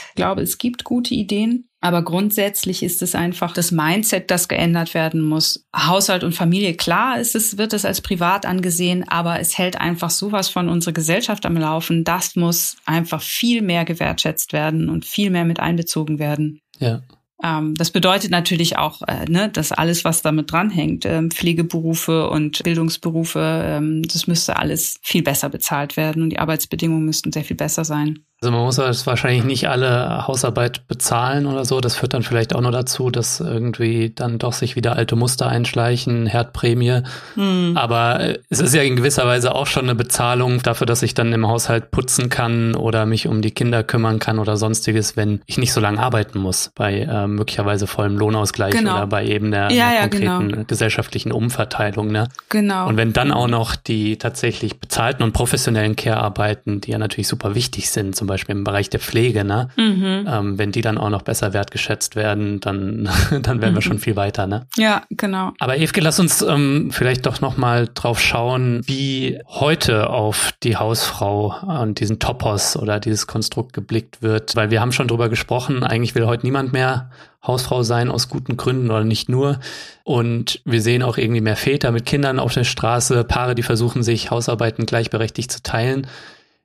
Ich 0.08 0.14
glaube, 0.16 0.42
es 0.42 0.58
gibt 0.58 0.84
gute 0.84 1.14
Ideen. 1.14 1.68
Aber 1.84 2.02
grundsätzlich 2.02 2.82
ist 2.82 3.02
es 3.02 3.14
einfach 3.14 3.52
das 3.52 3.70
Mindset, 3.70 4.30
das 4.30 4.48
geändert 4.48 4.94
werden 4.94 5.20
muss. 5.20 5.66
Haushalt 5.76 6.24
und 6.24 6.34
Familie, 6.34 6.72
klar 6.72 7.20
ist 7.20 7.34
es, 7.34 7.58
wird 7.58 7.74
es 7.74 7.84
als 7.84 8.00
privat 8.00 8.46
angesehen, 8.46 9.06
aber 9.06 9.38
es 9.38 9.58
hält 9.58 9.78
einfach 9.78 10.08
sowas 10.08 10.48
von 10.48 10.70
unserer 10.70 10.94
Gesellschaft 10.94 11.44
am 11.44 11.58
Laufen. 11.58 12.02
Das 12.02 12.36
muss 12.36 12.78
einfach 12.86 13.20
viel 13.20 13.60
mehr 13.60 13.84
gewertschätzt 13.84 14.54
werden 14.54 14.88
und 14.88 15.04
viel 15.04 15.28
mehr 15.28 15.44
mit 15.44 15.60
einbezogen 15.60 16.18
werden. 16.18 16.58
Ja. 16.78 17.02
Ähm, 17.42 17.74
das 17.74 17.90
bedeutet 17.90 18.30
natürlich 18.30 18.78
auch, 18.78 19.02
äh, 19.02 19.24
ne, 19.28 19.48
dass 19.48 19.72
alles, 19.72 20.04
was 20.04 20.22
damit 20.22 20.52
dranhängt, 20.52 21.04
ähm, 21.04 21.30
Pflegeberufe 21.30 22.28
und 22.30 22.62
Bildungsberufe, 22.62 23.62
ähm, 23.64 24.02
das 24.02 24.26
müsste 24.26 24.56
alles 24.56 24.98
viel 25.02 25.22
besser 25.22 25.48
bezahlt 25.48 25.96
werden 25.96 26.22
und 26.22 26.30
die 26.30 26.38
Arbeitsbedingungen 26.38 27.04
müssten 27.04 27.32
sehr 27.32 27.44
viel 27.44 27.56
besser 27.56 27.84
sein. 27.84 28.24
Also 28.44 28.52
man 28.54 28.66
muss 28.66 28.76
jetzt 28.76 29.06
wahrscheinlich 29.06 29.44
nicht 29.44 29.70
alle 29.70 30.26
Hausarbeit 30.26 30.86
bezahlen 30.86 31.46
oder 31.46 31.64
so. 31.64 31.80
Das 31.80 31.96
führt 31.96 32.12
dann 32.12 32.22
vielleicht 32.22 32.54
auch 32.54 32.60
nur 32.60 32.72
dazu, 32.72 33.08
dass 33.08 33.40
irgendwie 33.40 34.12
dann 34.14 34.38
doch 34.38 34.52
sich 34.52 34.76
wieder 34.76 34.96
alte 34.96 35.16
Muster 35.16 35.46
einschleichen, 35.46 36.26
Herdprämie. 36.26 37.00
Hm. 37.36 37.72
Aber 37.74 38.20
äh, 38.20 38.38
es 38.50 38.60
ist 38.60 38.74
ja 38.74 38.82
in 38.82 38.96
gewisser 38.96 39.26
Weise 39.26 39.54
auch 39.54 39.66
schon 39.66 39.84
eine 39.84 39.94
Bezahlung 39.94 40.62
dafür, 40.62 40.86
dass 40.86 41.02
ich 41.02 41.14
dann 41.14 41.32
im 41.32 41.48
Haushalt 41.48 41.90
putzen 41.90 42.28
kann 42.28 42.74
oder 42.74 43.06
mich 43.06 43.28
um 43.28 43.40
die 43.40 43.50
Kinder 43.50 43.82
kümmern 43.82 44.18
kann 44.18 44.38
oder 44.38 44.58
sonstiges, 44.58 45.16
wenn 45.16 45.40
ich 45.46 45.56
nicht 45.56 45.72
so 45.72 45.80
lange 45.80 46.00
arbeiten 46.00 46.38
muss 46.38 46.70
bei 46.74 46.98
äh, 47.00 47.26
möglicherweise 47.26 47.86
vollem 47.86 48.18
Lohnausgleich 48.18 48.74
genau. 48.74 48.96
oder 48.96 49.06
bei 49.06 49.24
eben 49.24 49.52
der, 49.52 49.70
ja, 49.70 49.90
der 49.92 50.00
konkreten 50.00 50.48
genau. 50.48 50.64
gesellschaftlichen 50.66 51.32
Umverteilung. 51.32 52.08
Ne? 52.08 52.28
Genau. 52.50 52.88
Und 52.88 52.98
wenn 52.98 53.14
dann 53.14 53.32
auch 53.32 53.48
noch 53.48 53.74
die 53.74 54.18
tatsächlich 54.18 54.80
bezahlten 54.80 55.22
und 55.22 55.32
professionellen 55.32 55.96
Care-Arbeiten, 55.96 56.82
die 56.82 56.90
ja 56.90 56.98
natürlich 56.98 57.28
super 57.28 57.54
wichtig 57.54 57.88
sind, 57.88 58.14
zum 58.14 58.26
Beispiel 58.26 58.33
Beispiel 58.34 58.54
im 58.54 58.64
Bereich 58.64 58.90
der 58.90 59.00
Pflege, 59.00 59.44
ne? 59.44 59.68
Mhm. 59.76 60.26
Ähm, 60.28 60.58
wenn 60.58 60.72
die 60.72 60.80
dann 60.80 60.98
auch 60.98 61.10
noch 61.10 61.22
besser 61.22 61.52
wertgeschätzt 61.52 62.16
werden, 62.16 62.60
dann, 62.60 63.08
dann 63.42 63.60
wären 63.60 63.72
mhm. 63.72 63.76
wir 63.76 63.82
schon 63.82 63.98
viel 63.98 64.16
weiter, 64.16 64.46
ne? 64.46 64.66
Ja, 64.76 65.02
genau. 65.10 65.52
Aber 65.58 65.78
Evke, 65.78 66.00
lass 66.00 66.20
uns 66.20 66.42
ähm, 66.42 66.90
vielleicht 66.90 67.26
doch 67.26 67.40
nochmal 67.40 67.88
drauf 67.92 68.20
schauen, 68.20 68.82
wie 68.84 69.40
heute 69.46 70.10
auf 70.10 70.52
die 70.62 70.76
Hausfrau 70.76 71.54
und 71.82 72.00
diesen 72.00 72.18
Topos 72.18 72.76
oder 72.76 73.00
dieses 73.00 73.26
Konstrukt 73.26 73.72
geblickt 73.72 74.22
wird, 74.22 74.56
weil 74.56 74.70
wir 74.70 74.80
haben 74.80 74.92
schon 74.92 75.08
drüber 75.08 75.28
gesprochen, 75.28 75.82
eigentlich 75.82 76.14
will 76.14 76.26
heute 76.26 76.44
niemand 76.46 76.72
mehr 76.72 77.10
Hausfrau 77.46 77.82
sein 77.82 78.10
aus 78.10 78.28
guten 78.28 78.56
Gründen 78.56 78.90
oder 78.90 79.04
nicht 79.04 79.28
nur. 79.28 79.60
Und 80.02 80.60
wir 80.64 80.80
sehen 80.80 81.02
auch 81.02 81.18
irgendwie 81.18 81.40
mehr 81.40 81.56
Väter 81.56 81.92
mit 81.92 82.06
Kindern 82.06 82.38
auf 82.38 82.54
der 82.54 82.64
Straße, 82.64 83.24
Paare, 83.24 83.54
die 83.54 83.62
versuchen, 83.62 84.02
sich 84.02 84.30
Hausarbeiten 84.30 84.86
gleichberechtigt 84.86 85.52
zu 85.52 85.62
teilen. 85.62 86.06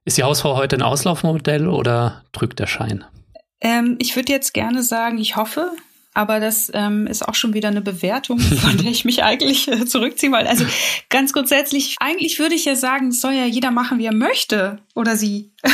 Ist 0.09 0.17
die 0.17 0.23
Hausfrau 0.23 0.57
heute 0.57 0.75
ein 0.75 0.81
Auslaufmodell 0.81 1.67
oder 1.67 2.23
trügt 2.31 2.57
der 2.57 2.65
Schein? 2.65 3.05
Ähm, 3.61 3.95
ich 3.99 4.15
würde 4.15 4.31
jetzt 4.31 4.55
gerne 4.55 4.81
sagen, 4.81 5.19
ich 5.19 5.35
hoffe, 5.35 5.71
aber 6.13 6.39
das 6.39 6.71
ähm, 6.73 7.07
ist 7.07 7.27
auch 7.27 7.35
schon 7.35 7.53
wieder 7.53 7.69
eine 7.69 7.81
Bewertung, 7.81 8.39
von 8.61 8.77
der 8.77 8.91
ich 8.91 9.05
mich 9.05 9.23
eigentlich 9.23 9.67
äh, 9.67 9.85
zurückziehen 9.85 10.33
wollte. 10.33 10.49
Also 10.49 10.65
ganz 11.09 11.33
grundsätzlich, 11.33 11.95
eigentlich 11.99 12.39
würde 12.39 12.55
ich 12.55 12.65
ja 12.65 12.75
sagen, 12.75 13.11
soll 13.11 13.33
ja 13.33 13.45
jeder 13.45 13.71
machen, 13.71 13.99
wie 13.99 14.05
er 14.05 14.13
möchte 14.13 14.79
oder 14.95 15.15
sie. 15.15 15.51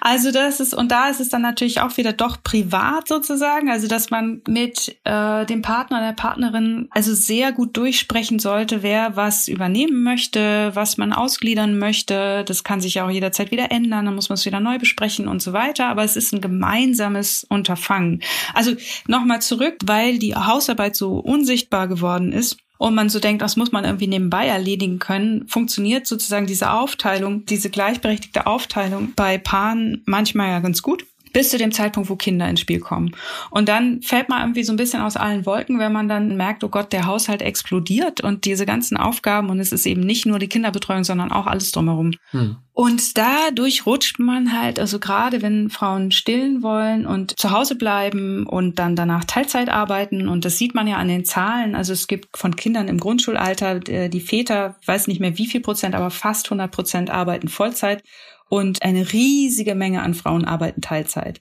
also 0.00 0.32
das 0.32 0.60
ist, 0.60 0.74
und 0.74 0.90
da 0.90 1.08
ist 1.08 1.20
es 1.20 1.28
dann 1.28 1.42
natürlich 1.42 1.80
auch 1.80 1.96
wieder 1.96 2.12
doch 2.12 2.42
privat 2.42 3.08
sozusagen, 3.08 3.70
also 3.70 3.86
dass 3.86 4.10
man 4.10 4.42
mit 4.48 4.96
äh, 5.04 5.46
dem 5.46 5.62
Partner, 5.62 6.00
der 6.00 6.12
Partnerin 6.12 6.88
also 6.90 7.14
sehr 7.14 7.52
gut 7.52 7.76
durchsprechen 7.76 8.38
sollte, 8.38 8.82
wer 8.82 9.16
was 9.16 9.48
übernehmen 9.48 10.02
möchte, 10.02 10.70
was 10.74 10.96
man 10.96 11.12
ausgliedern 11.12 11.78
möchte. 11.78 12.44
Das 12.46 12.64
kann 12.64 12.80
sich 12.80 12.94
ja 12.94 13.06
auch 13.06 13.10
jederzeit 13.10 13.50
wieder 13.50 13.70
ändern, 13.70 14.06
dann 14.06 14.14
muss 14.14 14.28
man 14.28 14.34
es 14.34 14.46
wieder 14.46 14.60
neu 14.60 14.78
besprechen 14.78 15.28
und 15.28 15.42
so 15.42 15.52
weiter. 15.52 15.86
Aber 15.86 16.02
es 16.04 16.16
ist 16.16 16.32
ein 16.32 16.40
gemeinsames 16.40 17.44
Unterfangen. 17.48 18.22
Also 18.54 18.72
nochmal 19.12 19.40
zurück, 19.40 19.76
weil 19.84 20.18
die 20.18 20.34
Hausarbeit 20.34 20.96
so 20.96 21.18
unsichtbar 21.18 21.86
geworden 21.86 22.32
ist 22.32 22.56
und 22.78 22.96
man 22.96 23.08
so 23.08 23.20
denkt, 23.20 23.42
das 23.42 23.54
muss 23.56 23.70
man 23.70 23.84
irgendwie 23.84 24.08
nebenbei 24.08 24.48
erledigen 24.48 24.98
können, 24.98 25.46
funktioniert 25.46 26.08
sozusagen 26.08 26.46
diese 26.46 26.72
Aufteilung, 26.72 27.46
diese 27.46 27.70
gleichberechtigte 27.70 28.48
Aufteilung 28.48 29.12
bei 29.14 29.38
Paaren 29.38 30.02
manchmal 30.06 30.48
ja 30.50 30.58
ganz 30.58 30.82
gut 30.82 31.06
bis 31.32 31.50
zu 31.50 31.58
dem 31.58 31.72
Zeitpunkt, 31.72 32.10
wo 32.10 32.16
Kinder 32.16 32.48
ins 32.48 32.60
Spiel 32.60 32.80
kommen. 32.80 33.14
Und 33.50 33.68
dann 33.68 34.02
fällt 34.02 34.28
man 34.28 34.40
irgendwie 34.40 34.64
so 34.64 34.72
ein 34.72 34.76
bisschen 34.76 35.02
aus 35.02 35.16
allen 35.16 35.46
Wolken, 35.46 35.78
wenn 35.78 35.92
man 35.92 36.08
dann 36.08 36.36
merkt, 36.36 36.64
oh 36.64 36.68
Gott, 36.68 36.92
der 36.92 37.06
Haushalt 37.06 37.42
explodiert 37.42 38.20
und 38.20 38.44
diese 38.44 38.66
ganzen 38.66 38.96
Aufgaben 38.96 39.50
und 39.50 39.60
es 39.60 39.72
ist 39.72 39.86
eben 39.86 40.02
nicht 40.02 40.26
nur 40.26 40.38
die 40.38 40.48
Kinderbetreuung, 40.48 41.04
sondern 41.04 41.32
auch 41.32 41.46
alles 41.46 41.72
drumherum. 41.72 42.12
Hm. 42.30 42.56
Und 42.74 43.18
dadurch 43.18 43.84
rutscht 43.84 44.18
man 44.18 44.58
halt, 44.58 44.78
also 44.78 44.98
gerade 44.98 45.42
wenn 45.42 45.68
Frauen 45.68 46.10
stillen 46.10 46.62
wollen 46.62 47.04
und 47.04 47.38
zu 47.38 47.50
Hause 47.50 47.74
bleiben 47.74 48.46
und 48.46 48.78
dann 48.78 48.96
danach 48.96 49.24
Teilzeit 49.24 49.68
arbeiten, 49.68 50.26
und 50.26 50.46
das 50.46 50.56
sieht 50.56 50.74
man 50.74 50.86
ja 50.86 50.96
an 50.96 51.08
den 51.08 51.26
Zahlen, 51.26 51.74
also 51.74 51.92
es 51.92 52.06
gibt 52.06 52.36
von 52.36 52.56
Kindern 52.56 52.88
im 52.88 52.98
Grundschulalter, 52.98 53.86
äh, 53.88 54.08
die 54.08 54.22
Väter, 54.22 54.76
weiß 54.86 55.06
nicht 55.06 55.20
mehr 55.20 55.36
wie 55.36 55.46
viel 55.46 55.60
Prozent, 55.60 55.94
aber 55.94 56.10
fast 56.10 56.46
100 56.46 56.70
Prozent 56.70 57.10
arbeiten 57.10 57.48
Vollzeit 57.48 58.02
und 58.52 58.82
eine 58.82 59.14
riesige 59.14 59.74
Menge 59.74 60.02
an 60.02 60.12
Frauen 60.12 60.44
arbeiten 60.44 60.82
Teilzeit. 60.82 61.40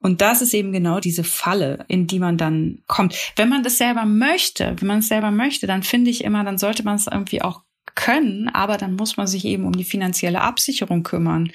Und 0.00 0.20
das 0.20 0.42
ist 0.42 0.52
eben 0.52 0.70
genau 0.70 1.00
diese 1.00 1.24
Falle, 1.24 1.86
in 1.88 2.06
die 2.06 2.18
man 2.18 2.36
dann 2.36 2.82
kommt. 2.86 3.16
Wenn 3.36 3.48
man 3.48 3.62
das 3.62 3.78
selber 3.78 4.04
möchte, 4.04 4.76
wenn 4.78 4.86
man 4.86 4.98
es 4.98 5.08
selber 5.08 5.30
möchte, 5.30 5.66
dann 5.66 5.82
finde 5.82 6.10
ich 6.10 6.24
immer, 6.24 6.44
dann 6.44 6.58
sollte 6.58 6.82
man 6.82 6.96
es 6.96 7.06
irgendwie 7.06 7.40
auch 7.40 7.62
können, 7.94 8.50
aber 8.50 8.76
dann 8.76 8.96
muss 8.96 9.16
man 9.16 9.26
sich 9.26 9.46
eben 9.46 9.64
um 9.64 9.72
die 9.72 9.82
finanzielle 9.82 10.42
Absicherung 10.42 11.02
kümmern. 11.04 11.52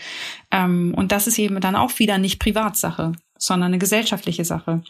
Ähm, 0.50 0.95
und 0.98 1.12
das 1.12 1.28
ist 1.28 1.38
eben 1.38 1.62
dann 1.62 1.76
auch 1.76 2.00
wieder 2.00 2.18
nicht 2.18 2.39
Privatsache. 2.39 3.12
sondern 3.38 3.68
eine 3.68 3.78
gesellschaftliche 3.78 4.45
Sache. 4.45 4.82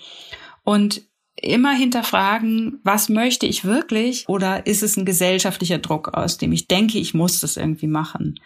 Und 0.63 1.01
immer 1.35 1.73
hinterfragen, 1.73 2.79
was 2.85 3.09
möchte 3.09 3.45
ich 3.45 3.65
wirklich 3.65 4.23
oder 4.29 4.65
ist 4.67 4.83
es 4.83 4.95
ein 4.95 5.05
gesellschaftlicher 5.05 5.79
Druck, 5.79 6.13
aus 6.13 6.37
dem 6.37 6.53
ich 6.53 6.69
denke, 6.69 6.97
ich 6.97 7.13
muss 7.13 7.41
das 7.41 7.57
irgendwie 7.57 7.87
machen. 7.87 8.39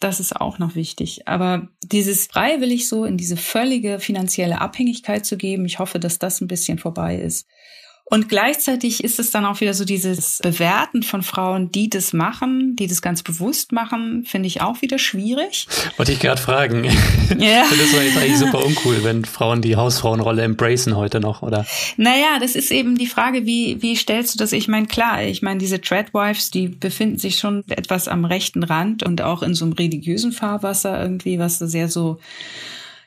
Das 0.00 0.20
ist 0.20 0.36
auch 0.36 0.58
noch 0.58 0.74
wichtig. 0.74 1.26
Aber 1.26 1.68
dieses 1.82 2.26
freiwillig 2.26 2.88
so 2.88 3.04
in 3.04 3.16
diese 3.16 3.36
völlige 3.36 3.98
finanzielle 3.98 4.60
Abhängigkeit 4.60 5.24
zu 5.24 5.36
geben, 5.36 5.64
ich 5.64 5.78
hoffe, 5.78 5.98
dass 5.98 6.18
das 6.18 6.40
ein 6.40 6.48
bisschen 6.48 6.78
vorbei 6.78 7.16
ist. 7.16 7.48
Und 8.08 8.28
gleichzeitig 8.28 9.02
ist 9.02 9.18
es 9.18 9.32
dann 9.32 9.44
auch 9.44 9.60
wieder 9.60 9.74
so 9.74 9.84
dieses 9.84 10.38
Bewerten 10.38 11.02
von 11.02 11.22
Frauen, 11.22 11.72
die 11.72 11.90
das 11.90 12.12
machen, 12.12 12.76
die 12.76 12.86
das 12.86 13.02
ganz 13.02 13.24
bewusst 13.24 13.72
machen, 13.72 14.24
finde 14.24 14.46
ich 14.46 14.60
auch 14.60 14.80
wieder 14.80 15.00
schwierig. 15.00 15.66
Wollte 15.96 16.12
ich 16.12 16.20
gerade 16.20 16.40
fragen. 16.40 16.88
Ja. 17.38 17.64
das 17.68 17.92
war 17.92 18.02
jetzt 18.02 18.16
eigentlich 18.16 18.38
super 18.38 18.64
uncool, 18.64 19.02
wenn 19.02 19.24
Frauen 19.24 19.60
die 19.60 19.74
Hausfrauenrolle 19.74 20.42
embracen 20.42 20.96
heute 20.96 21.18
noch, 21.18 21.42
oder? 21.42 21.66
Naja, 21.96 22.38
das 22.40 22.54
ist 22.54 22.70
eben 22.70 22.96
die 22.96 23.08
Frage, 23.08 23.46
wie, 23.46 23.82
wie 23.82 23.96
stellst 23.96 24.34
du 24.34 24.38
das? 24.38 24.52
Ich 24.52 24.68
meine, 24.68 24.86
klar, 24.86 25.22
ich 25.24 25.42
meine, 25.42 25.58
diese 25.58 25.80
Treadwives, 25.80 26.52
die 26.52 26.68
befinden 26.68 27.18
sich 27.18 27.38
schon 27.38 27.64
etwas 27.68 28.06
am 28.06 28.24
rechten 28.24 28.62
Rand 28.62 29.02
und 29.02 29.22
auch 29.22 29.42
in 29.42 29.54
so 29.54 29.64
einem 29.64 29.72
religiösen 29.72 30.30
Fahrwasser 30.30 31.02
irgendwie, 31.02 31.38
was 31.38 31.58
sehr 31.58 31.88
so 31.88 32.20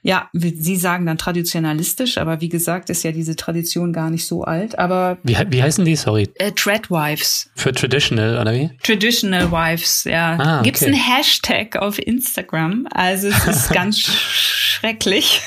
ja, 0.01 0.29
Sie 0.33 0.75
sagen 0.77 1.05
dann 1.05 1.17
traditionalistisch, 1.17 2.17
aber 2.17 2.41
wie 2.41 2.49
gesagt, 2.49 2.89
ist 2.89 3.03
ja 3.03 3.11
diese 3.11 3.35
Tradition 3.35 3.91
gar 3.91 4.09
nicht 4.09 4.25
so 4.25 4.43
alt. 4.43 4.79
Aber 4.79 5.17
wie, 5.23 5.35
wie 5.49 5.61
heißen 5.61 5.83
die? 5.83 5.95
Sorry. 5.95 6.29
Äh, 6.35 6.51
Treadwives. 6.53 7.49
Für 7.55 7.73
traditional 7.73 8.39
oder 8.39 8.53
wie? 8.53 8.69
Traditional 8.83 9.51
Wives, 9.51 10.05
ja. 10.05 10.37
Ah, 10.39 10.55
okay. 10.59 10.63
Gibt's 10.63 10.83
einen 10.83 10.93
Hashtag 10.93 11.75
auf 11.75 11.99
Instagram? 11.99 12.87
Also 12.91 13.27
es 13.27 13.47
ist 13.47 13.69
ganz 13.73 13.99
schrecklich. 13.99 15.41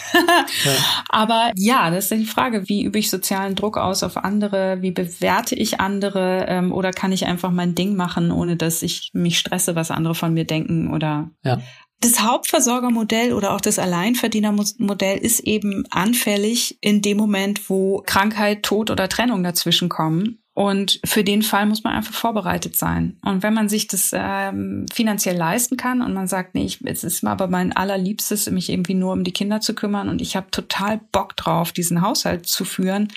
ja. 0.64 0.72
Aber 1.08 1.52
ja, 1.56 1.90
das 1.90 2.10
ist 2.10 2.20
die 2.20 2.26
Frage: 2.26 2.68
Wie 2.68 2.82
übe 2.84 2.98
ich 2.98 3.10
sozialen 3.10 3.54
Druck 3.54 3.78
aus 3.78 4.02
auf 4.02 4.18
andere? 4.18 4.82
Wie 4.82 4.90
bewerte 4.90 5.54
ich 5.54 5.80
andere? 5.80 6.46
Ähm, 6.48 6.72
oder 6.72 6.90
kann 6.90 7.12
ich 7.12 7.26
einfach 7.26 7.50
mein 7.50 7.74
Ding 7.74 7.96
machen, 7.96 8.30
ohne 8.30 8.56
dass 8.56 8.82
ich 8.82 9.10
mich 9.14 9.38
stresse, 9.38 9.74
was 9.74 9.90
andere 9.90 10.14
von 10.14 10.34
mir 10.34 10.44
denken? 10.44 10.92
Oder 10.92 11.30
ja 11.42 11.60
das 12.02 12.20
Hauptversorgermodell 12.22 13.32
oder 13.32 13.52
auch 13.52 13.60
das 13.60 13.78
Alleinverdienermodell 13.78 15.18
ist 15.18 15.40
eben 15.40 15.84
anfällig 15.90 16.76
in 16.80 17.00
dem 17.00 17.16
Moment, 17.16 17.70
wo 17.70 18.02
Krankheit, 18.04 18.62
Tod 18.62 18.90
oder 18.90 19.08
Trennung 19.08 19.42
dazwischen 19.42 19.88
kommen. 19.88 20.38
Und 20.54 21.00
für 21.04 21.24
den 21.24 21.42
Fall 21.42 21.64
muss 21.64 21.82
man 21.82 21.94
einfach 21.94 22.12
vorbereitet 22.12 22.76
sein. 22.76 23.16
Und 23.24 23.42
wenn 23.42 23.54
man 23.54 23.70
sich 23.70 23.86
das 23.88 24.10
ähm, 24.12 24.84
finanziell 24.92 25.36
leisten 25.36 25.78
kann 25.78 26.02
und 26.02 26.12
man 26.12 26.26
sagt, 26.26 26.54
nee, 26.54 26.64
ich, 26.64 26.84
es 26.84 27.04
ist 27.04 27.24
aber 27.24 27.46
mein 27.46 27.74
allerliebstes, 27.74 28.50
mich 28.50 28.68
irgendwie 28.68 28.94
nur 28.94 29.14
um 29.14 29.24
die 29.24 29.32
Kinder 29.32 29.60
zu 29.60 29.74
kümmern 29.74 30.10
und 30.10 30.20
ich 30.20 30.36
habe 30.36 30.50
total 30.50 31.00
Bock 31.10 31.36
drauf, 31.36 31.72
diesen 31.72 32.02
Haushalt 32.02 32.46
zu 32.46 32.66
führen, 32.66 33.08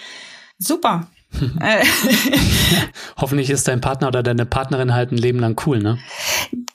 super, 0.58 1.10
Hoffentlich 3.18 3.50
ist 3.50 3.68
dein 3.68 3.82
Partner 3.82 4.08
oder 4.08 4.24
deine 4.24 4.46
Partnerin 4.46 4.94
halt 4.94 5.12
ein 5.12 5.18
Leben 5.18 5.40
lang 5.40 5.60
cool, 5.66 5.80
ne? 5.80 5.98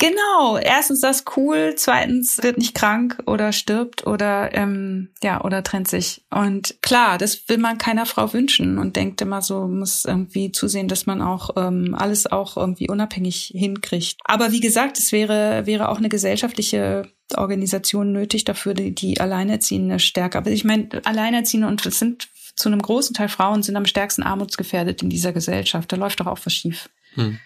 Genau. 0.00 0.56
Erstens 0.56 1.02
das 1.02 1.24
cool, 1.36 1.74
zweitens 1.76 2.42
wird 2.42 2.56
nicht 2.56 2.74
krank 2.74 3.18
oder 3.26 3.52
stirbt 3.52 4.06
oder 4.06 4.54
ähm, 4.54 5.10
ja 5.22 5.44
oder 5.44 5.62
trennt 5.62 5.88
sich. 5.88 6.24
Und 6.30 6.76
klar, 6.80 7.18
das 7.18 7.46
will 7.50 7.58
man 7.58 7.76
keiner 7.76 8.06
Frau 8.06 8.32
wünschen 8.32 8.78
und 8.78 8.96
denkt 8.96 9.20
immer 9.20 9.42
so, 9.42 9.68
muss 9.68 10.06
irgendwie 10.06 10.52
zusehen, 10.52 10.88
dass 10.88 11.04
man 11.04 11.20
auch 11.20 11.50
ähm, 11.56 11.94
alles 11.94 12.26
auch 12.26 12.56
irgendwie 12.56 12.88
unabhängig 12.88 13.52
hinkriegt. 13.54 14.16
Aber 14.24 14.52
wie 14.52 14.60
gesagt, 14.60 14.98
es 14.98 15.12
wäre 15.12 15.66
wäre 15.66 15.90
auch 15.90 15.98
eine 15.98 16.08
gesellschaftliche 16.08 17.06
Organisation 17.36 18.10
nötig 18.10 18.44
dafür, 18.44 18.72
die, 18.72 18.94
die 18.94 19.20
Alleinerziehende 19.20 19.98
stärker. 19.98 20.38
Aber 20.38 20.50
ich 20.50 20.64
meine, 20.64 20.88
Alleinerziehende 21.04 21.68
und 21.68 21.84
es 21.84 21.98
sind 21.98 22.28
zu 22.56 22.70
einem 22.70 22.80
großen 22.80 23.14
Teil 23.14 23.28
Frauen 23.28 23.62
sind 23.62 23.76
am 23.76 23.84
stärksten 23.84 24.22
armutsgefährdet 24.22 25.02
in 25.02 25.10
dieser 25.10 25.34
Gesellschaft. 25.34 25.92
Da 25.92 25.96
läuft 25.96 26.20
doch 26.20 26.26
auch 26.26 26.40
was 26.42 26.54
schief. 26.54 26.88
Hm. 27.14 27.38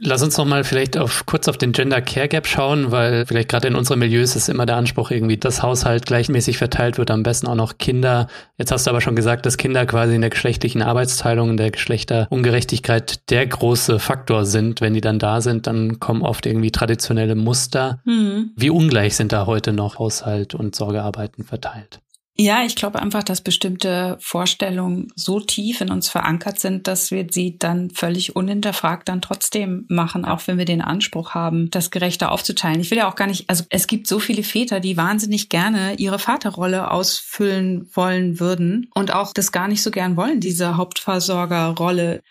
Lass 0.00 0.22
uns 0.22 0.36
noch 0.36 0.44
mal 0.44 0.64
vielleicht 0.64 0.96
auf, 0.96 1.24
kurz 1.26 1.48
auf 1.48 1.56
den 1.56 1.72
Gender 1.72 2.00
Care 2.00 2.28
Gap 2.28 2.46
schauen, 2.46 2.92
weil 2.92 3.26
vielleicht 3.26 3.48
gerade 3.48 3.68
in 3.68 3.74
unserem 3.74 4.00
Milieu 4.00 4.20
ist 4.20 4.36
es 4.36 4.48
immer 4.48 4.66
der 4.66 4.76
Anspruch 4.76 5.10
irgendwie, 5.10 5.38
dass 5.38 5.62
Haushalt 5.62 6.06
gleichmäßig 6.06 6.58
verteilt 6.58 6.98
wird, 6.98 7.10
am 7.10 7.22
besten 7.22 7.48
auch 7.48 7.54
noch 7.54 7.78
Kinder. 7.78 8.28
Jetzt 8.58 8.70
hast 8.70 8.86
du 8.86 8.90
aber 8.90 9.00
schon 9.00 9.16
gesagt, 9.16 9.44
dass 9.44 9.56
Kinder 9.56 9.86
quasi 9.86 10.14
in 10.14 10.20
der 10.20 10.30
geschlechtlichen 10.30 10.82
Arbeitsteilung, 10.82 11.50
in 11.50 11.56
der 11.56 11.70
Geschlechterungerechtigkeit 11.70 13.30
der 13.30 13.46
große 13.46 13.98
Faktor 13.98 14.44
sind. 14.44 14.80
Wenn 14.80 14.94
die 14.94 15.00
dann 15.00 15.18
da 15.18 15.40
sind, 15.40 15.66
dann 15.66 15.98
kommen 15.98 16.22
oft 16.22 16.46
irgendwie 16.46 16.70
traditionelle 16.70 17.34
Muster. 17.34 18.00
Mhm. 18.04 18.50
Wie 18.56 18.70
ungleich 18.70 19.16
sind 19.16 19.32
da 19.32 19.46
heute 19.46 19.72
noch 19.72 19.98
Haushalt 19.98 20.54
und 20.54 20.76
Sorgearbeiten 20.76 21.44
verteilt? 21.44 22.00
Ja, 22.40 22.62
ich 22.62 22.76
glaube 22.76 23.02
einfach, 23.02 23.24
dass 23.24 23.40
bestimmte 23.40 24.16
Vorstellungen 24.20 25.12
so 25.16 25.40
tief 25.40 25.80
in 25.80 25.90
uns 25.90 26.08
verankert 26.08 26.60
sind, 26.60 26.86
dass 26.86 27.10
wir 27.10 27.26
sie 27.28 27.58
dann 27.58 27.90
völlig 27.90 28.36
unhinterfragt 28.36 29.08
dann 29.08 29.20
trotzdem 29.20 29.86
machen, 29.88 30.24
auch 30.24 30.42
wenn 30.46 30.56
wir 30.56 30.64
den 30.64 30.80
Anspruch 30.80 31.34
haben, 31.34 31.68
das 31.70 31.90
gerechter 31.90 32.30
aufzuteilen. 32.30 32.80
Ich 32.80 32.92
will 32.92 32.98
ja 32.98 33.10
auch 33.10 33.16
gar 33.16 33.26
nicht, 33.26 33.50
also 33.50 33.64
es 33.70 33.88
gibt 33.88 34.06
so 34.06 34.20
viele 34.20 34.44
Väter, 34.44 34.78
die 34.78 34.96
wahnsinnig 34.96 35.48
gerne 35.48 35.94
ihre 35.94 36.20
Vaterrolle 36.20 36.92
ausfüllen 36.92 37.90
wollen 37.94 38.38
würden 38.38 38.88
und 38.94 39.12
auch 39.12 39.32
das 39.32 39.50
gar 39.50 39.66
nicht 39.66 39.82
so 39.82 39.90
gern 39.90 40.16
wollen, 40.16 40.38
diese 40.38 40.76
Hauptversorgerrolle 40.76 42.22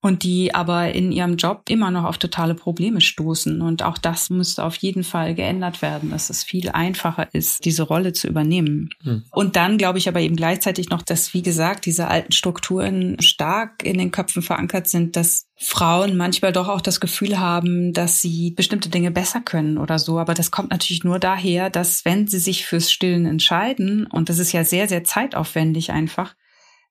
und 0.00 0.22
die 0.22 0.54
aber 0.54 0.92
in 0.92 1.10
ihrem 1.10 1.36
Job 1.36 1.62
immer 1.68 1.90
noch 1.90 2.04
auf 2.04 2.18
totale 2.18 2.54
Probleme 2.54 3.00
stoßen. 3.00 3.60
Und 3.60 3.82
auch 3.82 3.98
das 3.98 4.30
müsste 4.30 4.64
auf 4.64 4.76
jeden 4.76 5.02
Fall 5.02 5.34
geändert 5.34 5.82
werden, 5.82 6.10
dass 6.10 6.30
es 6.30 6.44
viel 6.44 6.68
einfacher 6.68 7.28
ist, 7.32 7.64
diese 7.64 7.82
Rolle 7.82 8.12
zu 8.12 8.28
übernehmen. 8.28 8.90
Hm. 9.02 9.24
Und 9.32 9.56
dann 9.56 9.76
glaube 9.76 9.98
ich 9.98 10.08
aber 10.08 10.20
eben 10.20 10.36
gleichzeitig 10.36 10.90
noch, 10.90 11.02
dass, 11.02 11.34
wie 11.34 11.42
gesagt, 11.42 11.84
diese 11.84 12.06
alten 12.06 12.30
Strukturen 12.30 13.20
stark 13.20 13.82
in 13.82 13.98
den 13.98 14.12
Köpfen 14.12 14.42
verankert 14.42 14.88
sind, 14.88 15.16
dass 15.16 15.46
Frauen 15.56 16.16
manchmal 16.16 16.52
doch 16.52 16.68
auch 16.68 16.80
das 16.80 17.00
Gefühl 17.00 17.40
haben, 17.40 17.92
dass 17.92 18.22
sie 18.22 18.52
bestimmte 18.52 18.90
Dinge 18.90 19.10
besser 19.10 19.40
können 19.40 19.78
oder 19.78 19.98
so. 19.98 20.20
Aber 20.20 20.34
das 20.34 20.52
kommt 20.52 20.70
natürlich 20.70 21.02
nur 21.02 21.18
daher, 21.18 21.70
dass 21.70 22.04
wenn 22.04 22.28
sie 22.28 22.38
sich 22.38 22.66
fürs 22.66 22.92
Stillen 22.92 23.26
entscheiden, 23.26 24.06
und 24.06 24.28
das 24.28 24.38
ist 24.38 24.52
ja 24.52 24.62
sehr, 24.62 24.86
sehr 24.86 25.02
zeitaufwendig 25.02 25.90
einfach, 25.90 26.36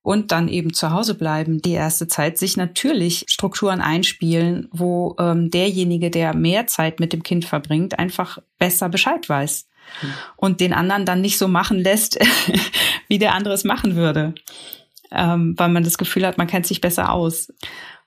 und 0.01 0.31
dann 0.31 0.47
eben 0.47 0.73
zu 0.73 0.91
Hause 0.91 1.15
bleiben 1.15 1.61
die 1.61 1.73
erste 1.73 2.07
Zeit, 2.07 2.37
sich 2.37 2.55
natürlich 2.55 3.25
Strukturen 3.27 3.81
einspielen, 3.81 4.69
wo 4.71 5.15
ähm, 5.19 5.49
derjenige, 5.49 6.09
der 6.09 6.35
mehr 6.35 6.67
Zeit 6.67 6.99
mit 6.99 7.13
dem 7.13 7.23
Kind 7.23 7.45
verbringt, 7.45 7.99
einfach 7.99 8.37
besser 8.57 8.89
Bescheid 8.89 9.27
weiß 9.27 9.67
mhm. 10.01 10.13
und 10.37 10.61
den 10.61 10.73
anderen 10.73 11.05
dann 11.05 11.21
nicht 11.21 11.37
so 11.37 11.47
machen 11.47 11.79
lässt, 11.79 12.17
wie 13.07 13.19
der 13.19 13.33
andere 13.33 13.53
es 13.53 13.63
machen 13.63 13.95
würde, 13.95 14.33
ähm, 15.11 15.55
weil 15.57 15.69
man 15.69 15.83
das 15.83 15.97
Gefühl 15.97 16.25
hat, 16.25 16.37
man 16.37 16.47
kennt 16.47 16.67
sich 16.67 16.81
besser 16.81 17.11
aus. 17.11 17.53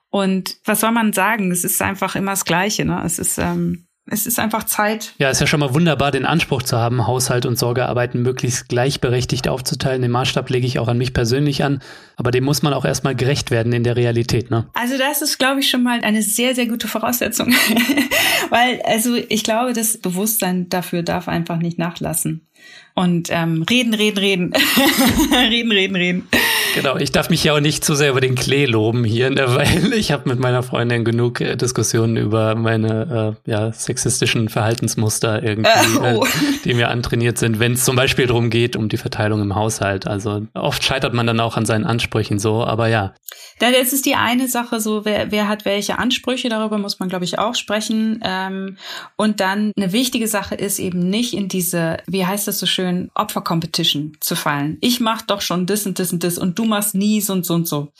Und 0.09 0.57
was 0.65 0.81
soll 0.81 0.91
man 0.91 1.13
sagen? 1.13 1.51
Es 1.51 1.63
ist 1.63 1.81
einfach 1.81 2.15
immer 2.15 2.31
das 2.31 2.45
Gleiche. 2.45 2.83
Ne? 2.83 3.01
Es 3.05 3.17
ist 3.17 3.37
ähm, 3.37 3.87
es 4.11 4.27
ist 4.27 4.39
einfach 4.39 4.65
Zeit. 4.65 5.13
Ja, 5.17 5.29
ist 5.29 5.39
ja 5.39 5.47
schon 5.47 5.61
mal 5.61 5.73
wunderbar, 5.73 6.11
den 6.11 6.25
Anspruch 6.25 6.63
zu 6.63 6.77
haben, 6.77 7.07
Haushalt 7.07 7.45
und 7.45 7.57
Sorgearbeiten 7.57 8.21
möglichst 8.21 8.67
gleichberechtigt 8.67 9.47
aufzuteilen. 9.47 10.01
Den 10.01 10.11
Maßstab 10.11 10.49
lege 10.49 10.67
ich 10.67 10.79
auch 10.79 10.89
an 10.89 10.97
mich 10.97 11.13
persönlich 11.13 11.63
an, 11.63 11.81
aber 12.17 12.31
dem 12.31 12.43
muss 12.43 12.61
man 12.61 12.73
auch 12.73 12.83
erstmal 12.83 13.15
gerecht 13.15 13.51
werden 13.51 13.71
in 13.71 13.83
der 13.83 13.95
Realität, 13.95 14.51
ne? 14.51 14.67
Also 14.73 14.97
das 14.97 15.21
ist, 15.21 15.37
glaube 15.37 15.61
ich, 15.61 15.69
schon 15.69 15.83
mal 15.83 16.01
eine 16.01 16.21
sehr, 16.21 16.53
sehr 16.55 16.67
gute 16.67 16.89
Voraussetzung. 16.89 17.53
Weil, 18.49 18.81
also 18.83 19.15
ich 19.15 19.43
glaube, 19.45 19.71
das 19.71 19.97
Bewusstsein 19.97 20.67
dafür 20.67 21.03
darf 21.03 21.29
einfach 21.29 21.57
nicht 21.57 21.79
nachlassen. 21.79 22.45
Und 22.93 23.29
ähm, 23.31 23.63
reden, 23.69 23.93
reden, 23.93 24.17
reden. 24.19 24.53
reden, 25.49 25.71
reden, 25.71 25.95
reden. 25.95 26.27
Genau, 26.75 26.95
ich 26.97 27.11
darf 27.11 27.29
mich 27.29 27.43
ja 27.43 27.53
auch 27.53 27.59
nicht 27.59 27.83
zu 27.83 27.95
sehr 27.95 28.11
über 28.11 28.21
den 28.21 28.35
Klee 28.35 28.65
loben 28.65 29.03
hier, 29.03 29.29
weil 29.35 29.93
ich 29.93 30.11
habe 30.11 30.29
mit 30.29 30.39
meiner 30.39 30.63
Freundin 30.63 31.03
genug 31.03 31.41
äh, 31.41 31.55
Diskussionen 31.55 32.17
über 32.17 32.55
meine 32.55 33.37
äh, 33.45 33.51
ja, 33.51 33.73
sexistischen 33.73 34.49
Verhaltensmuster 34.49 35.43
irgendwie, 35.43 35.69
äh, 35.69 36.15
oh. 36.15 36.23
äh, 36.23 36.29
die 36.65 36.73
mir 36.73 36.89
antrainiert 36.89 37.37
sind, 37.37 37.59
wenn 37.59 37.73
es 37.73 37.83
zum 37.83 37.95
Beispiel 37.95 38.27
darum 38.27 38.49
geht, 38.49 38.75
um 38.75 38.89
die 38.89 38.97
Verteilung 38.97 39.41
im 39.41 39.55
Haushalt. 39.55 40.07
Also 40.07 40.47
oft 40.53 40.83
scheitert 40.83 41.13
man 41.13 41.27
dann 41.27 41.39
auch 41.39 41.57
an 41.57 41.65
seinen 41.65 41.85
Ansprüchen 41.85 42.39
so, 42.39 42.63
aber 42.63 42.87
ja. 42.87 43.13
Das 43.59 43.93
ist 43.93 44.05
die 44.05 44.15
eine 44.15 44.47
Sache, 44.47 44.79
so 44.79 45.05
wer, 45.05 45.31
wer 45.31 45.47
hat 45.47 45.65
welche 45.65 45.99
Ansprüche, 45.99 46.49
darüber 46.49 46.77
muss 46.77 46.99
man, 46.99 47.09
glaube 47.09 47.25
ich, 47.25 47.37
auch 47.37 47.53
sprechen. 47.53 48.19
Ähm, 48.23 48.77
und 49.17 49.39
dann 49.39 49.71
eine 49.77 49.91
wichtige 49.91 50.27
Sache 50.27 50.55
ist 50.55 50.79
eben 50.79 51.09
nicht 51.09 51.33
in 51.33 51.47
diese, 51.47 51.97
wie 52.07 52.25
heißt 52.25 52.47
das 52.47 52.59
so 52.59 52.65
schön, 52.65 52.80
Opfer-Competition 53.13 54.17
zu 54.19 54.35
fallen. 54.35 54.77
Ich 54.81 54.99
mache 54.99 55.25
doch 55.27 55.41
schon 55.41 55.65
das 55.65 55.85
und 55.85 55.99
das 55.99 56.11
und 56.11 56.23
das 56.23 56.37
und 56.37 56.57
du 56.57 56.65
machst 56.65 56.95
nie 56.95 57.21
so 57.21 57.33
und 57.33 57.45
so 57.45 57.53
und 57.53 57.67
so. 57.67 57.91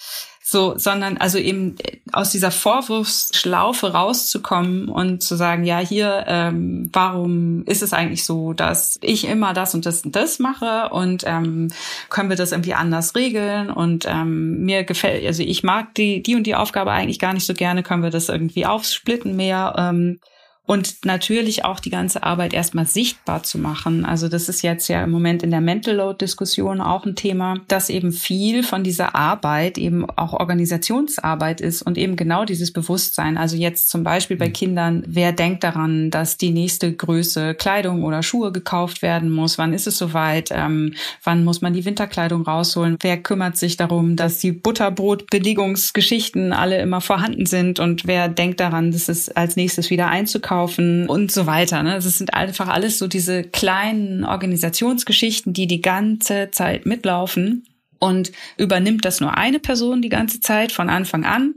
So, 0.44 0.78
sondern 0.78 1.18
also 1.18 1.38
eben 1.38 1.76
aus 2.12 2.32
dieser 2.32 2.52
Vorwurfsschlaufe 2.52 3.94
rauszukommen 3.94 4.90
und 4.90 5.24
zu 5.24 5.36
sagen, 5.38 5.64
ja, 5.64 5.78
hier, 5.78 6.26
ähm, 6.28 6.90
warum 6.92 7.64
ist 7.66 7.82
es 7.82 7.94
eigentlich 7.94 8.26
so, 8.26 8.52
dass 8.52 9.00
ich 9.02 9.28
immer 9.28 9.54
das 9.54 9.76
und 9.76 9.86
das 9.86 10.04
und 10.04 10.16
das 10.16 10.40
mache 10.40 10.90
und 10.90 11.24
ähm, 11.26 11.70
können 12.10 12.30
wir 12.30 12.36
das 12.36 12.52
irgendwie 12.52 12.74
anders 12.74 13.16
regeln 13.16 13.70
und 13.70 14.06
ähm, 14.10 14.66
mir 14.66 14.84
gefällt, 14.84 15.26
also 15.26 15.42
ich 15.42 15.64
mag 15.64 15.96
die, 15.96 16.22
die 16.22 16.36
und 16.36 16.44
die 16.46 16.56
Aufgabe 16.56 16.92
eigentlich 16.92 17.20
gar 17.20 17.34
nicht 17.34 17.46
so 17.46 17.54
gerne, 17.54 17.82
können 17.82 18.04
wir 18.04 18.10
das 18.10 18.28
irgendwie 18.28 18.66
aufsplitten 18.66 19.38
mehr. 19.38 19.76
Ähm, 19.78 20.20
und 20.68 21.06
natürlich 21.06 21.66
auch 21.66 21.80
die 21.80 21.90
ganze 21.90 22.22
Arbeit 22.24 22.54
erstmal 22.54 22.86
sichtbar 22.86 23.42
zu 23.44 23.58
machen. 23.58 24.06
Also 24.06 24.30
das 24.30 24.48
ist 24.48 24.62
jetzt 24.62 24.88
ja 24.88 25.04
im 25.04 25.10
Moment 25.10 25.42
in 25.42 25.50
der 25.50 25.60
Mental 25.60 25.96
Load 25.96 26.18
Diskussion 26.22 26.82
auch 26.82 27.04
ein 27.06 27.16
Thema, 27.16 27.56
dass 27.68 27.90
eben 27.90 28.12
viel 28.12 28.62
von 28.62 28.84
dieser 28.84 29.16
Arbeit 29.16 29.80
eben 29.80 30.08
auch 30.10 30.34
Organisationsarbeit 30.34 31.62
ist 31.62 31.82
und 31.82 31.98
eben 31.98 32.16
genau 32.16 32.46
dieses 32.46 32.72
Bewusstsein. 32.72 33.38
Also 33.38 33.58
jetzt 33.58 33.90
zum 33.90 34.04
Beispiel 34.04 34.38
bei 34.38 34.50
mhm. 34.50 34.54
Kindern, 34.54 35.04
wer 35.08 35.32
denkt 35.34 35.64
daran, 35.64 36.12
dass 36.12 36.38
die 36.38 36.52
nächste 36.52 36.94
Größe 36.94 37.56
Kleidung 37.56 38.04
oder 38.04 38.22
Schuhe 38.22 38.52
gekauft 38.52 39.02
werden 39.02 39.32
muss? 39.32 39.58
Wann 39.58 39.74
ist 39.74 39.88
es 39.88 39.98
soweit? 39.98 40.50
Ähm, 40.52 40.94
wann 41.24 41.44
muss 41.44 41.62
man 41.62 41.74
die 41.74 41.86
Winterkleidung 41.86 42.44
rausholen? 42.44 42.98
Wer 43.02 43.18
kümmert 43.18 43.58
sich 43.58 43.78
darum, 43.78 44.16
dass 44.16 44.38
die 44.38 44.52
Butterbrot-Belegungsgeschichten 44.52 46.54
alle 46.54 46.80
immer 46.80 47.02
vorhanden 47.02 47.48
sind? 47.48 47.80
Und 47.80 48.06
wer 48.06 48.30
denkt 48.30 48.60
daran, 48.60 48.92
dass 48.92 49.10
es 49.10 49.28
als 49.28 49.56
nächstes 49.56 49.90
wieder 49.90 50.08
einzukaufen? 50.08 50.52
Einkaufen 50.62 51.08
und 51.08 51.32
so 51.32 51.46
weiter. 51.46 51.84
Ne? 51.84 51.96
Das 51.96 52.18
sind 52.18 52.34
einfach 52.34 52.68
alles 52.68 52.98
so 52.98 53.08
diese 53.08 53.44
kleinen 53.44 54.24
Organisationsgeschichten, 54.24 55.54
die 55.54 55.68
die 55.68 55.82
ganze 55.82 56.50
Zeit 56.52 56.86
mitlaufen. 56.86 57.66
Und 58.00 58.32
übernimmt 58.58 59.06
das 59.06 59.20
nur 59.20 59.38
eine 59.38 59.60
Person 59.60 60.02
die 60.02 60.10
ganze 60.10 60.40
Zeit 60.40 60.72
von 60.72 60.90
Anfang 60.90 61.24
an? 61.24 61.54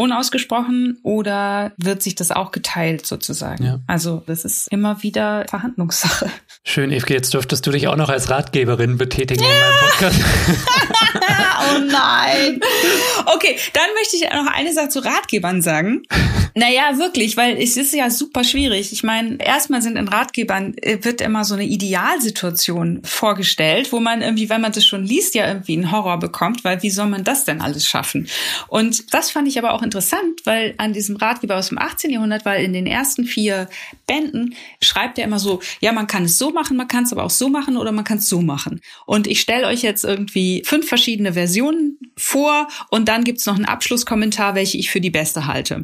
Unausgesprochen 0.00 0.98
oder 1.02 1.72
wird 1.76 2.02
sich 2.02 2.14
das 2.14 2.30
auch 2.30 2.52
geteilt 2.52 3.06
sozusagen? 3.06 3.64
Ja. 3.64 3.80
Also 3.86 4.22
das 4.26 4.44
ist 4.44 4.68
immer 4.68 5.02
wieder 5.02 5.44
Verhandlungssache. 5.48 6.30
Schön, 6.64 6.90
Evke, 6.90 7.12
jetzt 7.12 7.34
dürftest 7.34 7.66
du 7.66 7.70
dich 7.70 7.86
auch 7.86 7.96
noch 7.96 8.08
als 8.08 8.30
Ratgeberin 8.30 8.96
betätigen 8.96 9.44
ja. 9.44 9.50
in 9.50 9.60
meinem 9.60 9.80
Podcast. 9.80 10.20
oh 11.60 11.78
nein. 11.90 12.60
Okay, 13.26 13.58
dann 13.74 13.86
möchte 13.98 14.16
ich 14.16 14.22
noch 14.22 14.46
eine 14.52 14.72
Sache 14.72 14.88
zu 14.88 15.00
Ratgebern 15.00 15.60
sagen. 15.60 16.02
Naja, 16.54 16.98
wirklich, 16.98 17.36
weil 17.36 17.56
es 17.58 17.76
ist 17.76 17.94
ja 17.94 18.10
super 18.10 18.44
schwierig. 18.44 18.92
Ich 18.92 19.02
meine, 19.02 19.36
erstmal 19.38 19.82
sind 19.82 19.96
in 19.96 20.08
Ratgebern, 20.08 20.74
äh, 20.78 20.98
wird 21.02 21.20
immer 21.20 21.44
so 21.44 21.54
eine 21.54 21.64
Idealsituation 21.64 23.02
vorgestellt, 23.04 23.92
wo 23.92 24.00
man 24.00 24.22
irgendwie, 24.22 24.48
wenn 24.48 24.60
man 24.60 24.72
das 24.72 24.84
schon 24.84 25.04
liest, 25.04 25.34
ja 25.34 25.46
irgendwie 25.46 25.74
einen 25.74 25.92
Horror 25.92 26.18
bekommt, 26.18 26.64
weil 26.64 26.82
wie 26.82 26.90
soll 26.90 27.06
man 27.06 27.24
das 27.24 27.44
denn 27.44 27.60
alles 27.60 27.86
schaffen? 27.86 28.28
Und 28.68 29.14
das 29.14 29.30
fand 29.30 29.48
ich 29.48 29.58
aber 29.58 29.72
auch 29.72 29.82
interessant, 29.90 30.40
weil 30.44 30.74
an 30.78 30.92
diesem 30.92 31.16
Ratgeber 31.16 31.56
aus 31.56 31.70
dem 31.70 31.78
18. 31.78 32.12
Jahrhundert, 32.12 32.44
weil 32.44 32.64
in 32.64 32.72
den 32.72 32.86
ersten 32.86 33.24
vier 33.24 33.68
Bänden 34.06 34.54
schreibt 34.80 35.18
er 35.18 35.24
immer 35.24 35.40
so, 35.40 35.60
ja, 35.80 35.90
man 35.90 36.06
kann 36.06 36.24
es 36.24 36.38
so 36.38 36.50
machen, 36.50 36.76
man 36.76 36.86
kann 36.86 37.04
es 37.04 37.12
aber 37.12 37.24
auch 37.24 37.30
so 37.30 37.48
machen 37.48 37.76
oder 37.76 37.90
man 37.90 38.04
kann 38.04 38.18
es 38.18 38.28
so 38.28 38.40
machen. 38.40 38.80
Und 39.04 39.26
ich 39.26 39.40
stelle 39.40 39.66
euch 39.66 39.82
jetzt 39.82 40.04
irgendwie 40.04 40.62
fünf 40.64 40.86
verschiedene 40.86 41.32
Versionen 41.32 41.98
vor 42.16 42.68
und 42.90 43.08
dann 43.08 43.24
gibt's 43.24 43.46
noch 43.46 43.56
einen 43.56 43.64
Abschlusskommentar, 43.64 44.54
welche 44.54 44.78
ich 44.78 44.90
für 44.90 45.00
die 45.00 45.10
beste 45.10 45.46
halte. 45.46 45.82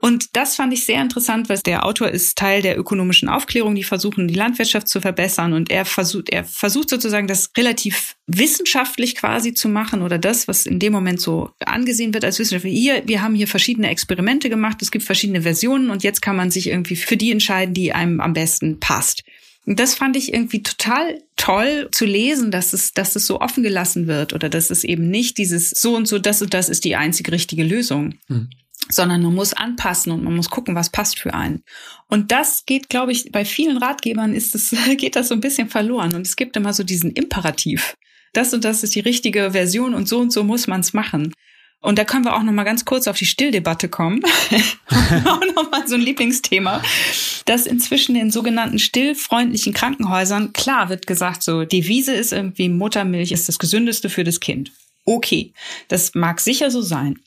Und 0.00 0.36
das 0.36 0.56
fand 0.56 0.72
ich 0.74 0.84
sehr 0.84 1.00
interessant, 1.00 1.48
weil 1.48 1.58
der 1.64 1.86
Autor 1.86 2.08
ist 2.08 2.36
Teil 2.36 2.60
der 2.60 2.78
ökonomischen 2.78 3.28
Aufklärung, 3.28 3.74
die 3.74 3.82
versuchen, 3.82 4.28
die 4.28 4.34
Landwirtschaft 4.34 4.88
zu 4.88 5.00
verbessern. 5.00 5.54
Und 5.54 5.70
er 5.70 5.86
versucht, 5.86 6.28
er 6.28 6.44
versucht 6.44 6.90
sozusagen, 6.90 7.26
das 7.26 7.50
relativ 7.56 8.14
wissenschaftlich 8.26 9.16
quasi 9.16 9.54
zu 9.54 9.68
machen 9.68 10.02
oder 10.02 10.18
das, 10.18 10.48
was 10.48 10.66
in 10.66 10.78
dem 10.78 10.92
Moment 10.92 11.20
so 11.20 11.50
angesehen 11.64 12.12
wird 12.12 12.24
als 12.24 12.38
wissenschaftlich. 12.38 12.78
Hier, 12.78 13.02
wir 13.06 13.22
haben 13.22 13.34
hier 13.34 13.48
verschiedene 13.48 13.88
Experimente 13.88 14.50
gemacht, 14.50 14.82
es 14.82 14.90
gibt 14.90 15.04
verschiedene 15.04 15.42
Versionen 15.42 15.88
und 15.88 16.02
jetzt 16.02 16.20
kann 16.20 16.36
man 16.36 16.50
sich 16.50 16.68
irgendwie 16.68 16.96
für 16.96 17.16
die 17.16 17.32
entscheiden, 17.32 17.72
die 17.72 17.92
einem 17.92 18.20
am 18.20 18.34
besten 18.34 18.78
passt. 18.78 19.22
Und 19.64 19.80
das 19.80 19.94
fand 19.94 20.14
ich 20.14 20.32
irgendwie 20.32 20.62
total 20.62 21.20
toll 21.36 21.88
zu 21.90 22.04
lesen, 22.04 22.50
dass 22.50 22.72
es, 22.72 22.92
dass 22.92 23.16
es 23.16 23.26
so 23.26 23.40
offen 23.40 23.64
gelassen 23.64 24.06
wird 24.06 24.32
oder 24.32 24.48
dass 24.48 24.70
es 24.70 24.84
eben 24.84 25.10
nicht 25.10 25.38
dieses 25.38 25.70
so 25.70 25.96
und 25.96 26.06
so, 26.06 26.18
das 26.18 26.42
und 26.42 26.54
das 26.54 26.68
ist 26.68 26.84
die 26.84 26.96
einzige 26.96 27.32
richtige 27.32 27.64
Lösung. 27.64 28.14
Hm 28.28 28.50
sondern 28.88 29.22
man 29.22 29.34
muss 29.34 29.52
anpassen 29.52 30.12
und 30.12 30.22
man 30.22 30.36
muss 30.36 30.50
gucken, 30.50 30.74
was 30.74 30.90
passt 30.90 31.18
für 31.18 31.34
einen. 31.34 31.62
Und 32.08 32.32
das 32.32 32.64
geht, 32.66 32.88
glaube 32.88 33.12
ich, 33.12 33.30
bei 33.32 33.44
vielen 33.44 33.76
Ratgebern 33.76 34.34
ist 34.34 34.54
es, 34.54 34.74
geht 34.96 35.16
das 35.16 35.28
so 35.28 35.34
ein 35.34 35.40
bisschen 35.40 35.68
verloren. 35.68 36.14
Und 36.14 36.26
es 36.26 36.36
gibt 36.36 36.56
immer 36.56 36.72
so 36.72 36.84
diesen 36.84 37.10
Imperativ. 37.10 37.94
Das 38.32 38.52
und 38.52 38.64
das 38.64 38.82
ist 38.82 38.94
die 38.94 39.00
richtige 39.00 39.52
Version 39.52 39.94
und 39.94 40.08
so 40.08 40.18
und 40.18 40.32
so 40.32 40.44
muss 40.44 40.66
man 40.66 40.80
es 40.80 40.92
machen. 40.92 41.32
Und 41.80 41.98
da 41.98 42.04
können 42.04 42.24
wir 42.24 42.34
auch 42.34 42.42
noch 42.42 42.52
mal 42.52 42.64
ganz 42.64 42.84
kurz 42.84 43.06
auf 43.06 43.18
die 43.18 43.26
Stilldebatte 43.26 43.88
kommen. 43.88 44.22
auch 45.24 45.54
noch 45.54 45.70
mal 45.70 45.86
so 45.86 45.94
ein 45.94 46.00
Lieblingsthema, 46.00 46.82
dass 47.44 47.66
inzwischen 47.66 48.16
in 48.16 48.30
sogenannten 48.30 48.78
stillfreundlichen 48.78 49.72
Krankenhäusern 49.72 50.52
klar 50.52 50.88
wird 50.88 51.06
gesagt, 51.06 51.42
so 51.42 51.64
Devise 51.64 52.12
ist 52.12 52.32
irgendwie 52.32 52.68
Muttermilch 52.68 53.30
ist 53.30 53.48
das 53.48 53.58
gesündeste 53.58 54.08
für 54.10 54.24
das 54.24 54.40
Kind. 54.40 54.72
Okay, 55.04 55.52
das 55.88 56.14
mag 56.14 56.40
sicher 56.40 56.70
so 56.70 56.82
sein 56.82 57.20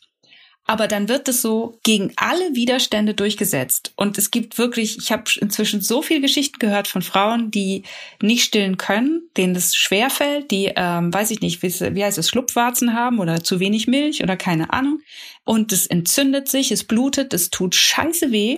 aber 0.70 0.88
dann 0.88 1.10
wird 1.10 1.28
es 1.28 1.42
so 1.42 1.80
gegen 1.84 2.14
alle 2.16 2.54
Widerstände 2.54 3.16
durchgesetzt. 3.16 3.92
Und 3.96 4.20
es 4.20 4.30
gibt 4.30 4.60
wirklich, 4.60 5.00
ich 5.00 5.12
habe 5.12 5.24
inzwischen 5.42 5.82
so 5.82 6.04
viele 6.04 6.22
Geschichten 6.22 6.60
gehört 6.60 6.88
von 6.88 7.02
Frauen, 7.02 7.50
die 7.50 7.86
nicht 8.22 8.44
stillen 8.44 8.78
können, 8.78 9.24
denen 9.36 9.56
das 9.56 9.76
schwerfällt, 9.76 10.52
die, 10.52 10.72
ähm, 10.76 11.12
weiß 11.12 11.32
ich 11.32 11.42
nicht, 11.42 11.64
wie, 11.64 11.96
wie 11.96 12.04
heißt 12.06 12.20
es, 12.20 12.30
Schlupfwarzen 12.30 12.94
haben 12.94 13.18
oder 13.18 13.44
zu 13.44 13.60
wenig 13.60 13.88
Milch 13.88 14.22
oder 14.22 14.38
keine 14.38 14.72
Ahnung. 14.72 15.00
Und 15.44 15.72
es 15.72 15.88
entzündet 15.88 16.50
sich, 16.50 16.72
es 16.72 16.84
blutet, 16.84 17.34
es 17.34 17.50
tut 17.50 17.74
scheiße 17.74 18.32
weh. 18.32 18.58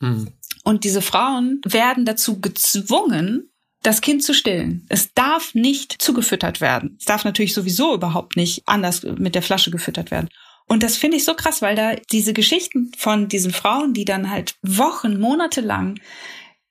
Mhm. 0.00 0.32
Und 0.64 0.82
diese 0.82 1.00
Frauen 1.00 1.60
werden 1.64 2.04
dazu 2.04 2.40
gezwungen, 2.40 3.52
das 3.84 4.00
Kind 4.00 4.24
zu 4.24 4.34
stillen. 4.34 4.84
Es 4.88 5.14
darf 5.14 5.54
nicht 5.54 6.02
zugefüttert 6.02 6.60
werden. 6.60 6.96
Es 6.98 7.04
darf 7.04 7.24
natürlich 7.24 7.54
sowieso 7.54 7.94
überhaupt 7.94 8.34
nicht 8.34 8.62
anders 8.66 9.04
mit 9.04 9.36
der 9.36 9.42
Flasche 9.42 9.70
gefüttert 9.70 10.10
werden. 10.10 10.28
Und 10.72 10.82
das 10.82 10.96
finde 10.96 11.18
ich 11.18 11.24
so 11.26 11.34
krass, 11.34 11.60
weil 11.60 11.76
da 11.76 11.96
diese 12.12 12.32
Geschichten 12.32 12.92
von 12.96 13.28
diesen 13.28 13.52
Frauen, 13.52 13.92
die 13.92 14.06
dann 14.06 14.30
halt 14.30 14.54
Wochen, 14.62 15.20
Monate 15.20 15.60
lang 15.60 16.00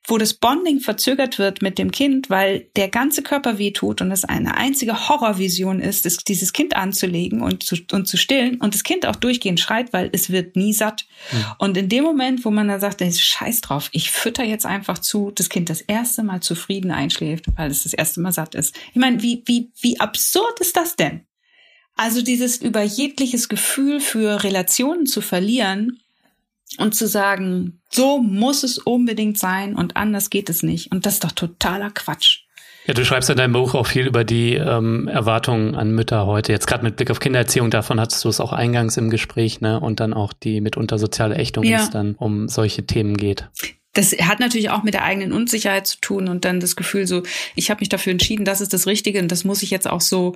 wo 0.07 0.17
das 0.17 0.33
Bonding 0.33 0.79
verzögert 0.79 1.37
wird 1.37 1.61
mit 1.61 1.77
dem 1.77 1.91
Kind, 1.91 2.29
weil 2.31 2.67
der 2.75 2.89
ganze 2.89 3.21
Körper 3.21 3.59
wehtut 3.59 4.01
und 4.01 4.11
es 4.11 4.25
eine 4.25 4.57
einzige 4.57 5.07
Horrorvision 5.07 5.79
ist, 5.79 6.07
ist 6.07 6.27
dieses 6.27 6.53
Kind 6.53 6.75
anzulegen 6.75 7.41
und 7.41 7.61
zu, 7.61 7.77
und 7.91 8.07
zu 8.07 8.17
stillen 8.17 8.59
und 8.59 8.73
das 8.73 8.83
Kind 8.83 9.05
auch 9.05 9.15
durchgehend 9.15 9.59
schreit, 9.59 9.93
weil 9.93 10.09
es 10.11 10.31
wird 10.31 10.55
nie 10.55 10.73
satt. 10.73 11.05
Ja. 11.31 11.55
Und 11.59 11.77
in 11.77 11.87
dem 11.87 12.03
Moment, 12.03 12.43
wo 12.45 12.49
man 12.49 12.67
dann 12.67 12.79
sagt, 12.79 13.01
scheiß 13.01 13.61
drauf, 13.61 13.89
ich 13.91 14.09
fütter 14.09 14.43
jetzt 14.43 14.65
einfach 14.65 14.97
zu, 14.97 15.31
das 15.31 15.49
Kind 15.49 15.69
das 15.69 15.81
erste 15.81 16.23
Mal 16.23 16.41
zufrieden 16.41 16.89
einschläft, 16.89 17.45
weil 17.55 17.69
es 17.69 17.83
das 17.83 17.93
erste 17.93 18.21
Mal 18.21 18.31
satt 18.31 18.55
ist. 18.55 18.75
Ich 18.89 18.99
meine, 18.99 19.21
wie, 19.21 19.43
wie, 19.45 19.69
wie 19.81 19.99
absurd 19.99 20.59
ist 20.59 20.75
das 20.77 20.95
denn? 20.95 21.25
Also 22.03 22.23
dieses 22.23 22.57
über 22.57 22.81
jegliches 22.81 23.47
Gefühl 23.47 23.99
für 23.99 24.43
Relationen 24.43 25.05
zu 25.05 25.21
verlieren 25.21 25.99
und 26.79 26.95
zu 26.95 27.07
sagen, 27.07 27.79
so 27.91 28.17
muss 28.17 28.63
es 28.63 28.79
unbedingt 28.79 29.37
sein 29.37 29.75
und 29.75 29.95
anders 29.95 30.31
geht 30.31 30.49
es 30.49 30.63
nicht. 30.63 30.91
Und 30.91 31.05
das 31.05 31.13
ist 31.13 31.23
doch 31.25 31.31
totaler 31.31 31.91
Quatsch. 31.91 32.39
Ja, 32.87 32.95
du 32.95 33.05
schreibst 33.05 33.29
in 33.29 33.37
deinem 33.37 33.53
Buch 33.53 33.75
auch 33.75 33.85
viel 33.85 34.07
über 34.07 34.23
die 34.23 34.55
ähm, 34.55 35.07
Erwartungen 35.09 35.75
an 35.75 35.91
Mütter 35.91 36.25
heute. 36.25 36.51
Jetzt 36.51 36.65
gerade 36.65 36.83
mit 36.83 36.95
Blick 36.95 37.11
auf 37.11 37.19
Kindererziehung, 37.19 37.69
davon 37.69 37.99
hattest 37.99 38.25
du 38.25 38.29
es 38.29 38.39
auch 38.39 38.51
eingangs 38.51 38.97
im 38.97 39.11
Gespräch, 39.11 39.61
ne? 39.61 39.79
Und 39.79 39.99
dann 39.99 40.15
auch 40.15 40.33
die 40.33 40.59
mitunter 40.59 40.97
soziale 40.97 41.35
Ächtung, 41.35 41.63
ja. 41.63 41.77
wenn 41.77 41.83
es 41.83 41.89
dann 41.91 42.15
um 42.15 42.47
solche 42.47 42.83
Themen 42.83 43.15
geht. 43.15 43.47
Das 43.93 44.11
hat 44.13 44.39
natürlich 44.39 44.71
auch 44.71 44.81
mit 44.81 44.95
der 44.95 45.03
eigenen 45.03 45.33
Unsicherheit 45.33 45.85
zu 45.85 45.99
tun 45.99 46.29
und 46.29 46.45
dann 46.45 46.61
das 46.61 46.75
Gefühl 46.75 47.05
so, 47.05 47.21
ich 47.55 47.69
habe 47.69 47.81
mich 47.81 47.89
dafür 47.89 48.11
entschieden, 48.11 48.43
das 48.43 48.59
ist 48.59 48.73
das 48.73 48.87
Richtige 48.87 49.19
und 49.19 49.31
das 49.31 49.43
muss 49.43 49.61
ich 49.61 49.69
jetzt 49.69 49.87
auch 49.87 50.01
so 50.01 50.33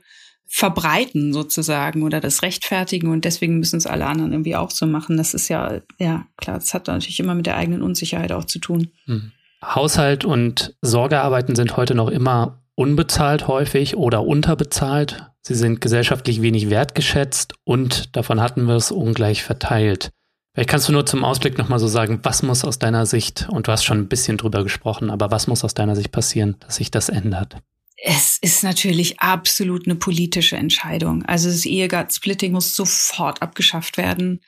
verbreiten 0.48 1.34
sozusagen 1.34 2.04
oder 2.04 2.22
das 2.22 2.42
rechtfertigen 2.42 3.10
und 3.10 3.26
deswegen 3.26 3.60
müssen 3.60 3.78
es 3.78 3.88
alle 3.88 4.06
anderen 4.06 4.32
irgendwie 4.32 4.56
auch 4.56 4.72
so 4.72 4.86
machen. 4.86 5.18
Das 5.18 5.34
ist 5.34 5.50
ja, 5.50 5.82
ja 6.00 6.26
klar, 6.38 6.60
das 6.60 6.74
hat 6.74 6.88
natürlich 6.88 7.20
immer 7.20 7.36
mit 7.36 7.46
der 7.46 7.58
eigenen 7.58 7.82
Unsicherheit 7.82 8.32
auch 8.32 8.46
zu 8.46 8.60
tun. 8.60 8.90
Hm. 9.06 9.32
Haushalt 9.64 10.26
und 10.26 10.76
Sorgearbeiten 10.82 11.56
sind 11.56 11.76
heute 11.76 11.96
noch 11.96 12.10
immer 12.10 12.62
unbezahlt 12.76 13.48
häufig 13.48 13.98
oder 13.98 14.24
unterbezahlt. 14.24 15.26
Sie 15.42 15.56
sind 15.56 15.82
gesellschaftlich 15.82 16.42
wenig 16.42 16.70
wertgeschätzt 16.70 17.54
und 17.64 18.16
davon 18.16 18.42
hatten 18.42 18.66
wir 18.66 18.76
es 18.76 18.92
ungleich 18.92 19.44
verteilt. 19.44 20.12
Vielleicht 20.54 20.70
kannst 20.70 20.88
du 20.88 20.94
nur 20.94 21.06
zum 21.06 21.26
Ausblick 21.26 21.58
nochmal 21.58 21.80
so 21.80 21.88
sagen, 21.88 22.20
was 22.24 22.42
muss 22.42 22.64
aus 22.64 22.80
deiner 22.80 23.06
Sicht, 23.06 23.48
und 23.50 23.68
du 23.68 23.72
hast 23.74 23.84
schon 23.84 24.00
ein 24.00 24.08
bisschen 24.08 24.38
drüber 24.38 24.64
gesprochen, 24.64 25.10
aber 25.10 25.30
was 25.30 25.48
muss 25.48 25.66
aus 25.66 25.74
deiner 25.74 25.98
Sicht 25.98 26.14
passieren, 26.14 26.56
dass 26.62 26.78
sich 26.78 26.92
das 26.92 27.10
ändert? 27.10 27.58
Es 27.98 28.38
ist 28.38 28.64
natürlich 28.64 29.20
absolut 29.20 29.86
eine 29.86 29.96
politische 29.96 30.58
Entscheidung. 30.58 31.24
Also 31.24 31.50
das 31.50 31.66
Ehegattensplitting 31.66 32.52
muss 32.52 32.76
sofort 32.76 33.42
abgeschafft 33.42 33.98
werden. 33.98 34.42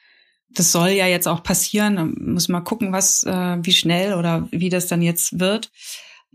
Das 0.50 0.72
soll 0.72 0.90
ja 0.90 1.08
jetzt 1.08 1.28
auch 1.28 1.44
passieren. 1.44 2.16
Muss 2.20 2.50
mal 2.50 2.62
gucken, 2.62 2.92
was, 2.92 3.24
äh, 3.24 3.58
wie 3.62 3.72
schnell 3.72 4.14
oder 4.14 4.48
wie 4.52 4.70
das 4.70 4.88
dann 4.88 5.02
jetzt 5.02 5.40
wird. 5.40 5.72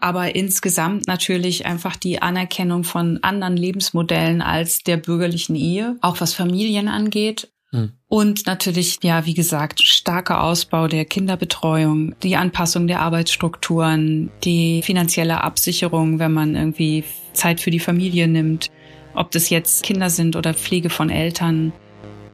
Aber 0.00 0.34
insgesamt 0.34 1.06
natürlich 1.06 1.64
einfach 1.64 1.94
die 1.94 2.20
Anerkennung 2.20 2.82
von 2.82 3.22
anderen 3.22 3.56
Lebensmodellen 3.56 4.42
als 4.42 4.82
der 4.82 4.96
bürgerlichen 4.96 5.54
Ehe, 5.54 5.96
auch 6.00 6.20
was 6.20 6.34
Familien 6.34 6.88
angeht. 6.88 7.51
Hm. 7.72 7.92
Und 8.08 8.46
natürlich, 8.46 8.98
ja, 9.02 9.24
wie 9.24 9.34
gesagt, 9.34 9.80
starker 9.80 10.44
Ausbau 10.44 10.88
der 10.88 11.06
Kinderbetreuung, 11.06 12.14
die 12.22 12.36
Anpassung 12.36 12.86
der 12.86 13.00
Arbeitsstrukturen, 13.00 14.30
die 14.44 14.82
finanzielle 14.82 15.42
Absicherung, 15.42 16.18
wenn 16.18 16.32
man 16.32 16.54
irgendwie 16.54 17.04
Zeit 17.32 17.60
für 17.60 17.70
die 17.70 17.80
Familie 17.80 18.28
nimmt, 18.28 18.70
ob 19.14 19.30
das 19.30 19.48
jetzt 19.48 19.82
Kinder 19.82 20.10
sind 20.10 20.36
oder 20.36 20.54
Pflege 20.54 20.90
von 20.90 21.10
Eltern. 21.10 21.72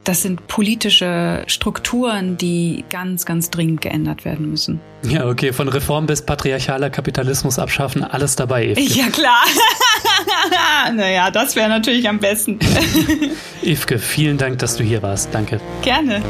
das 0.04 0.22
sind 0.22 0.46
politische 0.46 1.44
Strukturen, 1.48 2.38
die 2.38 2.84
ganz, 2.88 3.26
ganz 3.26 3.50
dringend 3.50 3.82
geändert 3.82 4.24
werden 4.24 4.50
müssen. 4.50 4.80
Ja, 5.02 5.28
okay, 5.28 5.52
von 5.52 5.68
Reform 5.68 6.06
bis 6.06 6.22
patriarchaler 6.22 6.88
Kapitalismus 6.88 7.58
abschaffen, 7.58 8.02
alles 8.02 8.34
dabei. 8.34 8.68
Evke. 8.68 8.82
Ja, 8.82 9.10
klar. 9.10 9.44
naja, 10.94 11.30
das 11.30 11.56
wäre 11.56 11.68
natürlich 11.68 12.08
am 12.08 12.18
besten. 12.18 12.58
Evke, 13.62 13.98
vielen 13.98 14.38
Dank, 14.38 14.58
dass 14.58 14.76
du 14.76 14.84
hier 14.84 15.02
warst. 15.02 15.28
Danke. 15.32 15.60
Gerne. 15.82 16.22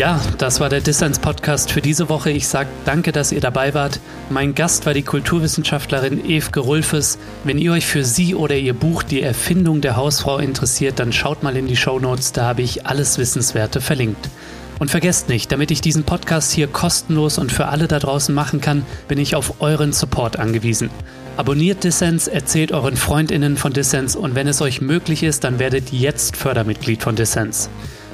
Ja, 0.00 0.18
das 0.38 0.60
war 0.60 0.70
der 0.70 0.80
Dissens-Podcast 0.80 1.70
für 1.72 1.82
diese 1.82 2.08
Woche. 2.08 2.30
Ich 2.30 2.48
sage 2.48 2.70
danke, 2.86 3.12
dass 3.12 3.32
ihr 3.32 3.42
dabei 3.42 3.74
wart. 3.74 4.00
Mein 4.30 4.54
Gast 4.54 4.86
war 4.86 4.94
die 4.94 5.02
Kulturwissenschaftlerin 5.02 6.24
Evke 6.24 6.60
Rulfes. 6.60 7.18
Wenn 7.44 7.58
ihr 7.58 7.72
euch 7.72 7.84
für 7.84 8.02
sie 8.02 8.34
oder 8.34 8.56
ihr 8.56 8.72
Buch 8.72 9.02
Die 9.02 9.20
Erfindung 9.20 9.82
der 9.82 9.96
Hausfrau 9.96 10.38
interessiert, 10.38 10.98
dann 10.98 11.12
schaut 11.12 11.42
mal 11.42 11.54
in 11.54 11.66
die 11.66 11.76
Show 11.76 11.98
Notes. 11.98 12.32
da 12.32 12.46
habe 12.46 12.62
ich 12.62 12.86
alles 12.86 13.18
Wissenswerte 13.18 13.82
verlinkt. 13.82 14.30
Und 14.78 14.90
vergesst 14.90 15.28
nicht, 15.28 15.52
damit 15.52 15.70
ich 15.70 15.82
diesen 15.82 16.04
Podcast 16.04 16.50
hier 16.50 16.66
kostenlos 16.68 17.36
und 17.36 17.52
für 17.52 17.66
alle 17.66 17.86
da 17.86 17.98
draußen 17.98 18.34
machen 18.34 18.62
kann, 18.62 18.86
bin 19.06 19.18
ich 19.18 19.36
auf 19.36 19.60
euren 19.60 19.92
Support 19.92 20.38
angewiesen. 20.38 20.88
Abonniert 21.36 21.84
Dissens, 21.84 22.26
erzählt 22.26 22.72
euren 22.72 22.96
FreundInnen 22.96 23.58
von 23.58 23.74
Dissens 23.74 24.16
und 24.16 24.34
wenn 24.34 24.48
es 24.48 24.62
euch 24.62 24.80
möglich 24.80 25.22
ist, 25.22 25.44
dann 25.44 25.58
werdet 25.58 25.92
jetzt 25.92 26.38
Fördermitglied 26.38 27.02
von 27.02 27.16
Dissens. 27.16 27.68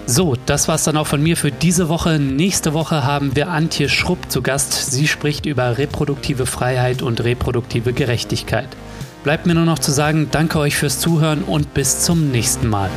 So, 0.09 0.37
das 0.47 0.69
war's 0.69 0.85
dann 0.85 0.97
auch 0.97 1.09
von 1.09 1.21
mir 1.21 1.37
für 1.37 1.51
diese 1.51 1.89
Woche. 1.89 2.21
Nächste 2.21 2.73
Woche 2.75 3.03
haben 3.03 3.35
wir 3.35 3.49
Antje 3.49 3.89
Schrupp 3.89 4.31
zu 4.31 4.41
Gast. 4.41 4.93
Sie 4.93 5.09
spricht 5.09 5.47
über 5.47 5.79
reproduktive 5.79 6.47
Freiheit 6.47 7.03
und 7.03 7.25
reproduktive 7.25 7.93
Gerechtigkeit. 7.93 8.69
Bleibt 9.25 9.47
mir 9.47 9.55
nur 9.55 9.65
noch 9.65 9.81
zu 9.81 9.91
sagen, 9.91 10.29
danke 10.31 10.61
euch 10.61 10.77
fürs 10.77 11.01
Zuhören 11.01 11.43
und 11.43 11.75
bis 11.75 12.03
zum 12.03 12.31
nächsten 12.31 12.69
Mal. 12.69 12.91